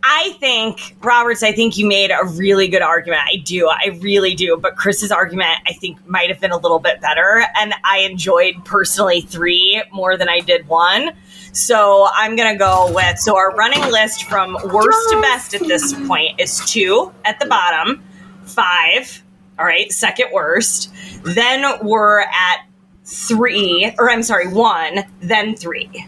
I 0.08 0.36
think 0.40 0.96
Roberts. 1.02 1.42
I 1.42 1.52
think 1.52 1.80
you 1.80 1.88
made 1.88 2.12
a 2.12 2.24
really 2.24 2.68
good 2.68 2.84
argument. 2.84 3.22
I 3.26 3.38
do. 3.38 3.68
I 3.68 3.98
really 4.02 4.36
do. 4.36 4.56
But 4.56 4.76
Chris's 4.76 5.12
argument, 5.12 5.58
I 5.68 5.74
think, 5.74 5.98
might 6.08 6.30
have 6.30 6.40
been 6.40 6.52
a 6.52 6.58
little 6.58 6.78
bit 6.78 7.02
better. 7.02 7.44
And 7.58 7.74
I 7.84 8.00
enjoyed 8.00 8.64
personally 8.66 9.22
three 9.22 9.82
more 9.92 10.16
than 10.16 10.30
I 10.30 10.42
did 10.42 10.68
one. 10.68 11.10
So 11.54 12.08
I'm 12.14 12.36
gonna 12.36 12.56
go 12.56 12.92
with. 12.94 13.18
So 13.18 13.36
our 13.36 13.56
running 13.56 13.82
list 13.92 14.26
from 14.26 14.54
worst 14.72 15.10
to 15.10 15.22
best 15.22 15.56
at 15.56 15.62
this 15.62 15.94
point 16.08 16.40
is 16.40 16.64
two 16.68 17.12
at 17.26 17.40
the 17.40 17.48
bottom, 17.48 18.04
five. 18.44 19.24
All 19.58 19.66
right, 19.66 19.92
second 19.92 20.28
worst. 20.32 20.94
Then 21.24 21.66
we're 21.82 22.20
at 22.20 22.68
three, 23.06 23.92
or 23.98 24.12
I'm 24.12 24.22
sorry, 24.22 24.54
one. 24.54 25.04
Then 25.22 25.56
three. 25.56 26.06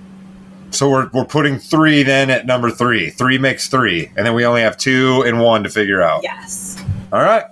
So 0.71 0.89
we're, 0.89 1.09
we're 1.13 1.25
putting 1.25 1.59
three 1.59 2.03
then 2.03 2.29
at 2.29 2.45
number 2.45 2.69
three. 2.69 3.09
Three 3.09 3.37
makes 3.37 3.67
three, 3.67 4.11
and 4.15 4.25
then 4.25 4.33
we 4.33 4.45
only 4.45 4.61
have 4.61 4.77
two 4.77 5.23
and 5.25 5.39
one 5.39 5.63
to 5.63 5.69
figure 5.69 6.01
out. 6.01 6.21
Yes. 6.23 6.81
All 7.11 7.21
right. 7.21 7.45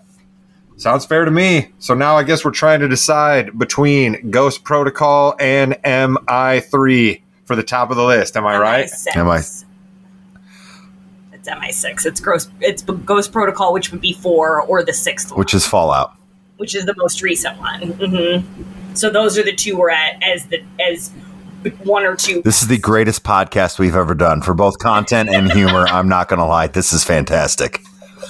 Sounds 0.77 1.05
fair 1.05 1.23
to 1.25 1.31
me. 1.31 1.69
So 1.79 1.93
now 1.93 2.17
I 2.17 2.23
guess 2.23 2.43
we're 2.43 2.51
trying 2.51 2.81
to 2.81 2.87
decide 2.89 3.57
between 3.57 4.29
Ghost 4.29 4.63
Protocol 4.65 5.35
and 5.39 5.73
MI3 5.83 7.21
for 7.45 7.55
the 7.55 7.63
top 7.63 7.91
of 7.91 7.97
the 7.97 8.03
list. 8.03 8.35
Am 8.35 8.45
I 8.45 8.57
right? 8.57 8.85
MI6. 8.85 9.15
Am 9.15 9.29
I- 9.29 9.37
It's 9.37 9.65
MI6. 11.47 12.05
It's 12.05 12.19
gross. 12.19 12.49
It's 12.59 12.83
Ghost 12.83 13.31
Protocol, 13.31 13.71
which 13.73 13.91
would 13.91 14.01
be 14.01 14.13
four, 14.13 14.61
or 14.61 14.83
the 14.83 14.93
sixth 14.93 15.31
one, 15.31 15.39
Which 15.39 15.53
is 15.53 15.65
Fallout. 15.65 16.13
which 16.57 16.75
is 16.75 16.85
the 16.85 16.95
most 16.97 17.21
recent 17.21 17.57
one. 17.59 17.81
hmm 17.81 18.93
So 18.93 19.09
those 19.09 19.37
are 19.37 19.43
the 19.43 19.55
two 19.55 19.77
we're 19.77 19.91
at 19.91 20.21
as 20.21 20.47
the 20.47 20.61
as 20.79 21.11
one 21.83 22.05
or 22.05 22.15
two. 22.15 22.41
This 22.41 22.61
is 22.61 22.67
the 22.67 22.77
greatest 22.77 23.23
podcast 23.23 23.79
we've 23.79 23.95
ever 23.95 24.13
done 24.13 24.41
for 24.41 24.53
both 24.53 24.79
content 24.79 25.29
and 25.29 25.51
humor. 25.51 25.87
I'm 25.89 26.07
not 26.07 26.27
going 26.27 26.39
to 26.39 26.45
lie. 26.45 26.67
This 26.67 26.93
is 26.93 27.03
fantastic. 27.03 27.81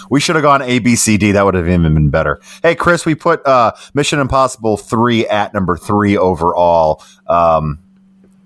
We 0.10 0.20
should 0.20 0.36
have 0.36 0.44
gone 0.44 0.62
A, 0.62 0.80
B, 0.80 0.96
C, 0.96 1.18
D. 1.18 1.32
That 1.32 1.46
would 1.46 1.56
have 1.56 1.68
even 1.68 1.94
been 1.94 2.10
better. 2.10 2.40
Hey, 2.62 2.76
Chris, 2.76 3.06
we 3.06 3.16
put 3.16 3.46
uh, 3.46 3.72
Mission 3.94 4.20
Impossible 4.20 4.78
3 4.78 5.28
at 5.28 5.54
number 5.54 5.78
three 5.78 6.18
overall. 6.18 7.04
Um, 7.28 7.80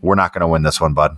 we're 0.02 0.16
not 0.16 0.34
going 0.34 0.42
to 0.42 0.48
win 0.48 0.64
this 0.64 0.80
one, 0.80 0.94
bud. 0.94 1.18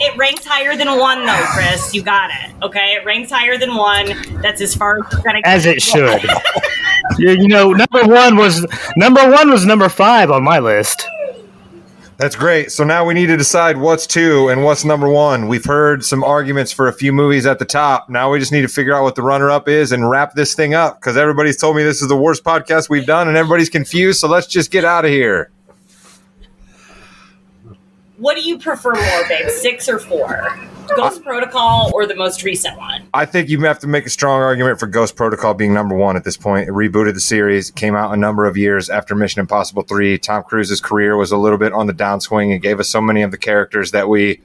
It 0.00 0.16
ranks 0.16 0.44
higher 0.44 0.76
than 0.76 0.88
one, 0.96 1.26
though, 1.26 1.44
Chris. 1.48 1.92
You 1.92 2.02
got 2.02 2.30
it. 2.30 2.54
Okay, 2.62 2.94
it 2.94 3.04
ranks 3.04 3.32
higher 3.32 3.58
than 3.58 3.74
one. 3.74 4.06
That's 4.40 4.60
as 4.60 4.74
far 4.74 4.98
as 4.98 5.12
it's 5.12 5.22
gonna 5.22 5.40
as 5.44 5.66
it 5.66 5.82
should. 5.82 6.22
you, 7.16 7.30
you 7.30 7.48
know, 7.48 7.72
number 7.72 8.04
one 8.04 8.36
was 8.36 8.66
number 8.96 9.30
one 9.30 9.50
was 9.50 9.64
number 9.64 9.88
five 9.88 10.30
on 10.30 10.42
my 10.42 10.58
list. 10.58 11.06
That's 12.18 12.34
great. 12.34 12.72
So 12.72 12.82
now 12.82 13.04
we 13.04 13.14
need 13.14 13.26
to 13.26 13.36
decide 13.36 13.76
what's 13.76 14.04
two 14.04 14.48
and 14.48 14.64
what's 14.64 14.84
number 14.84 15.08
one. 15.08 15.46
We've 15.46 15.64
heard 15.64 16.04
some 16.04 16.24
arguments 16.24 16.72
for 16.72 16.88
a 16.88 16.92
few 16.92 17.12
movies 17.12 17.46
at 17.46 17.60
the 17.60 17.64
top. 17.64 18.10
Now 18.10 18.32
we 18.32 18.40
just 18.40 18.50
need 18.50 18.62
to 18.62 18.68
figure 18.68 18.92
out 18.92 19.04
what 19.04 19.14
the 19.14 19.22
runner 19.22 19.52
up 19.52 19.68
is 19.68 19.92
and 19.92 20.10
wrap 20.10 20.34
this 20.34 20.52
thing 20.54 20.74
up 20.74 21.00
because 21.00 21.16
everybody's 21.16 21.56
told 21.56 21.76
me 21.76 21.84
this 21.84 22.02
is 22.02 22.08
the 22.08 22.16
worst 22.16 22.42
podcast 22.42 22.88
we've 22.88 23.06
done 23.06 23.28
and 23.28 23.36
everybody's 23.36 23.68
confused. 23.68 24.18
So 24.18 24.26
let's 24.26 24.48
just 24.48 24.72
get 24.72 24.84
out 24.84 25.04
of 25.04 25.12
here. 25.12 25.52
What 28.18 28.34
do 28.36 28.42
you 28.42 28.58
prefer 28.58 28.94
more, 28.94 29.28
babe? 29.28 29.48
Six 29.48 29.88
or 29.88 30.00
four? 30.00 30.58
Ghost 30.96 31.22
Protocol 31.22 31.92
or 31.94 32.04
the 32.04 32.16
most 32.16 32.42
recent 32.42 32.76
one? 32.76 33.04
I 33.14 33.24
think 33.24 33.48
you 33.48 33.60
have 33.60 33.78
to 33.80 33.86
make 33.86 34.06
a 34.06 34.10
strong 34.10 34.42
argument 34.42 34.80
for 34.80 34.88
Ghost 34.88 35.14
Protocol 35.14 35.54
being 35.54 35.72
number 35.72 35.94
one 35.94 36.16
at 36.16 36.24
this 36.24 36.36
point. 36.36 36.68
It 36.68 36.72
rebooted 36.72 37.14
the 37.14 37.20
series, 37.20 37.70
came 37.70 37.94
out 37.94 38.12
a 38.12 38.16
number 38.16 38.44
of 38.46 38.56
years 38.56 38.90
after 38.90 39.14
Mission 39.14 39.38
Impossible 39.38 39.84
3. 39.84 40.18
Tom 40.18 40.42
Cruise's 40.42 40.80
career 40.80 41.16
was 41.16 41.30
a 41.30 41.36
little 41.36 41.58
bit 41.58 41.72
on 41.72 41.86
the 41.86 41.92
downswing 41.92 42.52
and 42.52 42.60
gave 42.60 42.80
us 42.80 42.88
so 42.88 43.00
many 43.00 43.22
of 43.22 43.30
the 43.30 43.38
characters 43.38 43.92
that 43.92 44.08
we 44.08 44.40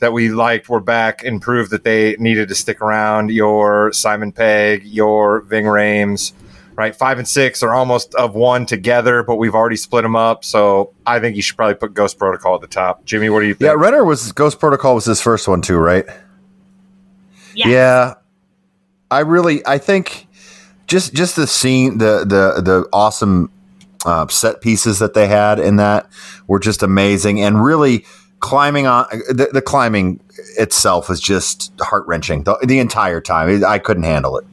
that 0.00 0.12
we 0.12 0.28
liked 0.28 0.68
were 0.68 0.80
back 0.80 1.22
and 1.22 1.40
proved 1.40 1.70
that 1.70 1.84
they 1.84 2.16
needed 2.16 2.48
to 2.48 2.56
stick 2.56 2.80
around. 2.80 3.30
Your 3.30 3.92
Simon 3.92 4.32
Pegg, 4.32 4.82
your 4.84 5.42
Ving 5.42 5.66
Rhames, 5.66 6.32
right? 6.74 6.94
Five 6.94 7.18
and 7.18 7.28
six 7.28 7.62
are 7.62 7.72
almost 7.72 8.14
of 8.14 8.34
one 8.34 8.66
together, 8.66 9.22
but 9.22 9.36
we've 9.36 9.54
already 9.54 9.76
split 9.76 10.02
them 10.02 10.16
up. 10.16 10.44
So 10.44 10.92
I 11.06 11.20
think 11.20 11.36
you 11.36 11.42
should 11.42 11.56
probably 11.56 11.74
put 11.74 11.94
Ghost 11.94 12.18
Protocol 12.18 12.54
at 12.54 12.60
the 12.60 12.66
top. 12.66 13.04
Jimmy, 13.04 13.28
what 13.28 13.40
do 13.40 13.46
you 13.46 13.54
think? 13.54 13.68
Yeah, 13.68 13.74
Renner 13.74 14.04
was 14.04 14.32
Ghost 14.32 14.58
Protocol 14.58 14.94
was 14.94 15.04
his 15.04 15.20
first 15.20 15.48
one 15.48 15.62
too, 15.62 15.78
right? 15.78 16.04
Yes. 17.54 17.68
Yeah. 17.68 18.14
I 19.10 19.20
really 19.20 19.64
I 19.66 19.78
think 19.78 20.26
just 20.86 21.12
just 21.14 21.36
the 21.36 21.46
scene 21.46 21.98
the 21.98 22.20
the 22.20 22.62
the 22.62 22.88
awesome 22.92 23.50
uh, 24.04 24.26
set 24.28 24.60
pieces 24.60 24.98
that 24.98 25.14
they 25.14 25.28
had 25.28 25.58
in 25.58 25.76
that 25.76 26.08
were 26.46 26.58
just 26.58 26.82
amazing 26.82 27.40
and 27.40 27.62
really 27.62 28.04
climbing 28.40 28.86
on 28.86 29.06
the, 29.28 29.48
the 29.52 29.62
climbing 29.62 30.18
itself 30.58 31.08
was 31.08 31.20
just 31.20 31.72
heart 31.80 32.04
wrenching 32.06 32.42
the, 32.42 32.58
the 32.66 32.80
entire 32.80 33.20
time. 33.20 33.64
I 33.64 33.78
couldn't 33.78 34.02
handle 34.02 34.36
it. 34.38 34.44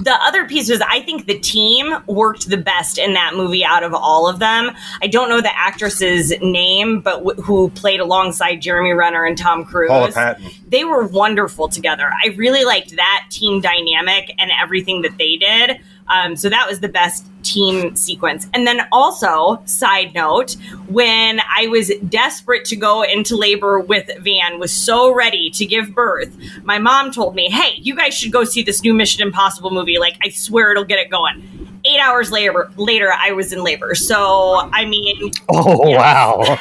The 0.00 0.16
other 0.22 0.46
piece 0.46 0.70
was 0.70 0.80
I 0.80 1.00
think 1.02 1.26
the 1.26 1.38
team 1.38 1.94
worked 2.06 2.48
the 2.48 2.56
best 2.56 2.98
in 2.98 3.14
that 3.14 3.34
movie 3.34 3.64
out 3.64 3.82
of 3.82 3.94
all 3.94 4.28
of 4.28 4.38
them. 4.38 4.72
I 5.02 5.06
don't 5.06 5.28
know 5.28 5.40
the 5.40 5.56
actress's 5.56 6.32
name, 6.40 7.00
but 7.00 7.18
w- 7.18 7.42
who 7.42 7.70
played 7.70 8.00
alongside 8.00 8.56
Jeremy 8.56 8.92
Renner 8.92 9.24
and 9.24 9.36
Tom 9.36 9.64
Cruise. 9.64 9.88
Paula 9.88 10.12
Patton. 10.12 10.50
They 10.68 10.84
were 10.84 11.06
wonderful 11.06 11.68
together. 11.68 12.10
I 12.24 12.28
really 12.36 12.64
liked 12.64 12.96
that 12.96 13.26
team 13.30 13.60
dynamic 13.60 14.34
and 14.38 14.50
everything 14.60 15.02
that 15.02 15.18
they 15.18 15.36
did. 15.36 15.80
Um, 16.08 16.36
so 16.36 16.48
that 16.48 16.66
was 16.68 16.80
the 16.80 16.88
best 16.88 17.24
team 17.42 17.96
sequence. 17.96 18.46
And 18.54 18.66
then 18.66 18.82
also, 18.92 19.60
side 19.64 20.14
note, 20.14 20.56
when 20.88 21.40
I 21.56 21.66
was 21.68 21.90
desperate 22.08 22.64
to 22.66 22.76
go 22.76 23.02
into 23.02 23.36
labor 23.36 23.78
with 23.80 24.10
Van, 24.20 24.58
was 24.58 24.72
so 24.72 25.12
ready 25.14 25.50
to 25.50 25.64
give 25.66 25.94
birth, 25.94 26.36
my 26.64 26.78
mom 26.78 27.10
told 27.12 27.34
me, 27.34 27.50
"Hey, 27.50 27.74
you 27.76 27.94
guys 27.96 28.14
should 28.14 28.32
go 28.32 28.44
see 28.44 28.62
this 28.62 28.82
new 28.82 28.92
Mission 28.94 29.22
Impossible 29.22 29.70
movie. 29.70 29.98
Like, 29.98 30.14
I 30.24 30.28
swear 30.30 30.72
it'll 30.72 30.84
get 30.84 30.98
it 30.98 31.10
going." 31.10 31.42
Eight 31.84 31.98
hours 31.98 32.30
later, 32.30 32.70
later 32.76 33.12
I 33.12 33.32
was 33.32 33.52
in 33.52 33.64
labor. 33.64 33.94
So 33.96 34.68
I 34.72 34.84
mean, 34.84 35.32
Oh 35.48 35.88
Yes. 35.88 35.98
wow, 35.98 36.42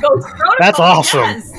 Ghost 0.00 0.26
Protocol, 0.26 0.54
That's 0.58 0.78
awesome. 0.80 1.20
yes. 1.20 1.52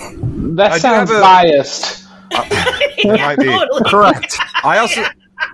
That 0.55 0.81
sounds 0.81 1.09
have 1.11 1.17
a- 1.19 1.21
biased. 1.21 2.05
It 2.31 3.07
might 3.19 3.37
be. 3.37 3.45
Totally. 3.45 3.81
Correct. 3.89 4.37
I 4.63 4.79
also 4.79 5.03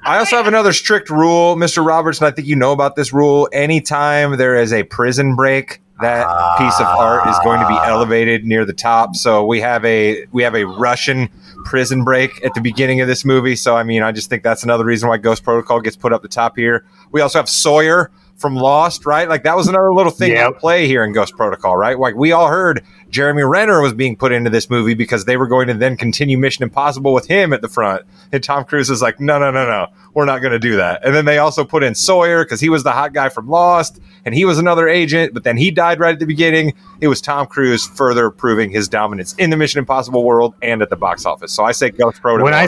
I 0.03 0.17
also 0.17 0.35
have 0.35 0.47
another 0.47 0.73
strict 0.73 1.09
rule, 1.09 1.55
Mr. 1.55 1.85
Roberts, 1.85 2.19
and 2.19 2.27
I 2.27 2.31
think 2.31 2.47
you 2.47 2.55
know 2.55 2.71
about 2.71 2.95
this 2.95 3.13
rule. 3.13 3.49
Anytime 3.51 4.37
there 4.37 4.55
is 4.55 4.71
a 4.73 4.83
prison 4.83 5.35
break, 5.35 5.81
that 6.01 6.27
piece 6.57 6.79
of 6.79 6.85
art 6.87 7.27
is 7.27 7.37
going 7.43 7.59
to 7.59 7.67
be 7.67 7.73
ah. 7.73 7.87
elevated 7.87 8.45
near 8.45 8.65
the 8.65 8.73
top. 8.73 9.15
So 9.15 9.45
we 9.45 9.61
have 9.61 9.83
a 9.85 10.25
we 10.31 10.43
have 10.43 10.55
a 10.55 10.65
Russian 10.65 11.29
prison 11.63 12.03
break 12.03 12.43
at 12.43 12.53
the 12.53 12.61
beginning 12.61 13.01
of 13.01 13.07
this 13.07 13.23
movie. 13.25 13.55
So 13.55 13.75
I 13.75 13.83
mean, 13.83 14.03
I 14.03 14.11
just 14.11 14.29
think 14.29 14.43
that's 14.43 14.63
another 14.63 14.85
reason 14.85 15.07
why 15.09 15.17
Ghost 15.17 15.43
Protocol 15.43 15.79
gets 15.81 15.95
put 15.95 16.13
up 16.13 16.21
the 16.21 16.27
top 16.27 16.57
here. 16.57 16.85
We 17.11 17.21
also 17.21 17.39
have 17.39 17.49
Sawyer 17.49 18.11
from 18.37 18.55
Lost, 18.55 19.05
right? 19.05 19.29
Like 19.29 19.43
that 19.43 19.55
was 19.55 19.67
another 19.67 19.93
little 19.93 20.11
thing 20.11 20.31
Yep. 20.31 20.55
at 20.55 20.59
play 20.59 20.87
here 20.87 21.03
in 21.03 21.13
Ghost 21.13 21.35
Protocol, 21.37 21.77
right? 21.77 21.97
Like 21.97 22.15
we 22.15 22.33
all 22.33 22.47
heard 22.49 22.83
Jeremy 23.09 23.43
Renner 23.43 23.81
was 23.81 23.93
being 23.93 24.17
put 24.17 24.31
into 24.33 24.49
this 24.49 24.69
movie 24.69 24.93
because 24.93 25.23
they 25.23 25.37
were 25.37 25.47
going 25.47 25.67
to 25.67 25.73
then 25.73 25.95
continue 25.95 26.37
Mission 26.37 26.63
Impossible 26.63 27.13
with 27.13 27.27
him 27.27 27.53
at 27.53 27.61
the 27.61 27.69
front. 27.69 28.01
And 28.33 28.43
Tom 28.43 28.65
Cruise 28.65 28.89
is 28.89 29.01
like, 29.01 29.21
no, 29.21 29.39
no, 29.39 29.51
no, 29.51 29.65
no, 29.65 29.87
we're 30.13 30.25
not 30.25 30.39
going 30.39 30.51
to 30.51 30.59
do 30.59 30.75
that. 30.75 31.05
And 31.05 31.15
then 31.15 31.23
they 31.23 31.37
also 31.37 31.63
put 31.63 31.81
in 31.81 31.95
Sawyer 31.95 32.43
because 32.43 32.59
he 32.59 32.67
was 32.67 32.83
the 32.83 32.91
hot 32.91 33.13
guy 33.13 33.29
from 33.29 33.47
Lost 33.47 34.01
and 34.25 34.35
he 34.35 34.43
was 34.43 34.59
another 34.59 34.89
agent, 34.89 35.33
but 35.33 35.45
then 35.45 35.55
he 35.55 35.71
died 35.71 36.01
right 36.01 36.13
at 36.13 36.19
the 36.19 36.25
beginning. 36.25 36.73
It 36.99 37.07
was 37.07 37.21
Tom 37.21 37.47
Cruise 37.47 37.87
further 37.87 38.29
proving 38.31 38.69
his 38.69 38.89
dominance 38.89 39.33
in 39.37 39.49
the 39.49 39.55
Mission 39.57 39.79
Impossible 39.79 40.23
world 40.25 40.55
and 40.61 40.81
at 40.81 40.89
the 40.89 40.97
box 40.97 41.25
office. 41.25 41.53
So 41.53 41.63
I 41.63 41.71
say 41.71 41.89
Ghost 41.91 42.21
Protocol. 42.21 42.43
when 42.43 42.53
I 42.53 42.67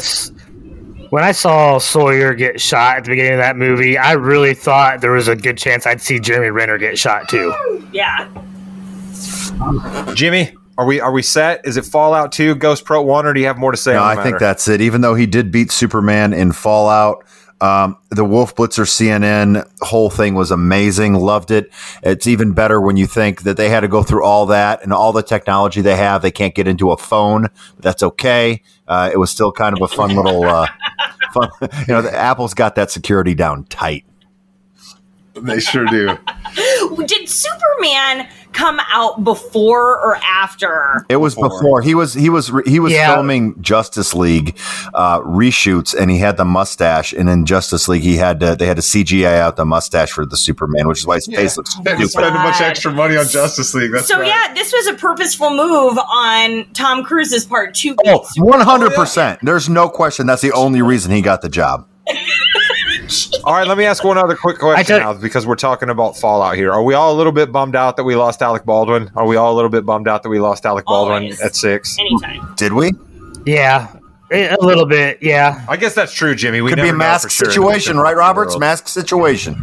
when 1.10 1.24
I 1.24 1.32
saw 1.32 1.78
Sawyer 1.78 2.34
get 2.34 2.60
shot 2.60 2.98
at 2.98 3.04
the 3.06 3.10
beginning 3.12 3.34
of 3.34 3.40
that 3.40 3.58
movie, 3.58 3.98
I 3.98 4.14
really 4.14 4.54
thought 4.54 5.02
there 5.02 5.12
was 5.12 5.28
a 5.28 5.36
good 5.36 5.58
chance 5.58 5.86
I'd 5.86 6.02
see 6.02 6.20
Jeremy 6.20 6.50
Renner 6.50 6.78
get 6.78 6.98
shot 6.98 7.30
too. 7.30 7.54
Yeah. 7.92 8.28
Jimmy, 10.14 10.54
are 10.78 10.86
we 10.86 11.00
are 11.02 11.12
we 11.12 11.22
set? 11.22 11.62
Is 11.66 11.78
it 11.78 11.86
Fallout 11.86 12.32
2, 12.32 12.56
Ghost 12.56 12.86
Pro 12.86 13.02
1, 13.02 13.26
or 13.26 13.34
do 13.34 13.40
you 13.40 13.48
have 13.48 13.58
more 13.58 13.72
to 13.72 13.78
say 13.78 13.94
No, 13.94 14.04
on 14.04 14.10
I 14.10 14.16
the 14.16 14.24
think 14.24 14.40
that's 14.40 14.68
it. 14.68 14.82
Even 14.82 15.02
though 15.02 15.16
he 15.16 15.26
did 15.26 15.52
beat 15.52 15.72
Superman 15.72 16.34
in 16.34 16.52
Fallout, 16.52 17.24
um, 17.60 17.98
the 18.10 18.24
Wolf 18.24 18.56
Blitzer 18.56 18.86
CNN 18.86 19.68
whole 19.82 20.10
thing 20.10 20.36
was 20.36 20.52
amazing. 20.52 21.16
Loved 21.16 21.50
it. 21.50 21.72
It's 22.04 22.28
even 22.28 22.54
better 22.54 22.80
when 22.80 22.98
you 22.98 23.08
think 23.08 23.44
that 23.44 23.58
they 23.58 23.70
had 23.70 23.80
to 23.80 23.88
go 23.88 24.04
through 24.04 24.24
all 24.24 24.46
that 24.48 24.84
and 24.84 24.94
all 24.94 25.12
the 25.12 25.24
technology 25.24 25.82
they 25.82 25.96
have. 25.96 26.22
They 26.22 26.32
can't 26.32 26.54
get 26.54 26.68
into 26.68 26.92
a 26.92 26.98
phone. 26.98 27.48
That's 27.80 28.04
okay. 28.04 28.62
Uh, 28.88 29.10
it 29.12 29.18
was 29.18 29.32
still 29.32 29.52
kind 29.52 29.76
of 29.76 29.82
a 29.82 29.88
fun 29.88 30.16
little. 30.16 30.44
Uh, 30.44 30.68
fun. 31.34 31.50
You 31.62 31.94
know, 31.94 32.02
the, 32.04 32.16
Apple's 32.16 32.54
got 32.54 32.76
that 32.76 32.92
security 32.92 33.34
down 33.34 33.64
tight. 33.66 34.06
They 35.34 35.60
sure 35.60 35.86
do. 35.86 36.18
Did 37.06 37.30
Superman 37.30 38.28
come 38.54 38.80
out 38.92 39.24
before 39.24 40.00
or 40.00 40.16
after? 40.18 41.06
It 41.10 41.18
was 41.18 41.36
before 41.36 41.82
he 41.82 41.94
was 41.96 42.14
he 42.14 42.30
was 42.30 42.52
he 42.66 42.80
was 42.80 42.92
Yeah. 42.94 43.14
filming 43.14 43.62
Justice 43.62 44.14
League 44.14 44.58
uh, 44.94 45.22
reshoots, 45.22 45.96
and 45.96 46.10
he 46.12 46.18
had 46.20 46.38
the 46.38 46.46
mustache. 46.46 47.14
And 47.14 47.30
in 47.30 47.46
Justice 47.46 47.88
League, 47.88 48.04
he 48.04 48.18
had 48.18 48.40
to, 48.40 48.56
they 48.56 48.66
had 48.66 48.78
to 48.78 48.82
CGI 48.84 49.40
out 49.40 49.56
the 49.56 49.66
mustache 49.66 50.12
for 50.12 50.26
the 50.26 50.38
Superman, 50.38 50.88
which 50.88 51.00
is 51.00 51.08
why 51.08 51.16
his 51.16 51.28
face 51.28 51.58
looks 51.58 51.72
stupid. 51.74 52.10
spend 52.10 52.28
a 52.28 52.40
bunch 52.40 52.56
of 52.58 52.62
extra 52.68 52.92
money 52.92 53.18
on 53.18 53.28
Justice 53.28 53.74
League. 53.74 53.92
That's 53.92 54.08
so 54.08 54.22
yeah, 54.22 54.54
this 54.54 54.72
was 54.74 54.88
a 54.88 54.94
purposeful 54.94 55.50
move 55.52 55.98
on 55.98 56.66
Tom 56.74 57.04
Cruise's 57.04 57.46
part 57.46 57.74
to 57.76 57.96
Oh, 58.06 58.26
100 58.38 58.94
percent. 58.94 59.40
There's 59.44 59.70
no 59.70 59.90
question. 59.90 60.26
That's 60.28 60.42
the 60.42 60.52
only 60.54 60.82
reason 60.82 61.12
he 61.12 61.22
got 61.22 61.42
the 61.42 61.50
job. 61.50 61.88
All 63.44 63.54
right, 63.54 63.68
let 63.68 63.78
me 63.78 63.86
ask 63.86 64.04
one 64.04 64.18
other 64.18 64.36
quick 64.36 64.58
question 64.60 65.00
now 65.00 65.14
because 65.14 65.46
we're 65.46 65.56
talking 65.56 65.90
about 65.90 66.18
Fallout 66.18 66.56
here. 66.56 66.72
Are 66.72 66.84
we 66.84 66.94
all 66.94 67.14
a 67.14 67.18
little 67.18 67.32
bit 67.32 67.52
bummed 67.52 67.76
out 67.76 67.96
that 67.98 68.04
we 68.04 68.16
lost 68.16 68.42
Alec 68.42 68.66
Baldwin? 68.66 69.10
Are 69.16 69.26
we 69.26 69.38
all 69.38 69.54
a 69.54 69.56
little 69.56 69.70
bit 69.70 69.86
bummed 69.86 70.08
out 70.08 70.24
that 70.24 70.30
we 70.30 70.40
lost 70.40 70.66
Alec 70.66 70.86
Baldwin 70.86 71.24
Always. 71.24 71.42
at 71.42 71.56
six? 71.56 71.98
anytime. 72.00 72.54
Did 72.58 72.74
we? 72.74 72.92
Yeah, 73.46 73.96
a 74.32 74.56
a 74.56 74.58
little 74.60 74.86
bit. 74.86 75.20
Yeah, 75.22 75.66
I 75.70 75.78
guess 75.78 75.96
that's 75.96 76.12
true, 76.12 76.36
Jimmy. 76.36 76.62
We 76.62 76.72
Could 76.72 76.82
be 76.82 76.90
a 76.90 76.94
mask 76.94 77.30
sure 77.30 77.46
situation, 77.46 77.98
right, 77.98 78.16
Roberts? 78.16 78.58
Mask 78.58 78.88
situation. 78.90 79.56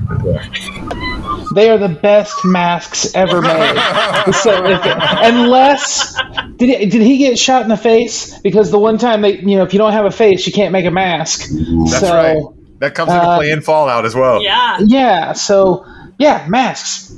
They 1.55 1.69
are 1.69 1.79
the 1.79 1.99
best 2.01 2.35
masks 2.45 3.15
ever 3.15 3.43
made. 3.43 4.33
so 4.43 4.65
if, 4.65 4.81
unless 4.85 6.17
did 6.57 6.71
he, 6.71 6.87
did 6.87 7.03
he 7.03 7.19
get 7.19 7.39
shot 7.39 7.63
in 7.63 7.69
the 7.69 7.77
face? 7.77 8.39
Because 8.39 8.71
the 8.71 8.79
one 8.79 8.97
time 8.97 9.21
they, 9.21 9.39
you 9.39 9.57
know, 9.57 9.65
if 9.65 9.75
you 9.75 9.79
don't 9.79 9.93
have 9.93 10.07
a 10.07 10.11
face, 10.11 10.47
you 10.47 10.53
can't 10.53 10.73
make 10.73 10.87
a 10.87 10.91
mask. 10.91 11.49
That's 11.51 12.01
so 12.01 12.15
right. 12.15 12.64
That 12.85 12.95
comes 12.95 13.11
into 13.13 13.23
uh, 13.23 13.37
play 13.37 13.51
in 13.51 13.61
Fallout 13.63 14.05
as 14.05 14.15
well. 14.15 14.43
Yeah. 14.43 14.79
yeah, 14.85 15.33
so 15.33 15.85
yeah, 16.19 16.47
masks. 16.49 17.15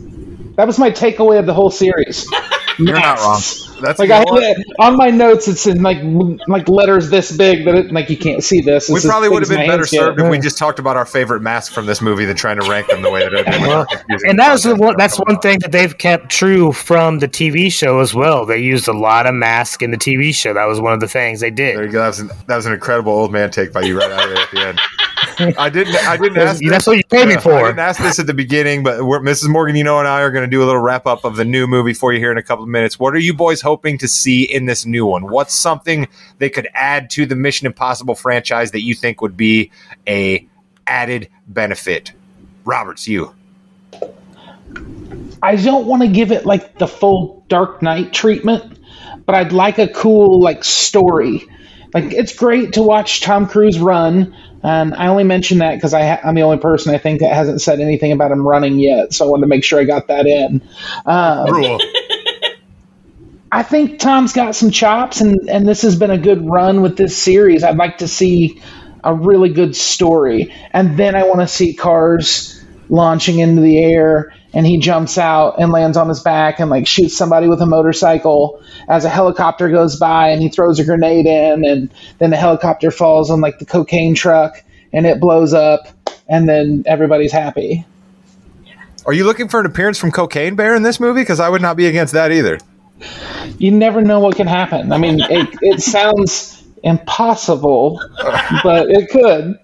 That 0.56 0.66
was 0.66 0.78
my 0.78 0.90
takeaway 0.90 1.38
of 1.38 1.46
the 1.46 1.52
whole 1.54 1.70
series. 1.70 2.26
You're 2.78 2.94
not 3.00 3.18
wrong. 3.20 3.40
That's 3.82 3.98
Like 3.98 4.10
I 4.10 4.18
know 4.22 4.32
what? 4.32 4.42
had, 4.42 4.56
on 4.78 4.96
my 4.98 5.08
notes, 5.08 5.48
it's 5.48 5.66
in 5.66 5.82
like 5.82 5.96
like 6.46 6.68
letters 6.68 7.08
this 7.10 7.34
big 7.34 7.64
that 7.64 7.74
it, 7.74 7.92
like 7.92 8.08
you 8.10 8.16
can't 8.18 8.42
see 8.44 8.60
this. 8.60 8.88
We 8.88 8.96
It's 8.96 9.04
as 9.06 9.10
probably 9.10 9.28
would 9.30 9.42
have 9.42 9.48
been 9.48 9.60
better 9.66 9.72
hands 9.78 9.90
get. 9.90 9.98
served 10.00 10.20
if 10.20 10.30
we 10.30 10.38
just 10.38 10.58
talked 10.58 10.78
about 10.78 10.94
our 10.96 11.06
favorite 11.06 11.40
masks 11.40 11.74
from 11.74 11.86
this 11.86 12.00
movie 12.02 12.26
than 12.26 12.36
trying 12.36 12.58
to 12.60 12.68
rank 12.70 12.86
them 12.88 13.00
the 13.02 13.10
way 13.10 13.20
that 13.26 13.34
I 13.34 13.50
did. 13.50 13.60
Well, 13.62 13.86
and 14.28 14.38
that 14.38 14.52
was 14.52 14.62
the 14.62 14.76
one. 14.76 14.94
That's 14.98 15.18
one 15.18 15.38
thing 15.40 15.58
that 15.60 15.72
they've 15.72 15.96
kept 15.96 16.28
true 16.30 16.72
from 16.72 17.18
the 17.18 17.28
TV 17.28 17.72
show 17.72 18.00
as 18.00 18.12
well. 18.14 18.44
They 18.44 18.58
used 18.58 18.88
a 18.88 18.92
lot 18.94 19.26
of 19.26 19.34
mask 19.34 19.82
in 19.82 19.90
the 19.90 19.98
TV 19.98 20.34
show. 20.34 20.52
That 20.54 20.66
was 20.66 20.78
one 20.80 20.92
of 20.92 21.00
the 21.00 21.08
things 21.08 21.40
they 21.40 21.50
There 21.50 21.76
did. 21.76 21.86
you 21.86 21.92
go. 21.92 22.00
That 22.00 22.08
was 22.08 22.20
an, 22.20 22.30
that 22.46 22.56
was 22.56 22.66
an 22.66 22.72
incredible 22.74 23.12
old 23.12 23.32
man 23.32 23.50
take 23.50 23.72
by 23.72 23.82
you 23.82 23.98
right 23.98 24.10
out 24.10 24.22
of 24.24 24.34
there 24.34 24.42
at 24.42 24.50
the 24.50 24.60
end. 24.66 24.80
I 25.58 25.68
didn't. 25.70 25.94
I 26.06 26.16
didn't 26.16 26.38
ask. 26.38 26.60
That's 26.62 26.84
this- 26.84 26.86
what 26.86 26.96
you 26.96 27.04
paid 27.10 27.26
me 27.26 27.32
Yeah, 27.34 27.38
I 27.38 27.42
for. 27.42 27.66
didn't 27.66 27.78
ask 27.78 28.00
this 28.02 28.18
at 28.18 28.26
the 28.26 28.34
beginning, 28.34 28.82
but 28.82 29.04
we're, 29.04 29.20
Mrs. 29.20 29.48
Morgan, 29.48 29.76
you 29.76 29.84
know, 29.84 29.98
and 29.98 30.08
I 30.08 30.20
are 30.22 30.30
going 30.30 30.44
to 30.44 30.50
do 30.50 30.62
a 30.62 30.66
little 30.66 30.80
wrap 30.80 31.06
up 31.06 31.24
of 31.24 31.36
the 31.36 31.44
new 31.44 31.66
movie 31.66 31.92
for 31.92 32.12
you 32.12 32.18
here 32.18 32.32
in 32.32 32.38
a 32.38 32.42
couple 32.42 32.62
of 32.64 32.70
minutes. 32.70 32.98
What 32.98 33.14
are 33.14 33.18
you 33.18 33.34
boys 33.34 33.60
hoping 33.60 33.98
to 33.98 34.08
see 34.08 34.44
in 34.44 34.66
this 34.66 34.86
new 34.86 35.04
one? 35.06 35.28
What's 35.30 35.54
something 35.54 36.08
they 36.38 36.48
could 36.50 36.68
add 36.74 37.10
to 37.10 37.26
the 37.26 37.36
Mission 37.36 37.66
Impossible 37.66 38.14
franchise 38.14 38.70
that 38.70 38.82
you 38.82 38.94
think 38.94 39.20
would 39.20 39.36
be 39.36 39.70
a 40.08 40.46
added 40.86 41.28
benefit? 41.48 42.12
Roberts, 42.64 43.06
you. 43.06 43.34
I 45.42 45.56
don't 45.56 45.86
want 45.86 46.02
to 46.02 46.08
give 46.08 46.32
it 46.32 46.46
like 46.46 46.78
the 46.78 46.88
full 46.88 47.44
Dark 47.48 47.82
Knight 47.82 48.12
treatment, 48.12 48.78
but 49.26 49.34
I'd 49.34 49.52
like 49.52 49.78
a 49.78 49.88
cool 49.88 50.40
like 50.40 50.64
story. 50.64 51.44
Like 51.94 52.12
it's 52.12 52.34
great 52.34 52.72
to 52.74 52.82
watch 52.82 53.20
Tom 53.20 53.46
Cruise 53.46 53.78
run, 53.78 54.34
and 54.66 54.94
I 54.94 55.06
only 55.06 55.24
mention 55.24 55.58
that 55.58 55.76
because 55.76 55.92
ha- 55.92 56.20
I'm 56.24 56.34
the 56.34 56.42
only 56.42 56.58
person 56.58 56.94
I 56.94 56.98
think 56.98 57.20
that 57.20 57.32
hasn't 57.32 57.60
said 57.60 57.80
anything 57.80 58.12
about 58.12 58.32
him 58.32 58.46
running 58.46 58.78
yet. 58.78 59.14
So 59.14 59.26
I 59.26 59.28
wanted 59.28 59.42
to 59.42 59.48
make 59.48 59.64
sure 59.64 59.80
I 59.80 59.84
got 59.84 60.08
that 60.08 60.26
in. 60.26 60.60
Um, 61.06 61.52
Rule. 61.52 61.80
I 63.52 63.62
think 63.62 64.00
Tom's 64.00 64.32
got 64.32 64.56
some 64.56 64.70
chops, 64.70 65.20
and, 65.20 65.48
and 65.48 65.68
this 65.68 65.82
has 65.82 65.96
been 65.96 66.10
a 66.10 66.18
good 66.18 66.44
run 66.44 66.82
with 66.82 66.96
this 66.96 67.16
series. 67.16 67.62
I'd 67.62 67.76
like 67.76 67.98
to 67.98 68.08
see 68.08 68.60
a 69.04 69.14
really 69.14 69.48
good 69.48 69.76
story. 69.76 70.52
And 70.72 70.98
then 70.98 71.14
I 71.14 71.22
want 71.22 71.40
to 71.40 71.48
see 71.48 71.72
cars 71.72 72.62
launching 72.88 73.38
into 73.38 73.62
the 73.62 73.78
air, 73.78 74.34
and 74.56 74.66
he 74.66 74.78
jumps 74.78 75.18
out 75.18 75.56
and 75.58 75.70
lands 75.70 75.98
on 75.98 76.08
his 76.08 76.20
back 76.20 76.60
and 76.60 76.70
like 76.70 76.86
shoots 76.86 77.14
somebody 77.14 77.46
with 77.46 77.60
a 77.60 77.66
motorcycle 77.66 78.58
as 78.88 79.04
a 79.04 79.08
helicopter 79.10 79.68
goes 79.68 79.98
by, 79.98 80.30
and 80.30 80.40
he 80.40 80.48
throws 80.48 80.80
a 80.80 80.84
grenade 80.84 81.26
in, 81.26 81.62
and 81.66 81.90
then 82.18 82.30
the 82.30 82.38
helicopter 82.38 82.90
falls 82.90 83.30
on 83.30 83.42
like 83.42 83.58
the 83.58 83.66
cocaine 83.66 84.14
truck, 84.14 84.64
and 84.94 85.04
it 85.04 85.20
blows 85.20 85.52
up, 85.52 85.86
and 86.26 86.48
then 86.48 86.84
everybody's 86.86 87.32
happy. 87.32 87.84
Are 89.04 89.12
you 89.12 89.24
looking 89.24 89.48
for 89.48 89.60
an 89.60 89.66
appearance 89.66 89.98
from 89.98 90.10
Cocaine 90.10 90.56
Bear 90.56 90.74
in 90.74 90.82
this 90.82 90.98
movie? 90.98 91.20
Because 91.20 91.38
I 91.38 91.50
would 91.50 91.62
not 91.62 91.76
be 91.76 91.86
against 91.86 92.14
that 92.14 92.32
either. 92.32 92.58
You 93.58 93.70
never 93.72 94.00
know 94.00 94.20
what 94.20 94.36
can 94.36 94.46
happen. 94.46 94.90
I 94.90 94.96
mean, 94.96 95.20
it, 95.20 95.48
it 95.60 95.82
sounds 95.82 96.64
impossible, 96.82 98.00
but 98.64 98.88
it 98.88 99.10
could. 99.10 99.58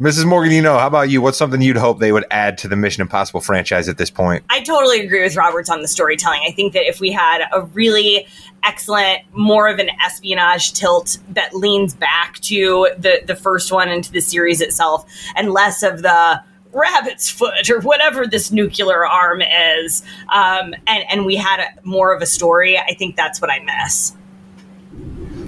Mrs. 0.00 0.24
Morgan, 0.24 0.50
you 0.50 0.62
know, 0.62 0.78
how 0.78 0.86
about 0.86 1.10
you? 1.10 1.20
What's 1.20 1.36
something 1.36 1.60
you'd 1.60 1.76
hope 1.76 1.98
they 1.98 2.10
would 2.10 2.24
add 2.30 2.56
to 2.58 2.68
the 2.68 2.74
Mission 2.74 3.02
Impossible 3.02 3.42
franchise 3.42 3.86
at 3.86 3.98
this 3.98 4.08
point? 4.08 4.42
I 4.48 4.62
totally 4.62 5.04
agree 5.04 5.22
with 5.22 5.36
Roberts 5.36 5.68
on 5.68 5.82
the 5.82 5.88
storytelling. 5.88 6.40
I 6.48 6.52
think 6.52 6.72
that 6.72 6.88
if 6.88 7.00
we 7.00 7.12
had 7.12 7.42
a 7.52 7.66
really 7.66 8.26
excellent, 8.64 9.20
more 9.34 9.68
of 9.68 9.78
an 9.78 9.90
espionage 10.02 10.72
tilt 10.72 11.18
that 11.28 11.54
leans 11.54 11.92
back 11.92 12.38
to 12.40 12.88
the 12.96 13.20
the 13.26 13.36
first 13.36 13.72
one 13.72 13.90
and 13.90 14.02
to 14.02 14.10
the 14.10 14.22
series 14.22 14.62
itself, 14.62 15.04
and 15.36 15.52
less 15.52 15.82
of 15.82 16.00
the 16.00 16.42
rabbit's 16.72 17.28
foot 17.28 17.68
or 17.68 17.80
whatever 17.80 18.26
this 18.26 18.50
nuclear 18.50 19.06
arm 19.06 19.42
is, 19.42 20.02
um, 20.32 20.72
and 20.86 21.04
and 21.10 21.26
we 21.26 21.36
had 21.36 21.60
a, 21.60 21.86
more 21.86 22.14
of 22.14 22.22
a 22.22 22.26
story, 22.26 22.78
I 22.78 22.94
think 22.94 23.16
that's 23.16 23.38
what 23.38 23.50
I 23.50 23.58
miss. 23.58 24.16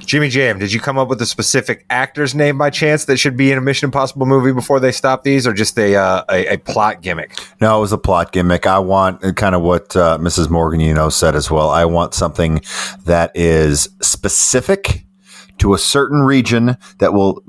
Jimmy 0.04 0.28
Jam, 0.28 0.58
did 0.58 0.72
you 0.72 0.80
come 0.80 0.98
up 0.98 1.08
with 1.08 1.22
a 1.22 1.26
specific 1.26 1.84
actor's 1.88 2.34
name 2.34 2.58
by 2.58 2.70
chance 2.70 3.04
that 3.04 3.18
should 3.18 3.36
be 3.36 3.52
in 3.52 3.58
a 3.58 3.60
Mission 3.60 3.86
Impossible 3.86 4.26
movie 4.26 4.52
before 4.52 4.80
they 4.80 4.92
stop 4.92 5.22
these, 5.22 5.46
or 5.46 5.52
just 5.52 5.78
a 5.78 5.94
uh, 5.94 6.24
a, 6.30 6.54
a 6.54 6.58
plot 6.58 7.02
gimmick? 7.02 7.38
No, 7.60 7.78
it 7.78 7.80
was 7.80 7.92
a 7.92 7.98
plot 7.98 8.32
gimmick. 8.32 8.66
I 8.66 8.78
want 8.78 9.24
uh, 9.24 9.32
kind 9.32 9.54
of 9.54 9.62
what 9.62 9.96
uh, 9.96 10.18
Mrs. 10.18 10.50
Morgan, 10.50 10.80
you 10.80 10.94
know, 10.94 11.08
said 11.08 11.34
as 11.34 11.50
well. 11.50 11.70
I 11.70 11.84
want 11.84 12.14
something 12.14 12.60
that 13.04 13.30
is 13.34 13.88
specific 14.00 15.06
to 15.58 15.74
a 15.74 15.78
certain 15.78 16.22
region 16.22 16.76
that 16.98 17.12
will 17.12 17.42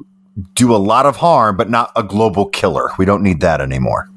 do 0.53 0.75
a 0.75 0.77
lot 0.77 1.05
of 1.05 1.17
harm, 1.17 1.57
but 1.57 1.69
not 1.69 1.91
a 1.95 2.03
global 2.03 2.45
killer. 2.45 2.89
We 2.97 3.05
don't 3.05 3.23
need 3.23 3.41
that 3.41 3.61
anymore. 3.61 4.09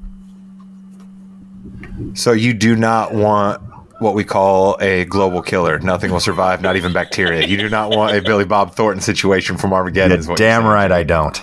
So 2.13 2.31
you 2.31 2.53
do 2.53 2.75
not 2.75 3.13
want 3.13 3.61
what 3.99 4.13
we 4.13 4.23
call 4.23 4.77
a 4.79 5.05
global 5.05 5.41
killer. 5.41 5.79
Nothing 5.79 6.11
will 6.11 6.19
survive, 6.19 6.61
not 6.61 6.75
even 6.75 6.93
bacteria. 6.93 7.47
You 7.47 7.57
do 7.57 7.69
not 7.69 7.91
want 7.91 8.15
a 8.15 8.21
Billy 8.21 8.45
Bob 8.45 8.75
Thornton 8.75 9.01
situation 9.01 9.57
from 9.57 9.73
Armageddon. 9.73 10.23
Damn 10.35 10.65
right, 10.65 10.91
I 10.91 11.03
don't. 11.03 11.39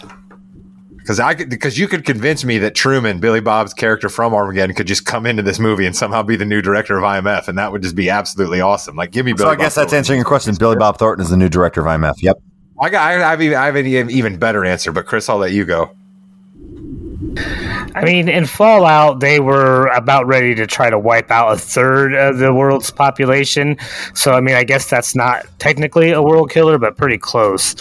Because 0.96 1.20
I 1.20 1.34
could, 1.34 1.50
because 1.50 1.78
you 1.78 1.86
could 1.86 2.06
convince 2.06 2.44
me 2.46 2.56
that 2.58 2.74
Truman, 2.74 3.20
Billy 3.20 3.40
Bob's 3.40 3.74
character 3.74 4.08
from 4.08 4.32
Armageddon, 4.32 4.74
could 4.74 4.86
just 4.86 5.04
come 5.04 5.26
into 5.26 5.42
this 5.42 5.58
movie 5.58 5.84
and 5.84 5.94
somehow 5.94 6.22
be 6.22 6.34
the 6.34 6.46
new 6.46 6.62
director 6.62 6.96
of 6.96 7.04
IMF, 7.04 7.46
and 7.46 7.58
that 7.58 7.72
would 7.72 7.82
just 7.82 7.94
be 7.94 8.08
absolutely 8.08 8.62
awesome. 8.62 8.96
Like, 8.96 9.10
give 9.10 9.26
me. 9.26 9.34
Billy 9.34 9.44
So 9.44 9.48
I 9.48 9.50
Bob 9.50 9.58
guess 9.58 9.74
that's 9.74 9.90
Thornton. 9.90 9.98
answering 9.98 10.18
your 10.20 10.24
question. 10.24 10.54
Billy 10.58 10.76
Bob 10.76 10.96
Thornton 10.96 11.22
is 11.22 11.30
the 11.30 11.36
new 11.36 11.50
director 11.50 11.82
of 11.82 11.86
IMF. 11.86 12.14
Yep. 12.22 12.38
I 12.80 12.88
got. 12.88 13.06
I 13.06 13.12
have, 13.30 13.42
even, 13.42 13.58
I 13.58 13.66
have 13.66 13.76
an 13.76 13.86
even 13.86 14.38
better 14.38 14.64
answer, 14.64 14.92
but 14.92 15.04
Chris, 15.04 15.28
I'll 15.28 15.36
let 15.36 15.52
you 15.52 15.66
go. 15.66 15.94
I 17.94 18.04
mean, 18.04 18.28
in 18.28 18.46
Fallout, 18.46 19.20
they 19.20 19.38
were 19.38 19.86
about 19.86 20.26
ready 20.26 20.54
to 20.56 20.66
try 20.66 20.90
to 20.90 20.98
wipe 20.98 21.30
out 21.30 21.52
a 21.52 21.56
third 21.56 22.14
of 22.14 22.38
the 22.38 22.52
world's 22.52 22.90
population. 22.90 23.76
So, 24.14 24.32
I 24.32 24.40
mean, 24.40 24.56
I 24.56 24.64
guess 24.64 24.90
that's 24.90 25.14
not 25.14 25.46
technically 25.60 26.10
a 26.10 26.20
world 26.20 26.50
killer, 26.50 26.76
but 26.76 26.96
pretty 26.96 27.18
close. 27.18 27.76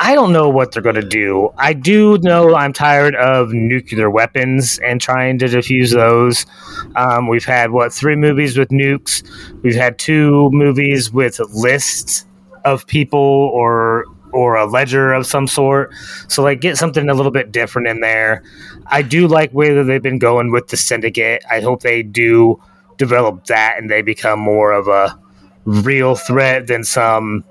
I 0.00 0.14
don't 0.14 0.32
know 0.32 0.48
what 0.48 0.72
they're 0.72 0.82
going 0.82 0.94
to 0.94 1.02
do. 1.02 1.50
I 1.58 1.72
do 1.72 2.18
know 2.18 2.54
I'm 2.54 2.72
tired 2.72 3.16
of 3.16 3.52
nuclear 3.52 4.10
weapons 4.10 4.78
and 4.78 5.00
trying 5.00 5.38
to 5.38 5.46
defuse 5.46 5.92
those. 5.92 6.46
Um, 6.94 7.28
we've 7.28 7.44
had, 7.44 7.70
what, 7.70 7.92
three 7.92 8.16
movies 8.16 8.56
with 8.56 8.68
nukes? 8.68 9.28
We've 9.62 9.74
had 9.74 9.98
two 9.98 10.50
movies 10.52 11.12
with 11.12 11.40
lists 11.52 12.26
of 12.64 12.86
people 12.86 13.18
or 13.18 14.04
or 14.32 14.56
a 14.56 14.66
ledger 14.66 15.12
of 15.12 15.26
some 15.26 15.46
sort. 15.46 15.92
So 16.28 16.42
like 16.42 16.60
get 16.60 16.76
something 16.76 17.08
a 17.08 17.14
little 17.14 17.32
bit 17.32 17.52
different 17.52 17.88
in 17.88 18.00
there. 18.00 18.42
I 18.86 19.02
do 19.02 19.26
like 19.26 19.50
where 19.52 19.84
they've 19.84 20.02
been 20.02 20.18
going 20.18 20.50
with 20.52 20.68
the 20.68 20.76
syndicate. 20.76 21.44
I 21.50 21.60
hope 21.60 21.82
they 21.82 22.02
do 22.02 22.60
develop 22.96 23.46
that 23.46 23.76
and 23.78 23.90
they 23.90 24.02
become 24.02 24.40
more 24.40 24.72
of 24.72 24.88
a 24.88 25.18
real 25.64 26.14
threat 26.14 26.66
than 26.66 26.84
some 26.84 27.44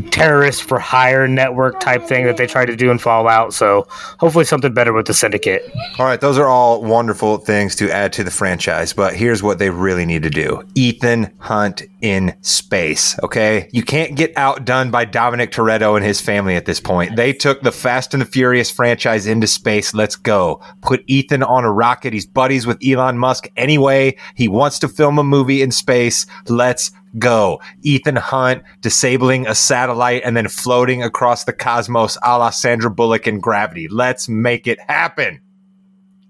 terrorist 0.00 0.62
for 0.62 0.78
hire 0.78 1.26
network 1.28 1.80
type 1.80 2.04
thing 2.04 2.24
that 2.26 2.36
they 2.36 2.46
tried 2.46 2.66
to 2.66 2.76
do 2.76 2.90
in 2.90 2.98
Fallout. 2.98 3.54
So 3.54 3.86
hopefully 4.18 4.44
something 4.44 4.72
better 4.72 4.92
with 4.92 5.06
the 5.06 5.14
syndicate. 5.14 5.70
All 5.98 6.06
right, 6.06 6.20
those 6.20 6.38
are 6.38 6.46
all 6.46 6.82
wonderful 6.82 7.38
things 7.38 7.74
to 7.76 7.90
add 7.90 8.12
to 8.14 8.24
the 8.24 8.30
franchise, 8.30 8.92
but 8.92 9.14
here's 9.14 9.42
what 9.42 9.58
they 9.58 9.70
really 9.70 10.06
need 10.06 10.22
to 10.22 10.30
do 10.30 10.62
Ethan 10.74 11.32
Hunt 11.38 11.82
in 12.00 12.34
space, 12.42 13.18
okay? 13.22 13.68
You 13.72 13.82
can't 13.82 14.16
get 14.16 14.32
outdone 14.36 14.90
by 14.90 15.04
Dominic 15.04 15.50
Toretto 15.50 15.96
and 15.96 16.04
his 16.04 16.20
family 16.20 16.56
at 16.56 16.64
this 16.64 16.80
point. 16.80 17.16
They 17.16 17.32
took 17.32 17.62
the 17.62 17.72
Fast 17.72 18.14
and 18.14 18.20
the 18.20 18.26
Furious 18.26 18.70
franchise 18.70 19.26
into 19.26 19.46
space. 19.46 19.94
Let's 19.94 20.16
go. 20.16 20.60
Put 20.80 21.02
Ethan 21.06 21.42
on 21.42 21.64
a 21.64 21.72
rocket. 21.72 22.12
He's 22.12 22.26
buddies 22.26 22.66
with 22.66 22.78
Elon 22.86 23.18
Musk 23.18 23.48
anyway. 23.56 24.16
He 24.34 24.48
wants 24.48 24.78
to 24.80 24.88
film 24.88 25.18
a 25.18 25.24
movie 25.24 25.62
in 25.62 25.70
space. 25.70 26.26
Let's 26.46 26.92
go. 27.18 27.60
Ethan 27.82 28.16
Hunt 28.16 28.62
disabling 28.80 29.46
a 29.46 29.54
satellite 29.54 30.22
and 30.24 30.36
then 30.36 30.48
floating 30.48 31.02
across 31.02 31.44
the 31.44 31.52
cosmos 31.52 32.18
a 32.22 32.38
la 32.38 32.50
Sandra 32.50 32.90
Bullock 32.90 33.26
in 33.26 33.40
Gravity. 33.40 33.88
Let's 33.88 34.28
make 34.28 34.66
it 34.66 34.78
happen. 34.88 35.40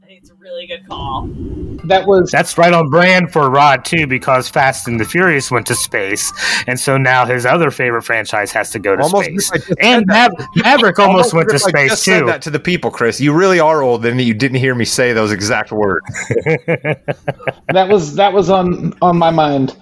I 0.02 0.06
think 0.06 0.20
it's 0.20 0.30
a 0.30 0.34
really 0.48 0.66
good 0.66 0.86
call. 0.88 1.28
That 1.84 2.06
was 2.06 2.30
That's 2.30 2.58
right 2.58 2.72
on 2.72 2.88
brand 2.90 3.32
for 3.32 3.48
Rod 3.50 3.84
too, 3.84 4.06
because 4.06 4.48
Fast 4.48 4.88
and 4.88 4.98
the 4.98 5.04
Furious 5.04 5.50
went 5.50 5.66
to 5.68 5.74
space, 5.76 6.32
and 6.66 6.78
so 6.78 6.96
now 6.98 7.24
his 7.24 7.46
other 7.46 7.70
favorite 7.70 8.02
franchise 8.02 8.50
has 8.52 8.70
to 8.70 8.78
go 8.78 8.96
to 8.96 9.02
Almost 9.02 9.24
space. 9.26 9.48
if 9.48 9.52
I 9.52 9.56
just 9.58 9.68
said 9.68 9.76
And 9.80 10.06
that. 10.08 10.32
Mav- 10.36 10.48
Maverick 10.56 10.98
almost 10.98 11.32
went 11.34 11.48
to 11.50 11.54
as 11.54 11.64
I 11.64 11.68
space 11.70 11.90
just 11.92 12.04
said 12.04 12.20
too. 12.20 12.26
that 12.26 12.42
to 12.42 12.50
the 12.50 12.58
people, 12.60 12.90
Chris. 12.90 13.20
You 13.20 13.32
really 13.32 13.60
are 13.60 13.82
old, 13.82 14.04
and 14.04 14.20
you 14.20 14.34
didn't 14.34 14.58
hear 14.58 14.74
me 14.74 14.84
say 14.84 15.12
those 15.12 15.30
exact 15.32 15.70
words. 15.70 16.04
that 17.68 17.88
was 17.88 18.14
that 18.16 18.32
was 18.32 18.50
on 18.50 18.94
on 19.02 19.16
my 19.18 19.30
mind. 19.30 19.76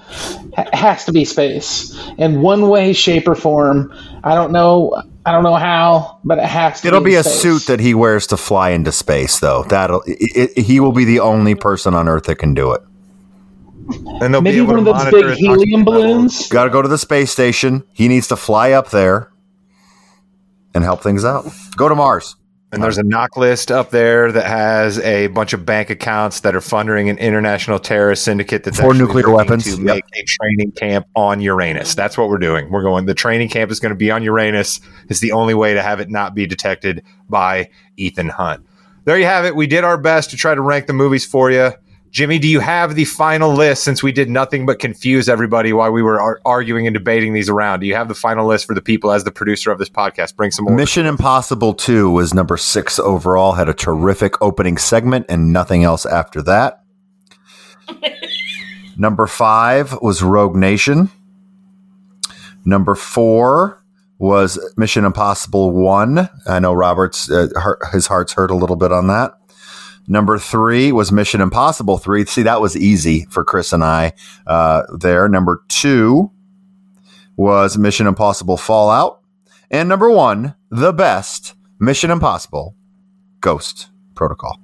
H- 0.58 0.68
has 0.72 1.04
to 1.06 1.12
be 1.12 1.24
space 1.24 1.98
in 2.18 2.42
one 2.42 2.68
way, 2.68 2.92
shape, 2.92 3.26
or 3.28 3.34
form. 3.34 3.92
I 4.26 4.34
don't 4.34 4.50
know. 4.50 5.00
I 5.24 5.30
don't 5.30 5.44
know 5.44 5.54
how, 5.54 6.18
but 6.24 6.38
it 6.38 6.44
has 6.44 6.80
to. 6.80 6.88
It'll 6.88 7.00
be 7.00 7.14
in 7.14 7.20
a 7.20 7.22
space. 7.22 7.40
suit 7.40 7.66
that 7.68 7.78
he 7.78 7.94
wears 7.94 8.26
to 8.28 8.36
fly 8.36 8.70
into 8.70 8.90
space, 8.90 9.38
though. 9.38 9.62
That'll 9.62 10.02
it, 10.04 10.52
it, 10.56 10.64
he 10.64 10.80
will 10.80 10.90
be 10.90 11.04
the 11.04 11.20
only 11.20 11.54
person 11.54 11.94
on 11.94 12.08
Earth 12.08 12.24
that 12.24 12.36
can 12.36 12.52
do 12.52 12.72
it. 12.72 12.82
And 14.20 14.34
they'll 14.34 14.42
maybe 14.42 14.56
be 14.56 14.64
able 14.64 14.74
one 14.74 14.78
of 14.80 14.84
those 14.84 15.10
big 15.12 15.36
helium 15.36 15.84
balloons. 15.84 16.48
Got 16.48 16.64
to 16.64 16.70
go 16.70 16.82
to 16.82 16.88
the 16.88 16.98
space 16.98 17.30
station. 17.30 17.84
He 17.92 18.08
needs 18.08 18.26
to 18.26 18.36
fly 18.36 18.72
up 18.72 18.90
there 18.90 19.30
and 20.74 20.82
help 20.82 21.04
things 21.04 21.24
out. 21.24 21.46
Go 21.76 21.88
to 21.88 21.94
Mars. 21.94 22.34
And 22.72 22.82
there's 22.82 22.98
a 22.98 23.02
knock 23.04 23.36
list 23.36 23.70
up 23.70 23.90
there 23.90 24.32
that 24.32 24.44
has 24.44 24.98
a 24.98 25.28
bunch 25.28 25.52
of 25.52 25.64
bank 25.64 25.88
accounts 25.88 26.40
that 26.40 26.54
are 26.56 26.60
funding 26.60 27.08
an 27.08 27.16
international 27.18 27.78
terrorist 27.78 28.24
syndicate 28.24 28.64
that's 28.64 28.80
For 28.80 28.92
nuclear 28.92 29.30
weapons. 29.30 29.64
to 29.64 29.70
Yep. 29.70 29.80
make 29.80 30.04
a 30.16 30.24
training 30.24 30.72
camp 30.72 31.06
on 31.14 31.40
Uranus. 31.40 31.94
That's 31.94 32.18
what 32.18 32.28
we're 32.28 32.38
doing. 32.38 32.68
We're 32.70 32.82
going. 32.82 33.06
The 33.06 33.14
training 33.14 33.50
camp 33.50 33.70
is 33.70 33.78
going 33.78 33.90
to 33.90 33.96
be 33.96 34.10
on 34.10 34.22
Uranus. 34.24 34.80
It's 35.08 35.20
the 35.20 35.30
only 35.32 35.54
way 35.54 35.74
to 35.74 35.82
have 35.82 36.00
it 36.00 36.10
not 36.10 36.34
be 36.34 36.44
detected 36.46 37.02
by 37.30 37.70
Ethan 37.96 38.28
Hunt. 38.30 38.66
There 39.04 39.16
you 39.16 39.26
have 39.26 39.44
it. 39.44 39.54
We 39.54 39.68
did 39.68 39.84
our 39.84 39.96
best 39.96 40.30
to 40.30 40.36
try 40.36 40.54
to 40.54 40.60
rank 40.60 40.88
the 40.88 40.92
movies 40.92 41.24
for 41.24 41.50
you. 41.52 41.70
Jimmy, 42.16 42.38
do 42.38 42.48
you 42.48 42.60
have 42.60 42.94
the 42.94 43.04
final 43.04 43.52
list 43.52 43.84
since 43.84 44.02
we 44.02 44.10
did 44.10 44.30
nothing 44.30 44.64
but 44.64 44.78
confuse 44.78 45.28
everybody 45.28 45.74
while 45.74 45.92
we 45.92 46.00
were 46.00 46.18
ar- 46.18 46.40
arguing 46.46 46.86
and 46.86 46.94
debating 46.94 47.34
these 47.34 47.50
around? 47.50 47.80
Do 47.80 47.86
you 47.86 47.94
have 47.94 48.08
the 48.08 48.14
final 48.14 48.46
list 48.46 48.64
for 48.64 48.72
the 48.72 48.80
people 48.80 49.12
as 49.12 49.24
the 49.24 49.30
producer 49.30 49.70
of 49.70 49.78
this 49.78 49.90
podcast? 49.90 50.34
Bring 50.34 50.50
some 50.50 50.64
more. 50.64 50.74
Mission 50.74 51.04
Impossible 51.04 51.74
2 51.74 52.10
was 52.10 52.32
number 52.32 52.56
six 52.56 52.98
overall, 52.98 53.52
had 53.52 53.68
a 53.68 53.74
terrific 53.74 54.40
opening 54.40 54.78
segment 54.78 55.26
and 55.28 55.52
nothing 55.52 55.84
else 55.84 56.06
after 56.06 56.40
that. 56.40 56.82
number 58.96 59.26
five 59.26 59.94
was 60.00 60.22
Rogue 60.22 60.56
Nation. 60.56 61.10
Number 62.64 62.94
four 62.94 63.84
was 64.18 64.58
Mission 64.78 65.04
Impossible 65.04 65.70
1. 65.70 66.30
I 66.46 66.60
know 66.60 66.72
Robert's, 66.72 67.30
uh, 67.30 67.48
heart, 67.58 67.78
his 67.92 68.06
heart's 68.06 68.32
hurt 68.32 68.50
a 68.50 68.56
little 68.56 68.76
bit 68.76 68.90
on 68.90 69.08
that. 69.08 69.34
Number 70.09 70.38
three 70.38 70.92
was 70.92 71.11
Mission 71.11 71.40
Impossible 71.40 71.98
3. 71.98 72.24
See, 72.26 72.42
that 72.42 72.61
was 72.61 72.76
easy 72.76 73.26
for 73.30 73.44
Chris 73.44 73.72
and 73.72 73.82
I 73.82 74.12
uh, 74.46 74.82
there. 74.98 75.28
Number 75.28 75.64
two 75.68 76.30
was 77.36 77.76
Mission 77.76 78.07
Impossible 78.07 78.57
Fallout. 78.57 79.20
And 79.70 79.88
number 79.88 80.11
one, 80.11 80.54
the 80.70 80.92
best, 80.92 81.54
Mission 81.80 82.11
Impossible 82.11 82.76
Ghost 83.40 83.88
Protocol. 84.14 84.61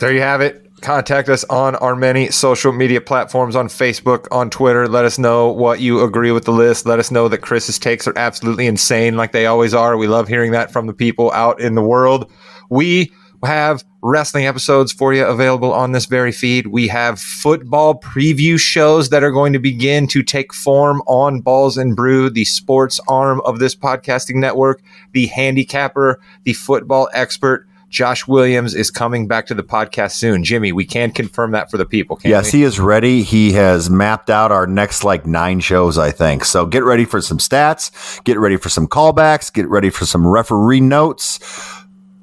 There 0.00 0.12
you 0.12 0.22
have 0.22 0.40
it. 0.40 0.66
Contact 0.80 1.28
us 1.28 1.44
on 1.44 1.76
our 1.76 1.94
many 1.94 2.30
social 2.30 2.72
media 2.72 3.02
platforms 3.02 3.54
on 3.54 3.68
Facebook, 3.68 4.26
on 4.32 4.48
Twitter. 4.48 4.88
Let 4.88 5.04
us 5.04 5.18
know 5.18 5.48
what 5.48 5.80
you 5.80 6.02
agree 6.02 6.32
with 6.32 6.46
the 6.46 6.52
list. 6.52 6.86
Let 6.86 6.98
us 6.98 7.10
know 7.10 7.28
that 7.28 7.42
Chris's 7.42 7.78
takes 7.78 8.08
are 8.08 8.16
absolutely 8.16 8.66
insane, 8.66 9.18
like 9.18 9.32
they 9.32 9.44
always 9.44 9.74
are. 9.74 9.98
We 9.98 10.08
love 10.08 10.26
hearing 10.26 10.52
that 10.52 10.72
from 10.72 10.86
the 10.86 10.94
people 10.94 11.30
out 11.32 11.60
in 11.60 11.74
the 11.74 11.82
world. 11.82 12.32
We 12.70 13.12
have 13.44 13.84
wrestling 14.02 14.46
episodes 14.46 14.92
for 14.92 15.12
you 15.12 15.24
available 15.24 15.72
on 15.72 15.92
this 15.92 16.06
very 16.06 16.32
feed. 16.32 16.68
We 16.68 16.88
have 16.88 17.20
football 17.20 17.98
preview 17.98 18.58
shows 18.58 19.10
that 19.10 19.22
are 19.22 19.30
going 19.30 19.52
to 19.52 19.58
begin 19.58 20.06
to 20.08 20.22
take 20.22 20.52
form 20.52 21.02
on 21.06 21.40
Balls 21.40 21.76
and 21.76 21.94
Brew, 21.94 22.30
the 22.30 22.44
sports 22.44 23.00
arm 23.08 23.40
of 23.42 23.58
this 23.58 23.74
podcasting 23.74 24.36
network. 24.36 24.82
The 25.12 25.26
handicapper, 25.26 26.20
the 26.44 26.54
football 26.54 27.08
expert, 27.12 27.66
Josh 27.90 28.28
Williams 28.28 28.72
is 28.72 28.88
coming 28.90 29.26
back 29.26 29.46
to 29.46 29.54
the 29.54 29.64
podcast 29.64 30.12
soon. 30.12 30.44
Jimmy, 30.44 30.70
we 30.70 30.84
can 30.84 31.10
confirm 31.10 31.50
that 31.50 31.70
for 31.70 31.76
the 31.76 31.84
people. 31.84 32.16
Can't 32.16 32.30
yes, 32.30 32.52
we? 32.52 32.60
he 32.60 32.64
is 32.64 32.78
ready. 32.78 33.24
He 33.24 33.52
has 33.52 33.90
mapped 33.90 34.30
out 34.30 34.52
our 34.52 34.66
next 34.66 35.02
like 35.02 35.26
nine 35.26 35.58
shows, 35.58 35.98
I 35.98 36.12
think. 36.12 36.44
So 36.44 36.64
get 36.64 36.84
ready 36.84 37.04
for 37.04 37.20
some 37.20 37.38
stats, 37.38 38.22
get 38.22 38.38
ready 38.38 38.56
for 38.56 38.68
some 38.68 38.86
callbacks, 38.86 39.52
get 39.52 39.68
ready 39.68 39.90
for 39.90 40.06
some 40.06 40.26
referee 40.26 40.80
notes. 40.80 41.40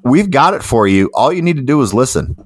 We've 0.04 0.30
got 0.30 0.54
it 0.54 0.62
for 0.62 0.86
you. 0.86 1.10
All 1.14 1.32
you 1.32 1.42
need 1.42 1.56
to 1.56 1.62
do 1.62 1.80
is 1.82 1.92
listen. 1.92 2.36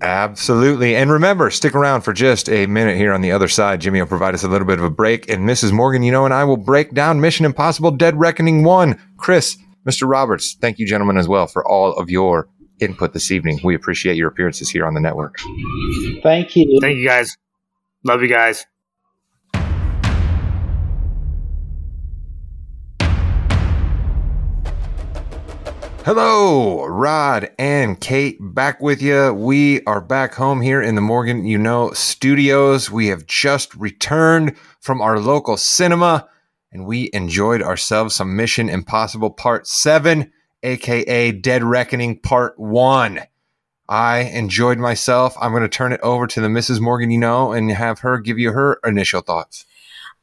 Absolutely. 0.00 0.94
And 0.94 1.10
remember, 1.10 1.50
stick 1.50 1.74
around 1.74 2.02
for 2.02 2.12
just 2.12 2.48
a 2.48 2.66
minute 2.66 2.96
here 2.96 3.12
on 3.12 3.22
the 3.22 3.32
other 3.32 3.48
side. 3.48 3.80
Jimmy 3.80 4.00
will 4.00 4.06
provide 4.06 4.34
us 4.34 4.44
a 4.44 4.48
little 4.48 4.66
bit 4.66 4.78
of 4.78 4.84
a 4.84 4.90
break. 4.90 5.28
And 5.30 5.48
Mrs. 5.48 5.72
Morgan, 5.72 6.02
you 6.02 6.12
know, 6.12 6.24
and 6.24 6.34
I 6.34 6.44
will 6.44 6.56
break 6.56 6.92
down 6.92 7.20
Mission 7.20 7.46
Impossible 7.46 7.90
Dead 7.90 8.18
Reckoning 8.18 8.62
1. 8.62 8.98
Chris, 9.16 9.56
Mr. 9.86 10.08
Roberts, 10.08 10.56
thank 10.60 10.78
you, 10.78 10.86
gentlemen, 10.86 11.16
as 11.16 11.28
well, 11.28 11.46
for 11.46 11.66
all 11.66 11.92
of 11.94 12.10
your 12.10 12.48
input 12.80 13.14
this 13.14 13.30
evening. 13.30 13.58
We 13.64 13.74
appreciate 13.74 14.16
your 14.16 14.28
appearances 14.28 14.68
here 14.68 14.86
on 14.86 14.94
the 14.94 15.00
network. 15.00 15.38
Thank 16.22 16.56
you. 16.56 16.78
Thank 16.80 16.98
you 16.98 17.06
guys. 17.06 17.36
Love 18.04 18.22
you 18.22 18.28
guys. 18.28 18.66
Hello, 26.06 26.84
Rod 26.84 27.50
and 27.58 28.00
Kate 28.00 28.38
back 28.40 28.80
with 28.80 29.02
you. 29.02 29.34
We 29.34 29.82
are 29.86 30.00
back 30.00 30.34
home 30.34 30.60
here 30.60 30.80
in 30.80 30.94
the 30.94 31.00
Morgan 31.00 31.44
You 31.44 31.58
Know 31.58 31.90
studios. 31.94 32.88
We 32.88 33.08
have 33.08 33.26
just 33.26 33.74
returned 33.74 34.56
from 34.78 35.00
our 35.00 35.18
local 35.18 35.56
cinema 35.56 36.28
and 36.70 36.86
we 36.86 37.10
enjoyed 37.12 37.60
ourselves 37.60 38.14
some 38.14 38.36
Mission 38.36 38.68
Impossible 38.68 39.30
Part 39.30 39.66
7, 39.66 40.30
aka 40.62 41.32
Dead 41.32 41.64
Reckoning 41.64 42.20
Part 42.20 42.56
1. 42.56 43.22
I 43.88 44.18
enjoyed 44.20 44.78
myself. 44.78 45.34
I'm 45.40 45.50
going 45.50 45.64
to 45.64 45.68
turn 45.68 45.92
it 45.92 46.00
over 46.04 46.28
to 46.28 46.40
the 46.40 46.46
Mrs. 46.46 46.80
Morgan 46.80 47.10
You 47.10 47.18
Know 47.18 47.50
and 47.50 47.68
have 47.72 47.98
her 47.98 48.20
give 48.20 48.38
you 48.38 48.52
her 48.52 48.78
initial 48.84 49.22
thoughts. 49.22 49.64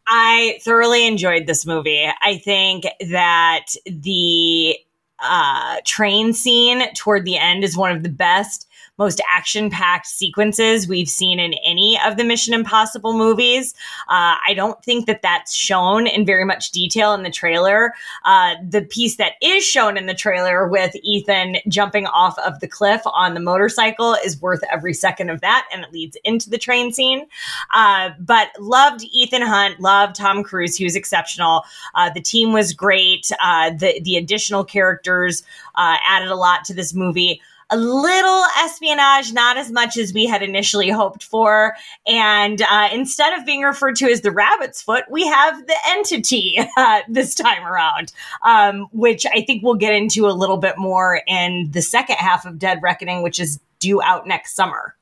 I 0.08 0.60
thoroughly 0.64 1.06
enjoyed 1.08 1.46
this 1.46 1.66
movie. 1.66 2.10
I 2.22 2.38
think 2.38 2.86
that 3.10 3.66
the 3.86 4.78
uh, 5.24 5.78
train 5.86 6.34
scene 6.34 6.94
toward 6.94 7.26
the 7.26 7.38
end 7.38 7.64
is 7.64 7.78
one 7.78 7.92
of 7.92 8.04
the 8.04 8.10
best, 8.10 8.68
most 8.98 9.22
action 9.32 9.70
packed 9.70 10.08
sequences 10.08 10.88
we've 10.88 11.10
seen 11.10 11.40
in 11.40 11.54
any 11.66 12.00
of 12.06 12.18
the 12.18 12.24
Mission 12.24 12.54
Impossible 12.54 13.18
movies. 13.18 13.74
Uh, 14.08 14.38
I 14.48 14.54
don't 14.56 14.84
think 14.84 15.08
that 15.08 15.22
that's 15.22 15.54
shown 15.54 16.08
in 16.08 16.26
very 16.26 16.46
much 16.46 16.72
detail 16.72 17.14
in 17.14 17.24
the 17.24 17.32
trailer. 17.32 17.94
Uh, 18.24 18.56
the 18.68 18.84
piece 18.84 19.18
that 19.18 19.34
is 19.42 19.64
shown 19.64 19.98
in 19.98 20.06
the 20.06 20.14
trailer 20.14 20.68
with 20.68 20.96
Ethan 21.04 21.58
jumping 21.68 22.06
off 22.08 22.38
of 22.40 22.60
the 22.60 22.68
cliff 22.68 23.02
on 23.06 23.34
the 23.34 23.40
motorcycle 23.40 24.16
is 24.24 24.40
worth 24.42 24.64
every 24.72 24.94
second 24.94 25.30
of 25.30 25.42
that, 25.42 25.68
and 25.74 25.84
it 25.84 25.92
leads 25.92 26.18
into 26.24 26.50
the 26.50 26.58
train 26.58 26.92
scene. 26.94 27.26
Uh, 27.74 28.12
but 28.20 28.50
loved 28.60 29.04
Ethan 29.12 29.42
Hunt, 29.42 29.80
loved 29.80 30.16
Tom 30.16 30.44
Cruise. 30.44 30.76
He 30.76 30.84
was 30.84 30.96
exceptional. 30.96 31.64
Uh, 31.96 32.10
the 32.10 32.22
team 32.22 32.54
was 32.54 32.74
great. 32.74 33.32
Uh, 33.42 33.72
the 33.72 34.00
the 34.04 34.18
additional 34.18 34.64
characters 34.64 35.44
uh, 35.76 35.98
added 36.08 36.30
a 36.30 36.36
lot 36.36 36.64
to 36.66 36.74
this 36.74 36.94
movie 36.94 37.42
a 37.70 37.78
little 37.78 38.44
espionage, 38.60 39.34
not 39.34 39.58
as 39.58 39.72
much 39.72 39.98
as 39.98 40.14
we 40.14 40.26
had 40.26 40.42
initially 40.42 40.90
hoped 40.90 41.24
for. 41.24 41.76
And 42.06 42.62
uh, 42.62 42.90
instead 42.94 43.38
of 43.38 43.46
being 43.46 43.62
referred 43.62 43.96
to 43.98 44.06
as 44.06 44.22
the 44.22 44.32
rabbit's 44.32 44.82
foot, 44.82 45.06
we 45.10 45.28
have 45.28 45.66
the 45.66 45.78
entity 45.88 46.60
uh, 46.78 47.02
this 47.08 47.36
time 47.36 47.66
around, 47.66 48.12
um, 48.46 48.88
which 48.92 49.26
I 49.26 49.42
think 49.42 49.64
we'll 49.64 49.76
get 49.76 49.94
into 49.94 50.28
a 50.28 50.34
little 50.34 50.58
bit 50.58 50.78
more 50.78 51.22
in 51.28 51.70
the 51.72 51.82
second 51.82 52.18
half 52.18 52.46
of 52.46 52.60
Dead 52.60 52.80
Reckoning, 52.82 53.22
which 53.24 53.40
is 53.40 53.60
due 53.80 54.02
out 54.02 54.28
next 54.28 54.56
summer. 54.56 54.96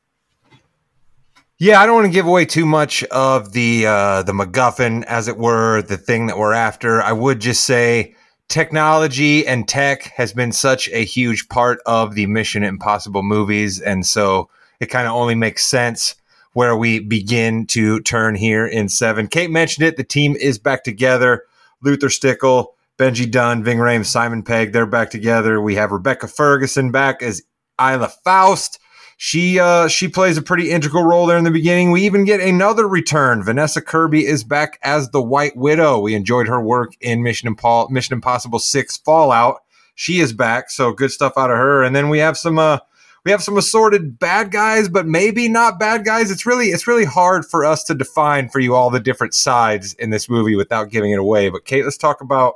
Yeah, 1.58 1.80
I 1.80 1.86
don't 1.86 1.94
want 1.94 2.08
to 2.08 2.12
give 2.12 2.26
away 2.26 2.46
too 2.46 2.66
much 2.66 3.04
of 3.04 3.52
the 3.52 3.86
uh, 3.86 4.24
the 4.24 4.32
MacGuffin, 4.32 5.04
as 5.04 5.28
it 5.28 5.38
were, 5.38 5.84
the 5.84 5.96
thing 5.96 6.26
that 6.26 6.40
we're 6.40 6.54
after. 6.54 7.04
I 7.04 7.12
would 7.12 7.40
just 7.40 7.66
say 7.66 8.16
technology 8.52 9.48
and 9.48 9.68
tech 9.68 10.04
has 10.16 10.34
been 10.34 10.52
such 10.52 10.90
a 10.90 11.06
huge 11.06 11.48
part 11.48 11.80
of 11.86 12.16
the 12.16 12.28
Mission 12.28 12.64
Impossible 12.64 13.24
movies. 13.24 13.80
And 13.80 14.06
so 14.06 14.50
it 14.80 14.88
kind 14.88 15.08
of 15.08 15.14
only 15.14 15.36
makes 15.36 15.66
sense 15.66 16.16
where 16.54 16.76
we 16.76 17.00
begin 17.00 17.66
to 17.68 18.02
turn 18.02 18.36
here 18.36 18.68
in 18.68 18.90
seven. 18.90 19.28
Kate 19.28 19.50
mentioned 19.50 19.88
it. 19.88 19.96
The 19.96 20.04
team 20.04 20.36
is 20.36 20.60
back 20.60 20.84
together. 20.84 21.46
Luther 21.82 22.10
Stickell, 22.10 22.76
Benji 22.98 23.32
Dunn, 23.32 23.64
Ving 23.64 23.78
Rhames, 23.78 24.08
Simon 24.08 24.44
Pegg, 24.44 24.74
they're 24.74 24.86
back 24.86 25.10
together. 25.10 25.62
We 25.62 25.76
have 25.76 25.92
Rebecca 25.92 26.28
Ferguson 26.28 26.92
back 26.92 27.24
as 27.24 27.42
Ilsa 27.80 28.12
Faust. 28.26 28.80
She 29.24 29.60
uh, 29.60 29.88
she 29.88 30.08
plays 30.08 30.36
a 30.40 30.42
pretty 30.42 30.72
integral 30.72 31.04
role 31.04 31.28
there 31.28 31.38
in 31.38 31.44
the 31.44 31.52
beginning. 31.52 31.92
We 31.92 32.02
even 32.08 32.26
get 32.26 32.40
another 32.40 32.88
return. 32.88 33.44
Vanessa 33.44 33.80
Kirby 33.80 34.26
is 34.26 34.44
back 34.44 34.80
as 34.82 35.12
the 35.12 35.22
White 35.22 35.56
Widow. 35.56 36.00
We 36.00 36.16
enjoyed 36.16 36.48
her 36.48 36.60
work 36.60 36.96
in 37.02 37.22
Mission, 37.22 37.54
Impo- 37.54 37.92
Mission 37.92 38.16
Impossible 38.16 38.58
Six 38.58 38.98
Fallout. 38.98 39.62
She 39.94 40.22
is 40.22 40.34
back, 40.34 40.72
so 40.72 40.92
good 40.92 41.12
stuff 41.12 41.34
out 41.38 41.52
of 41.52 41.58
her. 41.58 41.84
And 41.84 41.96
then 41.96 42.10
we 42.10 42.18
have 42.18 42.36
some 42.36 42.58
uh, 42.58 42.80
we 43.24 43.30
have 43.30 43.44
some 43.44 43.60
assorted 43.60 44.18
bad 44.18 44.50
guys, 44.50 44.90
but 44.90 45.06
maybe 45.06 45.48
not 45.48 45.78
bad 45.78 46.04
guys. 46.04 46.32
It's 46.32 46.48
really 46.48 46.70
it's 46.70 46.88
really 46.88 47.06
hard 47.06 47.46
for 47.46 47.64
us 47.64 47.84
to 47.84 47.94
define 47.94 48.50
for 48.50 48.60
you 48.60 48.74
all 48.74 48.90
the 48.90 49.00
different 49.00 49.36
sides 49.36 49.94
in 49.94 50.10
this 50.10 50.30
movie 50.30 50.56
without 50.56 50.90
giving 50.90 51.12
it 51.12 51.20
away. 51.20 51.52
But 51.52 51.66
Kate, 51.66 51.84
let's 51.84 51.96
talk 51.96 52.22
about 52.22 52.56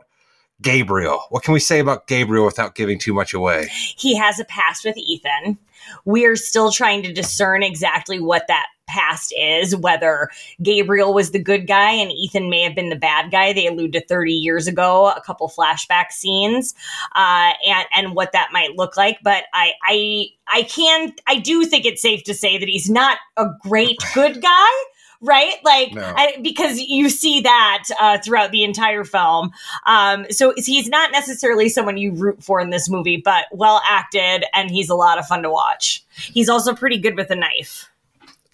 Gabriel. 0.61 1.21
What 1.29 1.43
can 1.43 1.53
we 1.53 1.59
say 1.59 1.79
about 1.79 2.07
Gabriel 2.07 2.45
without 2.45 2.75
giving 2.75 2.97
too 2.97 3.13
much 3.13 3.33
away? 3.33 3.67
He 3.71 4.15
has 4.15 4.39
a 4.39 4.45
past 4.45 4.85
with 4.85 4.97
Ethan. 4.97 5.57
We 6.05 6.25
are 6.25 6.35
still 6.35 6.71
trying 6.71 7.03
to 7.03 7.13
discern 7.13 7.61
exactly 7.61 8.19
what 8.19 8.47
that 8.47 8.67
past 8.87 9.33
is, 9.37 9.75
whether 9.75 10.29
Gabriel 10.61 11.13
was 11.13 11.31
the 11.31 11.39
good 11.39 11.67
guy 11.67 11.91
and 11.91 12.11
Ethan 12.11 12.49
may 12.49 12.61
have 12.61 12.75
been 12.75 12.89
the 12.89 12.95
bad 12.95 13.31
guy. 13.31 13.51
They 13.51 13.67
allude 13.67 13.93
to 13.93 14.05
30 14.05 14.31
years 14.31 14.67
ago, 14.67 15.07
a 15.09 15.21
couple 15.21 15.49
flashback 15.49 16.11
scenes, 16.11 16.73
uh, 17.15 17.53
and, 17.67 17.87
and 17.93 18.15
what 18.15 18.31
that 18.31 18.49
might 18.51 18.75
look 18.75 18.95
like. 18.95 19.19
But 19.23 19.45
I, 19.53 19.73
I, 19.83 20.25
I 20.47 20.63
can, 20.63 21.13
I 21.27 21.39
do 21.39 21.65
think 21.65 21.85
it's 21.85 22.01
safe 22.01 22.23
to 22.23 22.33
say 22.33 22.57
that 22.57 22.69
he's 22.69 22.89
not 22.89 23.17
a 23.37 23.47
great 23.61 23.97
good 24.13 24.41
guy 24.41 24.71
right? 25.21 25.55
Like 25.63 25.93
No. 25.93 26.13
I, 26.15 26.37
because 26.41 26.79
you 26.79 27.09
see 27.09 27.41
that 27.41 27.85
uh, 27.99 28.17
throughout 28.23 28.51
the 28.51 28.63
entire 28.63 29.03
film. 29.03 29.51
Um, 29.85 30.25
so 30.29 30.53
he's 30.57 30.89
not 30.89 31.11
necessarily 31.11 31.69
someone 31.69 31.97
you 31.97 32.11
root 32.13 32.43
for 32.43 32.59
in 32.59 32.69
this 32.69 32.89
movie, 32.89 33.17
but 33.17 33.45
well 33.51 33.81
acted, 33.87 34.45
and 34.53 34.69
he's 34.69 34.89
a 34.89 34.95
lot 34.95 35.17
of 35.17 35.25
fun 35.25 35.43
to 35.43 35.49
watch. 35.49 36.03
He's 36.15 36.49
also 36.49 36.73
pretty 36.73 36.97
good 36.97 37.15
with 37.15 37.29
a 37.31 37.35
knife. 37.35 37.89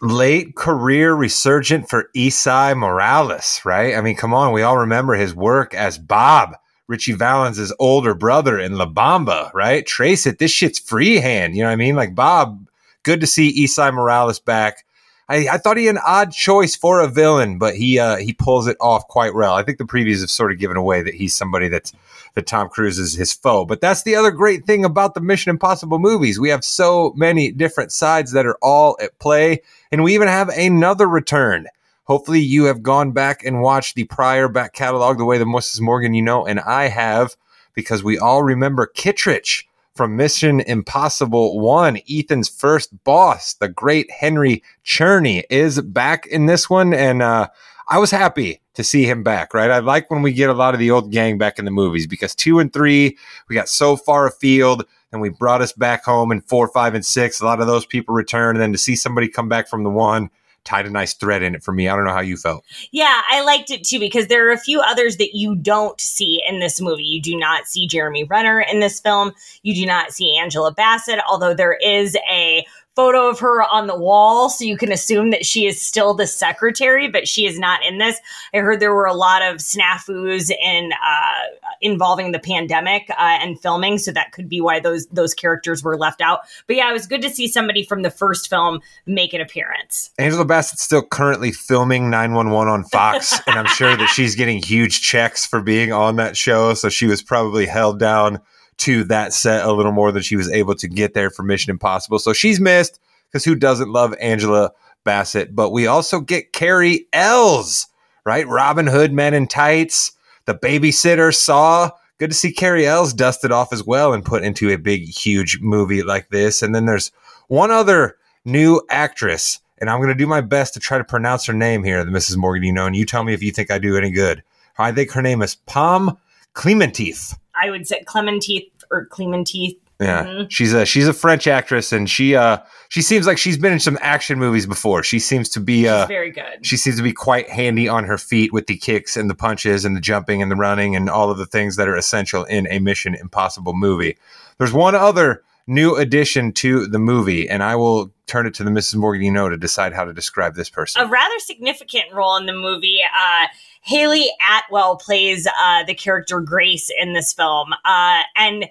late 0.02 0.56
career 0.56 1.14
resurgent 1.14 1.88
for 1.90 2.10
Esai 2.16 2.76
Morales, 2.76 3.62
right? 3.64 3.96
I 3.96 4.02
mean, 4.02 4.16
come 4.16 4.34
on, 4.34 4.52
we 4.52 4.64
all 4.64 4.78
remember 4.78 5.14
his 5.14 5.36
work 5.36 5.74
as 5.76 5.98
Bob, 6.00 6.56
Ritchie 6.88 7.14
Valens' 7.14 7.72
older 7.80 8.14
brother 8.16 8.60
in 8.60 8.78
La 8.78 8.88
Bamba, 8.88 9.54
right? 9.54 9.86
Trace 9.86 10.26
it, 10.26 10.40
this 10.40 10.52
shit's 10.52 10.80
freehand, 10.80 11.56
you 11.56 11.62
know 11.62 11.70
what 11.70 11.74
I 11.74 11.78
mean? 11.78 11.96
Like 11.96 12.16
Bob, 12.16 12.68
good 13.04 13.22
to 13.22 13.28
see 13.28 13.64
Esai 13.64 13.94
Morales 13.94 14.40
back. 14.40 14.86
I, 15.32 15.48
I 15.54 15.58
thought 15.60 15.78
he 15.78 15.88
an 15.88 15.98
odd 16.06 16.34
choice 16.34 16.76
for 16.76 17.00
a 17.00 17.08
villain, 17.08 17.58
but 17.58 17.76
he 17.76 17.98
uh, 17.98 18.18
he 18.18 18.34
pulls 18.34 18.68
it 18.68 18.76
off 18.82 19.08
quite 19.08 19.34
well. 19.34 19.54
I 19.54 19.64
think 19.64 19.78
the 19.78 19.86
previews 19.86 20.20
have 20.20 20.30
sort 20.30 20.52
of 20.52 20.60
given 20.60 20.76
away 20.76 21.02
that 21.04 21.14
he's 21.14 21.34
somebody 21.34 21.70
that's 21.70 21.94
that 22.34 22.48
Tom 22.48 22.68
Cruise 22.68 23.00
is 23.00 23.14
his 23.14 23.32
foe. 23.32 23.64
But 23.64 23.80
that's 23.80 24.04
the 24.04 24.16
other 24.16 24.32
great 24.32 24.66
thing 24.66 24.84
about 24.84 25.14
the 25.14 25.22
Mission 25.22 25.50
Impossible 25.50 26.00
movies. 26.00 26.38
We 26.38 26.50
have 26.50 26.66
so 26.66 27.14
many 27.16 27.50
different 27.50 27.94
sides 27.94 28.34
that 28.34 28.46
are 28.46 28.58
all 28.62 28.98
at 29.02 29.18
play, 29.20 29.62
and 29.90 30.04
we 30.04 30.14
even 30.16 30.28
have 30.28 30.50
another 30.50 31.08
return. 31.08 31.68
Hopefully, 32.04 32.42
you 32.42 32.66
have 32.66 32.84
gone 32.84 33.14
back 33.14 33.46
and 33.46 33.62
watched 33.62 33.96
the 33.96 34.04
prior 34.04 34.50
back 34.50 34.74
catalog 34.74 35.18
the 35.18 35.24
way 35.24 35.38
the 35.38 35.46
Mrs. 35.46 35.80
Morgan 35.80 36.14
you 36.14 36.22
know, 36.22 36.46
and 36.46 36.60
I 36.60 36.90
have 36.90 37.38
because 37.74 38.04
we 38.04 38.20
all 38.20 38.44
remember 38.44 38.86
Kittredge 38.86 39.66
from 40.02 40.16
Mission 40.16 40.62
Impossible 40.62 41.60
1. 41.60 42.00
Ethan's 42.10 42.50
first 42.50 43.04
boss, 43.04 43.54
the 43.54 43.68
great 43.68 44.10
Henry 44.10 44.64
Czerny, 44.84 45.44
is 45.52 45.80
back 45.80 46.26
in 46.26 46.48
this 46.48 46.68
one. 46.68 46.92
And 46.92 47.22
uh, 47.22 47.50
I 47.88 48.00
was 48.00 48.10
happy 48.10 48.62
to 48.74 48.84
see 48.84 49.06
him 49.06 49.22
back, 49.22 49.54
right? 49.54 49.70
I 49.70 49.78
like 49.78 50.10
when 50.10 50.24
we 50.24 50.34
get 50.34 50.50
a 50.50 50.54
lot 50.54 50.74
of 50.74 50.80
the 50.80 50.90
old 50.90 51.12
gang 51.12 51.38
back 51.38 51.60
in 51.60 51.66
the 51.66 51.70
movies 51.70 52.08
because 52.08 52.34
two 52.34 52.58
and 52.58 52.74
three, 52.74 53.16
we 53.48 53.54
got 53.54 53.70
so 53.70 53.96
far 53.96 54.26
afield 54.26 54.88
and 55.12 55.22
we 55.22 55.30
brought 55.30 55.62
us 55.62 55.72
back 55.72 56.04
home 56.04 56.32
in 56.32 56.42
four, 56.42 56.68
five, 56.68 56.96
and 56.96 57.06
six. 57.06 57.40
A 57.40 57.46
lot 57.46 57.62
of 57.62 57.68
those 57.68 57.86
people 57.86 58.16
return. 58.16 58.56
And 58.56 58.64
then 58.64 58.72
to 58.72 58.80
see 58.80 58.96
somebody 58.96 59.28
come 59.28 59.50
back 59.50 59.68
from 59.68 59.84
the 59.84 59.92
one, 59.92 60.32
tied 60.64 60.86
a 60.86 60.90
nice 60.90 61.14
thread 61.14 61.44
in 61.44 61.56
it 61.56 61.64
for 61.64 61.72
me. 61.72 61.88
I 61.88 61.96
don't 61.96 62.06
know 62.06 62.14
how 62.14 62.22
you 62.22 62.38
felt. 62.38 62.64
Yeah, 62.92 63.22
I 63.30 63.42
liked 63.42 63.72
it 63.72 63.84
too 63.84 64.00
because 64.00 64.28
there 64.28 64.48
are 64.48 64.52
a 64.52 64.58
few 64.58 64.80
others 64.82 65.18
that 65.18 65.36
you 65.36 65.56
don't 65.56 66.00
see 66.00 66.42
in 66.48 66.60
this 66.60 66.80
movie. 66.80 67.04
You 67.04 67.22
do 67.22 67.38
not 67.38 67.68
see 67.68 67.88
Jeremy 67.88 68.24
Renner 68.24 68.62
in 68.62 68.80
this 68.80 69.00
film. 69.00 69.32
You 69.64 69.74
do 69.74 69.86
not 69.86 70.12
see 70.12 70.38
Angela 70.38 70.72
Bassett, 70.72 71.20
although 71.28 71.54
there 71.54 71.78
is 71.82 72.16
a 72.30 72.66
photo 73.02 73.28
of 73.28 73.40
her 73.40 73.64
on 73.64 73.88
the 73.88 73.98
wall, 73.98 74.48
so 74.48 74.64
you 74.64 74.78
can 74.78 74.92
assume 74.92 75.32
that 75.32 75.44
she 75.44 75.66
is 75.66 75.82
still 75.82 76.14
the 76.14 76.28
secretary, 76.28 77.08
but 77.08 77.28
she 77.28 77.48
is 77.48 77.58
not 77.58 77.84
in 77.84 77.98
this. 77.98 78.20
I 78.54 78.58
heard 78.58 78.80
there 78.80 78.94
were 78.94 79.08
a 79.08 79.14
lot 79.16 79.42
of 79.42 79.58
snafus 79.58 80.52
in 80.52 80.92
uh, 80.94 81.72
involving 81.82 82.32
the 82.32 82.38
pandemic 82.38 83.10
uh, 83.10 83.16
and 83.18 83.60
filming, 83.60 83.98
so 83.98 84.12
that 84.12 84.34
could 84.34 84.48
be 84.48 84.62
why 84.62 84.80
those 84.80 85.08
those 85.08 85.34
characters 85.34 85.84
were 85.84 85.98
left 85.98 86.22
out. 86.22 86.42
But 86.68 86.76
yeah, 86.76 86.92
it 86.92 86.94
was 86.94 87.08
good 87.08 87.24
to 87.24 87.30
see 87.32 87.48
somebody 87.48 87.84
from 87.84 88.04
the 88.04 88.12
first 88.12 88.48
film 88.48 88.82
make 89.08 89.34
an 89.34 89.42
appearance. 89.42 90.12
Angela 90.20 90.46
Bassett's 90.46 90.84
still 90.84 91.02
currently 91.02 91.52
filming 91.52 92.12
911 92.12 92.72
on 92.72 92.84
Fox, 92.84 93.40
and 93.48 93.58
I'm 93.58 93.66
sure 93.66 93.98
that 93.98 94.10
she's 94.10 94.36
getting 94.36 94.62
huge 94.62 95.02
checks 95.02 95.44
for 95.44 95.60
being 95.60 95.92
on 95.92 96.18
that 96.18 96.38
show. 96.38 96.76
So 96.76 96.88
she 96.90 97.08
was 97.08 97.24
probably 97.24 97.66
held 97.66 97.98
down 97.98 98.42
to 98.78 99.04
that 99.06 99.34
set 99.34 99.66
a 99.66 99.72
little 99.72 99.92
more 99.92 100.12
than 100.12 100.24
she 100.24 100.36
was 100.36 100.50
able 100.50 100.76
to 100.76 100.88
get 100.88 101.14
there 101.14 101.30
for 101.30 101.44
Mission 101.44 101.72
Impossible. 101.72 102.20
So 102.20 102.34
she's 102.34 102.60
missed 102.60 103.00
because 103.28 103.46
who 103.46 103.56
doesn't 103.56 103.92
love 103.92 104.16
Angela 104.20 104.72
Bassett? 105.04 105.56
But 105.56 105.72
we 105.72 105.88
also 105.88 106.20
get 106.20 106.54
Cary 106.54 107.08
Elwes, 107.14 107.88
right? 108.26 108.48
Robin 108.48 108.88
Hood, 108.88 109.14
Men 109.14 109.34
in 109.34 109.48
Tights, 109.48 110.14
The 110.46 110.56
Babysitter, 110.56 111.36
Saw. 111.36 111.92
Good 112.18 112.32
to 112.32 112.36
see 112.36 112.52
Cary 112.52 112.86
Elwes 112.86 113.14
dusted 113.14 113.52
off 113.52 113.74
as 113.74 113.84
well 113.84 114.14
and 114.14 114.26
put 114.26 114.44
into 114.44 114.70
a 114.70 114.78
big, 114.78 115.08
huge 115.08 115.60
movie 115.60 116.04
like 116.04 116.30
this. 116.30 116.62
And 116.62 116.74
then 116.74 116.86
there's 116.86 117.12
one 117.48 117.72
other 117.72 118.18
new 118.46 118.82
actress, 118.90 119.60
and 119.80 119.90
I'm 119.90 120.00
going 120.00 120.10
to 120.10 120.16
do 120.16 120.28
my 120.28 120.42
best 120.42 120.74
to 120.76 120.80
try 120.80 120.98
to 120.98 121.04
pronounce 121.04 121.46
her 121.46 121.54
name 121.54 121.84
here, 121.84 122.04
the 122.04 122.12
Mrs. 122.12 122.38
Morgan, 122.38 122.64
you 122.64 122.74
know, 122.74 122.86
and 122.86 122.96
you 122.96 123.06
tell 123.06 123.24
me 123.24 123.34
if 123.34 123.44
you 123.44 123.52
think 123.52 123.72
I 123.72 123.80
do 123.80 123.98
any 123.98 124.12
good. 124.12 124.44
I 124.78 124.92
think 124.92 125.12
her 125.12 125.22
name 125.22 125.42
is 125.42 125.56
Pom 125.56 126.18
Klementieff. 126.56 127.38
I 127.60 127.70
would 127.70 127.88
say 127.88 128.04
Clementine 128.06 128.64
or 128.90 129.06
Clementine. 129.06 129.76
Yeah, 130.00 130.24
Mhm. 130.26 130.48
she's 130.50 130.74
a 130.74 130.84
she's 130.86 131.08
a 131.08 131.14
French 131.14 131.46
actress, 131.46 131.92
and 131.94 132.10
she 132.10 132.36
uh 132.36 132.58
she 132.90 133.04
seems 133.04 133.28
like 133.28 133.38
she's 133.38 133.58
been 133.58 133.72
in 133.72 133.80
some 133.80 134.00
action 134.02 134.40
movies 134.40 134.66
before. 134.66 135.04
She 135.04 135.20
seems 135.20 135.48
to 135.50 135.60
be 135.60 135.88
uh 135.88 136.08
very 136.08 136.32
good. 136.32 136.66
she 136.66 136.76
seems 136.76 136.98
to 136.98 137.04
be 137.04 137.14
quite 137.14 137.50
handy 137.50 137.88
on 137.88 138.06
her 138.06 138.18
feet 138.18 138.52
with 138.52 138.66
the 138.66 138.78
kicks 138.78 139.16
and 139.16 139.30
the 139.30 139.36
punches 139.36 139.86
and 139.86 139.96
the 139.96 140.02
jumping 140.02 140.42
and 140.42 140.50
the 140.52 140.56
running 140.56 140.96
and 140.96 141.08
all 141.08 141.30
of 141.30 141.38
the 141.38 141.46
things 141.46 141.76
that 141.76 141.88
are 141.88 141.96
essential 141.96 142.46
in 142.46 142.66
a 142.72 142.80
Mission 142.80 143.14
Impossible 143.14 143.74
movie. 143.76 144.18
There's 144.58 144.74
one 144.74 144.96
other 144.96 145.44
new 145.68 145.96
addition 145.96 146.52
to 146.54 146.88
the 146.88 146.98
movie, 147.00 147.48
and 147.48 147.62
I 147.62 147.76
will 147.76 148.12
turn 148.26 148.48
it 148.48 148.56
to 148.56 148.64
the 148.64 148.72
Mrs. 148.72 148.96
Morgan 148.96 149.24
you 149.24 149.32
know 149.32 149.50
to 149.50 149.58
decide 149.58 149.94
how 149.94 150.04
to 150.06 150.14
describe 150.14 150.56
this 150.56 150.70
person. 150.70 151.04
a 151.04 151.06
rather 151.06 151.38
significant 151.38 152.06
role 152.12 152.36
in 152.38 152.48
the 152.48 152.54
movie. 152.54 153.02
Uh, 153.04 153.46
Hayley 153.82 154.30
Atwell 154.50 154.98
plays 154.98 155.48
uh, 155.48 155.84
the 155.84 155.96
character 155.96 156.40
Grace 156.40 156.90
in 157.00 157.14
this 157.14 157.34
film, 157.34 157.74
uh, 157.86 158.22
and 158.36 158.66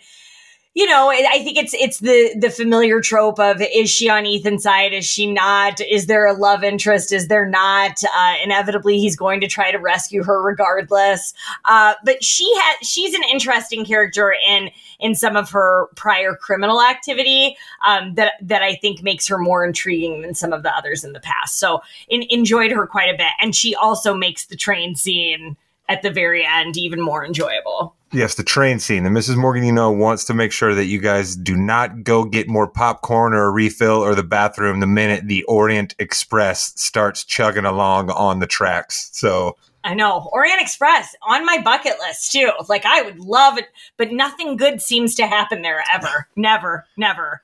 you 0.81 0.87
know, 0.87 1.11
I 1.11 1.45
think 1.45 1.59
it's 1.59 1.75
it's 1.75 1.99
the 1.99 2.35
the 2.39 2.49
familiar 2.49 3.03
trope 3.03 3.39
of 3.39 3.61
is 3.61 3.91
she 3.91 4.09
on 4.09 4.25
Ethan's 4.25 4.63
side? 4.63 4.95
Is 4.95 5.05
she 5.05 5.31
not? 5.31 5.79
Is 5.83 6.07
there 6.07 6.27
a 6.27 6.33
love 6.33 6.65
interest? 6.65 7.13
Is 7.13 7.29
there 7.29 7.45
not? 7.45 8.03
Uh, 8.17 8.37
inevitably, 8.43 8.99
he's 8.99 9.15
going 9.15 9.43
to 9.43 9.47
try 9.47 9.71
to 9.71 9.77
rescue 9.77 10.25
her 10.25 10.41
regardless. 10.41 11.35
Uh, 11.67 11.93
but 12.03 12.25
she 12.25 12.51
has 12.57 12.89
she's 12.89 13.13
an 13.13 13.21
interesting 13.31 13.85
character 13.85 14.35
in 14.49 14.71
in 14.99 15.15
some 15.15 15.37
of 15.37 15.51
her 15.51 15.89
prior 15.97 16.35
criminal 16.35 16.81
activity 16.81 17.59
um, 17.87 18.15
that 18.15 18.33
that 18.41 18.63
I 18.63 18.75
think 18.77 19.03
makes 19.03 19.29
her 19.29 19.37
more 19.37 19.67
intriguing 19.67 20.23
than 20.23 20.35
some 20.35 20.55
of 20.55 20.63
the 20.63 20.75
others 20.75 21.05
in 21.05 21.13
the 21.13 21.21
past. 21.21 21.59
So 21.59 21.83
in, 22.09 22.25
enjoyed 22.31 22.73
her 22.73 22.87
quite 22.87 23.15
a 23.15 23.19
bit, 23.19 23.33
and 23.43 23.55
she 23.55 23.75
also 23.75 24.15
makes 24.15 24.47
the 24.47 24.57
train 24.57 24.97
scene 24.97 25.59
at 25.91 26.01
the 26.01 26.11
very 26.11 26.47
end 26.47 26.79
even 26.79 27.03
more 27.03 27.23
enjoyable. 27.23 27.95
Yes, 28.13 28.35
the 28.35 28.43
train 28.43 28.81
scene. 28.81 29.07
And 29.07 29.17
Mrs. 29.17 29.37
Morgan, 29.37 29.63
you 29.63 29.73
know, 29.73 29.91
wants 29.93 30.25
to 30.25 30.35
make 30.35 30.51
sure 30.51 30.75
that 30.75 30.87
you 30.87 30.99
guys 30.99 31.37
do 31.37 31.57
not 31.57 32.03
go 32.03 32.25
get 32.25 32.49
more 32.49 32.67
popcorn 32.67 33.33
or 33.35 33.45
a 33.45 33.51
refill 33.51 34.03
or 34.03 34.17
the 34.17 34.25
bathroom 34.25 34.81
the 34.81 34.87
minute 34.87 35.29
the 35.29 35.45
Orient 35.45 35.95
Express 36.01 36.73
starts 36.75 37.25
chugging 37.25 37.65
along 37.65 38.11
on 38.11 38.41
the 38.41 38.49
tracks. 38.49 39.11
So 39.13 39.57
I 39.85 39.95
know 39.95 40.29
Orient 40.33 40.61
Express 40.61 41.15
on 41.23 41.47
my 41.47 41.59
bucket 41.59 41.95
list 42.01 42.33
too. 42.33 42.51
Like 42.69 42.85
I 42.85 43.03
would 43.03 43.21
love 43.21 43.59
it, 43.59 43.69
but 43.97 44.11
nothing 44.11 44.57
good 44.57 44.83
seems 44.83 45.15
to 45.15 45.27
happen 45.29 45.63
there 45.63 45.85
ever. 45.93 46.27
never, 46.37 46.87
never. 46.97 47.43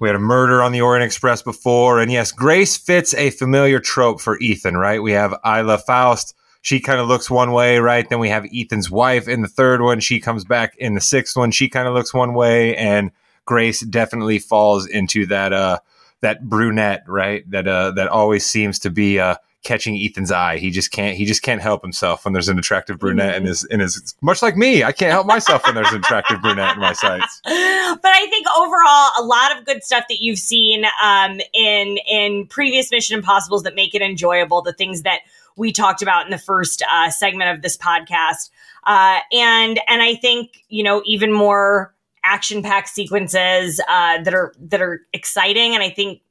we 0.00 0.08
had 0.08 0.16
a 0.16 0.20
murder 0.20 0.62
on 0.62 0.72
the 0.72 0.80
Orient 0.80 1.04
Express 1.04 1.42
before. 1.42 2.00
And 2.00 2.10
yes, 2.10 2.32
Grace 2.32 2.78
fits 2.78 3.12
a 3.14 3.30
familiar 3.30 3.80
trope 3.80 4.22
for 4.22 4.38
Ethan, 4.38 4.78
right? 4.78 5.02
We 5.02 5.12
have 5.12 5.34
Ilsa 5.44 5.82
Faust. 5.82 6.34
She 6.66 6.80
kind 6.80 6.98
of 6.98 7.06
looks 7.06 7.30
one 7.30 7.52
way, 7.52 7.78
right? 7.78 8.08
Then 8.10 8.18
we 8.18 8.28
have 8.28 8.44
Ethan's 8.52 8.90
wife 8.90 9.28
in 9.28 9.40
the 9.40 9.46
third 9.46 9.82
one. 9.82 10.00
She 10.00 10.18
comes 10.18 10.44
back 10.44 10.74
in 10.78 10.94
the 10.94 11.00
sixth 11.00 11.36
one. 11.36 11.52
She 11.52 11.68
kind 11.68 11.86
of 11.86 11.94
looks 11.94 12.12
one 12.12 12.34
way. 12.34 12.76
And 12.76 13.12
Grace 13.44 13.82
definitely 13.82 14.40
falls 14.40 14.84
into 14.84 15.26
that, 15.26 15.52
uh, 15.52 15.78
that 16.22 16.48
brunette, 16.48 17.04
right? 17.06 17.48
That, 17.52 17.68
uh, 17.68 17.92
that 17.92 18.08
always 18.08 18.44
seems 18.44 18.80
to 18.80 18.90
be, 18.90 19.20
uh, 19.20 19.36
catching 19.62 19.96
Ethan's 19.96 20.32
eye. 20.32 20.58
He 20.58 20.72
just 20.72 20.90
can't, 20.90 21.16
he 21.16 21.24
just 21.24 21.40
can't 21.40 21.62
help 21.62 21.82
himself 21.82 22.24
when 22.24 22.34
there's 22.34 22.48
an 22.48 22.58
attractive 22.58 22.98
brunette 22.98 23.36
in 23.36 23.46
his, 23.46 23.62
in 23.66 23.78
his, 23.78 24.16
much 24.20 24.42
like 24.42 24.56
me. 24.56 24.82
I 24.82 24.90
can't 24.90 25.12
help 25.12 25.28
myself 25.28 25.64
when 25.66 25.76
there's 25.76 25.92
an 25.92 25.98
attractive 25.98 26.42
brunette 26.42 26.74
in 26.74 26.80
my 26.80 26.94
sights. 26.94 27.42
but 27.44 27.52
I 27.54 28.26
think 28.28 28.44
overall, 28.58 29.10
a 29.20 29.24
lot 29.24 29.56
of 29.56 29.64
good 29.64 29.84
stuff 29.84 30.06
that 30.08 30.20
you've 30.20 30.40
seen 30.40 30.84
um, 31.00 31.40
in 31.52 31.98
in 32.08 32.48
previous 32.48 32.90
Mission 32.90 33.16
Impossibles 33.16 33.62
that 33.62 33.76
make 33.76 33.94
it 33.94 34.02
enjoyable. 34.02 34.62
The 34.62 34.72
things 34.72 35.02
that 35.02 35.20
we 35.56 35.72
talked 35.72 36.02
about 36.02 36.24
in 36.24 36.30
the 36.30 36.38
first 36.38 36.82
uh, 36.90 37.10
segment 37.10 37.50
of 37.50 37.62
this 37.62 37.76
podcast, 37.76 38.50
uh, 38.84 39.20
and 39.32 39.80
and 39.88 40.02
I 40.02 40.14
think 40.14 40.64
you 40.68 40.82
know 40.82 41.02
even 41.04 41.32
more 41.32 41.94
action 42.24 42.62
packed 42.62 42.88
sequences 42.88 43.80
uh, 43.88 44.22
that 44.22 44.34
are 44.34 44.54
that 44.58 44.82
are 44.82 45.00
exciting, 45.12 45.74
and 45.74 45.82
I 45.82 45.90
think 45.90 46.22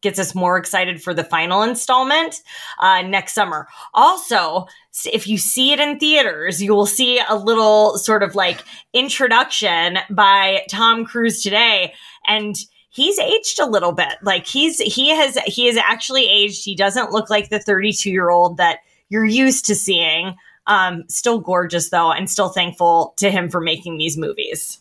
gets 0.00 0.18
us 0.18 0.34
more 0.34 0.56
excited 0.56 1.02
for 1.02 1.12
the 1.12 1.24
final 1.24 1.62
installment 1.62 2.40
uh, 2.78 3.02
next 3.02 3.32
summer. 3.32 3.66
Also, 3.94 4.66
if 5.12 5.26
you 5.26 5.36
see 5.36 5.72
it 5.72 5.80
in 5.80 5.98
theaters, 5.98 6.62
you 6.62 6.72
will 6.72 6.86
see 6.86 7.20
a 7.28 7.34
little 7.34 7.98
sort 7.98 8.22
of 8.22 8.36
like 8.36 8.62
introduction 8.92 9.98
by 10.10 10.62
Tom 10.70 11.04
Cruise 11.04 11.42
today, 11.42 11.94
and 12.26 12.56
he's 12.90 13.18
aged 13.18 13.60
a 13.60 13.66
little 13.66 13.92
bit. 13.92 14.14
Like 14.22 14.46
he's 14.46 14.78
he 14.78 15.10
has 15.10 15.36
he 15.46 15.66
has 15.66 15.76
actually 15.76 16.28
aged. 16.28 16.64
He 16.64 16.74
doesn't 16.74 17.12
look 17.12 17.30
like 17.30 17.50
the 17.50 17.60
32 17.60 18.10
year 18.10 18.30
old 18.30 18.56
that 18.56 18.80
you're 19.08 19.24
used 19.24 19.64
to 19.66 19.74
seeing. 19.74 20.34
Um, 20.66 21.04
still 21.08 21.40
gorgeous 21.40 21.90
though, 21.90 22.12
and 22.12 22.30
still 22.30 22.50
thankful 22.50 23.14
to 23.18 23.30
him 23.30 23.48
for 23.48 23.60
making 23.60 23.98
these 23.98 24.18
movies. 24.18 24.78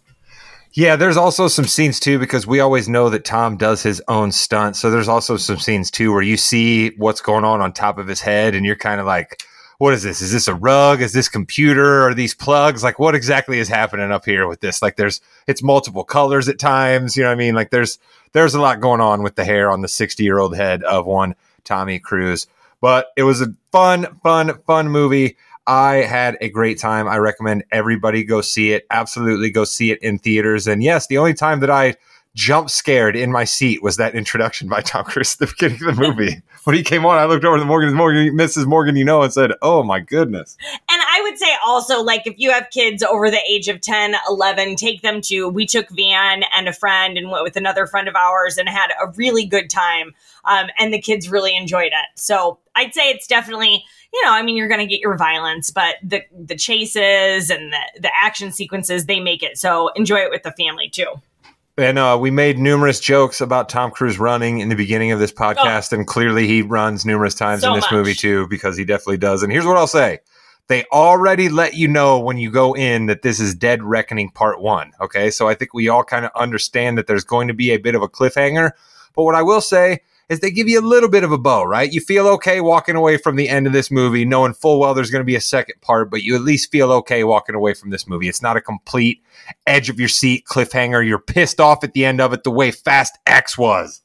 Yeah, 0.73 0.95
there's 0.95 1.17
also 1.17 1.47
some 1.47 1.65
scenes 1.65 1.99
too 1.99 2.19
because 2.19 2.45
we 2.45 2.59
always 2.59 2.87
know 2.87 3.09
that 3.09 3.25
Tom 3.25 3.57
does 3.57 3.81
his 3.81 4.01
own 4.07 4.31
stunt. 4.31 4.75
So 4.75 4.91
there's 4.91 5.07
also 5.07 5.37
some 5.37 5.57
scenes 5.57 5.89
too 5.89 6.11
where 6.11 6.21
you 6.21 6.37
see 6.37 6.89
what's 6.97 7.21
going 7.21 7.45
on 7.45 7.61
on 7.61 7.73
top 7.73 7.97
of 7.97 8.07
his 8.07 8.21
head, 8.21 8.53
and 8.53 8.65
you're 8.65 8.75
kind 8.75 8.99
of 8.99 9.07
like, 9.07 9.41
"What 9.77 9.93
is 9.93 10.03
this? 10.03 10.21
Is 10.21 10.31
this 10.31 10.47
a 10.47 10.55
rug? 10.55 11.01
Is 11.01 11.13
this 11.13 11.29
computer? 11.29 12.07
Are 12.07 12.13
these 12.13 12.33
plugs? 12.33 12.83
Like, 12.83 12.99
what 12.99 13.15
exactly 13.15 13.59
is 13.59 13.67
happening 13.67 14.11
up 14.11 14.25
here 14.25 14.47
with 14.47 14.59
this? 14.61 14.81
Like, 14.81 14.95
there's 14.95 15.21
it's 15.47 15.63
multiple 15.63 16.03
colors 16.03 16.47
at 16.47 16.59
times. 16.59 17.15
You 17.15 17.23
know 17.23 17.29
what 17.29 17.35
I 17.35 17.37
mean? 17.37 17.55
Like, 17.55 17.69
there's 17.69 17.99
there's 18.33 18.55
a 18.55 18.61
lot 18.61 18.81
going 18.81 19.01
on 19.01 19.23
with 19.23 19.35
the 19.35 19.45
hair 19.45 19.71
on 19.71 19.81
the 19.81 19.87
60 19.87 20.23
year 20.23 20.39
old 20.39 20.55
head 20.55 20.83
of 20.83 21.05
one 21.05 21.35
Tommy 21.63 21.99
Cruise. 21.99 22.47
But 22.81 23.07
it 23.17 23.23
was 23.23 23.41
a 23.41 23.53
fun, 23.71 24.19
fun, 24.21 24.59
fun 24.65 24.89
movie. 24.89 25.37
I 25.65 25.95
had 25.95 26.37
a 26.39 26.49
great 26.49 26.79
time. 26.79 27.07
I 27.07 27.17
recommend 27.17 27.65
everybody 27.71 28.23
go 28.23 28.41
see 28.41 28.71
it. 28.71 28.85
Absolutely 28.89 29.49
go 29.49 29.65
see 29.65 29.91
it 29.91 30.01
in 30.01 30.17
theaters. 30.17 30.67
And 30.67 30.81
yes, 30.81 31.07
the 31.07 31.17
only 31.17 31.33
time 31.33 31.59
that 31.59 31.69
I 31.69 31.95
jump 32.37 32.69
scared 32.69 33.15
in 33.15 33.31
my 33.31 33.43
seat 33.43 33.81
was 33.81 33.97
that 33.97 34.13
introduction 34.13 34.69
by 34.69 34.79
Tom 34.79 35.03
Cruise 35.03 35.33
at 35.33 35.39
the 35.39 35.47
beginning 35.47 35.89
of 35.89 35.95
the 35.95 36.01
movie. 36.01 36.41
when 36.65 36.75
he 36.75 36.83
came 36.83 37.03
on, 37.03 37.17
I 37.17 37.25
looked 37.25 37.43
over 37.43 37.57
to 37.57 37.65
Morgan, 37.65 37.95
Morgan, 37.95 38.37
Mrs. 38.37 38.67
Morgan, 38.67 38.95
you 38.95 39.03
know, 39.03 39.23
and 39.23 39.33
said, 39.33 39.53
Oh 39.63 39.81
my 39.81 39.99
goodness. 39.99 40.55
And 40.87 41.01
I 41.01 41.21
would 41.23 41.39
say 41.39 41.47
also, 41.65 42.03
like, 42.03 42.27
if 42.27 42.35
you 42.37 42.51
have 42.51 42.69
kids 42.69 43.01
over 43.01 43.31
the 43.31 43.41
age 43.49 43.67
of 43.67 43.81
10, 43.81 44.15
11, 44.29 44.75
take 44.75 45.01
them 45.01 45.19
to. 45.21 45.49
We 45.49 45.65
took 45.65 45.89
Van 45.89 46.43
and 46.55 46.67
a 46.67 46.73
friend 46.73 47.17
and 47.17 47.31
went 47.31 47.43
with 47.43 47.57
another 47.57 47.87
friend 47.87 48.07
of 48.07 48.15
ours 48.15 48.59
and 48.59 48.69
had 48.69 48.91
a 49.01 49.07
really 49.15 49.45
good 49.45 49.71
time. 49.71 50.13
Um, 50.45 50.67
and 50.77 50.93
the 50.93 51.01
kids 51.01 51.29
really 51.29 51.57
enjoyed 51.57 51.87
it. 51.87 52.19
So 52.19 52.59
I'd 52.75 52.93
say 52.93 53.09
it's 53.09 53.25
definitely, 53.25 53.83
you 54.13 54.23
know, 54.23 54.31
I 54.31 54.43
mean, 54.43 54.55
you're 54.55 54.67
going 54.67 54.79
to 54.79 54.85
get 54.85 55.01
your 55.01 55.17
violence, 55.17 55.71
but 55.71 55.95
the, 56.03 56.21
the 56.31 56.55
chases 56.55 57.49
and 57.49 57.73
the, 57.73 58.01
the 58.01 58.11
action 58.15 58.51
sequences, 58.51 59.07
they 59.07 59.19
make 59.19 59.41
it. 59.41 59.57
So 59.57 59.87
enjoy 59.95 60.19
it 60.19 60.29
with 60.29 60.43
the 60.43 60.51
family 60.51 60.87
too. 60.87 61.07
And 61.79 61.99
uh, 61.99 62.17
we 62.19 62.31
made 62.31 62.57
numerous 62.57 62.99
jokes 62.99 63.39
about 63.39 63.69
Tom 63.69 63.91
Cruise 63.91 64.17
running 64.17 64.59
in 64.61 64.69
the 64.69 64.75
beginning 64.75 65.11
of 65.11 65.19
this 65.19 65.31
podcast, 65.31 65.93
and 65.93 66.07
clearly 66.07 66.47
he 66.47 66.63
runs 66.63 67.05
numerous 67.05 67.35
times 67.35 67.61
So 67.61 67.69
in 67.69 67.75
this 67.75 67.83
much. 67.83 67.91
movie 67.91 68.15
too, 68.15 68.47
because 68.47 68.75
he 68.77 68.83
definitely 68.83 69.17
does. 69.17 69.43
And 69.43 69.51
here's 69.51 69.65
what 69.65 69.77
I'll 69.77 69.85
say: 69.85 70.19
they 70.69 70.85
already 70.91 71.49
let 71.49 71.75
you 71.75 71.87
know 71.87 72.19
when 72.19 72.39
you 72.39 72.49
go 72.49 72.75
in 72.75 73.05
that 73.05 73.21
this 73.21 73.39
is 73.39 73.53
Dead 73.53 73.83
Reckoning 73.83 74.31
Part 74.31 74.59
One. 74.59 74.91
Okay, 74.99 75.29
so 75.29 75.47
I 75.47 75.53
think 75.53 75.75
we 75.75 75.87
all 75.87 76.03
kind 76.03 76.25
of 76.25 76.31
understand 76.35 76.97
that 76.97 77.05
there's 77.05 77.23
going 77.23 77.47
to 77.47 77.53
be 77.53 77.69
a 77.69 77.77
bit 77.77 77.93
of 77.93 78.01
a 78.01 78.09
cliffhanger. 78.09 78.71
But 79.15 79.23
what 79.23 79.35
I 79.35 79.43
will 79.43 79.61
say 79.61 80.01
is 80.29 80.41
they 80.41 80.51
give 80.51 80.67
you 80.67 80.79
a 80.79 80.81
little 80.81 81.09
bit 81.09 81.23
of 81.23 81.31
a 81.31 81.37
bow, 81.37 81.63
right? 81.63 81.91
You 81.91 82.01
feel 82.01 82.27
okay 82.27 82.59
walking 82.59 82.95
away 82.95 83.17
from 83.17 83.37
the 83.37 83.47
end 83.47 83.65
of 83.65 83.73
this 83.73 83.89
movie, 83.89 84.25
knowing 84.25 84.53
full 84.53 84.79
well 84.79 84.93
there's 84.93 85.09
going 85.09 85.21
to 85.21 85.25
be 85.25 85.35
a 85.35 85.41
second 85.41 85.79
part, 85.81 86.11
but 86.11 86.23
you 86.23 86.35
at 86.35 86.41
least 86.41 86.71
feel 86.71 86.91
okay 86.91 87.23
walking 87.23 87.55
away 87.55 87.73
from 87.73 87.89
this 87.89 88.07
movie. 88.07 88.27
It's 88.27 88.41
not 88.41 88.57
a 88.57 88.61
complete 88.61 89.23
edge 89.65 89.89
of 89.89 89.99
your 89.99 90.09
seat 90.09 90.45
cliffhanger. 90.45 91.07
You're 91.07 91.19
pissed 91.19 91.61
off 91.61 91.83
at 91.83 91.93
the 91.93 92.05
end 92.05 92.19
of 92.19 92.33
it 92.33 92.43
the 92.43 92.51
way 92.51 92.71
Fast 92.71 93.17
X 93.25 93.57
was. 93.57 94.01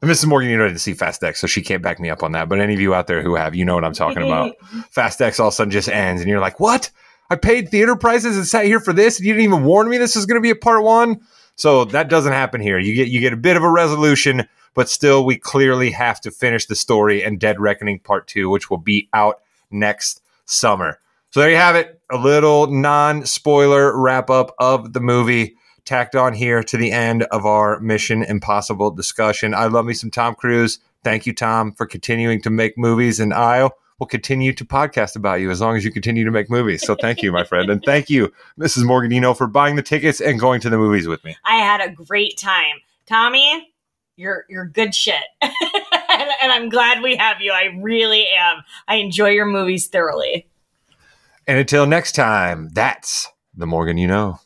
And 0.00 0.10
Mrs. 0.10 0.26
Morgan, 0.26 0.48
you 0.48 0.56
know, 0.56 0.68
didn't 0.68 0.80
see 0.80 0.94
Fast 0.94 1.24
X, 1.24 1.40
so 1.40 1.46
she 1.46 1.60
can't 1.60 1.82
back 1.82 1.98
me 1.98 2.08
up 2.08 2.22
on 2.22 2.32
that. 2.32 2.48
But 2.48 2.60
any 2.60 2.72
of 2.72 2.80
you 2.80 2.94
out 2.94 3.08
there 3.08 3.20
who 3.20 3.34
have, 3.34 3.54
you 3.54 3.64
know 3.64 3.74
what 3.74 3.84
I'm 3.84 3.94
talking 3.94 4.22
about. 4.22 4.54
Fast 4.90 5.20
X 5.20 5.40
all 5.40 5.48
of 5.48 5.52
a 5.52 5.56
sudden 5.56 5.72
just 5.72 5.88
ends, 5.88 6.22
and 6.22 6.30
you're 6.30 6.40
like, 6.40 6.60
what? 6.60 6.90
I 7.30 7.36
paid 7.36 7.68
theater 7.68 7.96
prices 7.96 8.36
and 8.36 8.46
sat 8.46 8.64
here 8.64 8.80
for 8.80 8.92
this, 8.92 9.18
and 9.18 9.26
you 9.26 9.34
didn't 9.34 9.44
even 9.44 9.64
warn 9.64 9.88
me 9.88 9.98
this 9.98 10.16
was 10.16 10.24
going 10.24 10.40
to 10.40 10.42
be 10.42 10.50
a 10.50 10.56
part 10.56 10.82
one. 10.82 11.20
So 11.58 11.84
that 11.86 12.08
doesn't 12.08 12.32
happen 12.32 12.60
here. 12.60 12.78
You 12.78 12.94
get 12.94 13.08
you 13.08 13.20
get 13.20 13.32
a 13.32 13.36
bit 13.36 13.56
of 13.56 13.64
a 13.64 13.70
resolution, 13.70 14.48
but 14.74 14.88
still, 14.88 15.26
we 15.26 15.36
clearly 15.36 15.90
have 15.90 16.20
to 16.20 16.30
finish 16.30 16.66
the 16.66 16.76
story 16.76 17.22
and 17.22 17.40
Dead 17.40 17.60
Reckoning 17.60 17.98
Part 17.98 18.28
Two, 18.28 18.48
which 18.48 18.70
will 18.70 18.78
be 18.78 19.08
out 19.12 19.40
next 19.68 20.22
summer. 20.44 21.00
So 21.30 21.40
there 21.40 21.50
you 21.50 21.56
have 21.56 21.74
it, 21.74 22.00
a 22.10 22.16
little 22.16 22.68
non-spoiler 22.68 24.00
wrap 24.00 24.30
up 24.30 24.54
of 24.60 24.92
the 24.92 25.00
movie 25.00 25.56
tacked 25.84 26.14
on 26.14 26.32
here 26.32 26.62
to 26.62 26.76
the 26.76 26.92
end 26.92 27.24
of 27.24 27.44
our 27.44 27.80
Mission 27.80 28.22
Impossible 28.22 28.92
discussion. 28.92 29.52
I 29.52 29.66
love 29.66 29.84
me 29.84 29.94
some 29.94 30.12
Tom 30.12 30.36
Cruise. 30.36 30.78
Thank 31.02 31.26
you, 31.26 31.34
Tom, 31.34 31.72
for 31.72 31.86
continuing 31.86 32.40
to 32.42 32.50
make 32.50 32.78
movies, 32.78 33.18
and 33.18 33.34
I 33.34 33.68
will 33.98 34.06
continue 34.06 34.52
to 34.52 34.64
podcast 34.64 35.16
about 35.16 35.40
you 35.40 35.50
as 35.50 35.60
long 35.60 35.76
as 35.76 35.84
you 35.84 35.90
continue 35.90 36.24
to 36.24 36.30
make 36.30 36.48
movies. 36.50 36.82
So 36.86 36.94
thank 36.94 37.22
you, 37.22 37.32
my 37.32 37.44
friend, 37.44 37.70
and 37.70 37.82
thank 37.84 38.08
you, 38.08 38.32
Mrs. 38.58 38.84
Morganino, 38.84 39.36
for 39.36 39.46
buying 39.46 39.76
the 39.76 39.82
tickets 39.82 40.20
and 40.20 40.38
going 40.38 40.60
to 40.60 40.70
the 40.70 40.78
movies 40.78 41.08
with 41.08 41.24
me. 41.24 41.36
I 41.44 41.56
had 41.56 41.80
a 41.80 41.90
great 41.90 42.38
time. 42.38 42.76
Tommy, 43.06 43.72
you're 44.16 44.44
you're 44.48 44.66
good 44.66 44.94
shit. 44.94 45.22
and, 45.42 45.52
and 46.42 46.52
I'm 46.52 46.68
glad 46.68 47.02
we 47.02 47.16
have 47.16 47.40
you. 47.40 47.52
I 47.52 47.76
really 47.80 48.26
am. 48.28 48.62
I 48.86 48.96
enjoy 48.96 49.30
your 49.30 49.46
movies 49.46 49.88
thoroughly. 49.88 50.48
And 51.46 51.58
until 51.58 51.86
next 51.86 52.12
time, 52.12 52.68
that's 52.72 53.28
the 53.56 53.66
Morgan 53.66 53.96
you 53.96 54.06
know. 54.06 54.40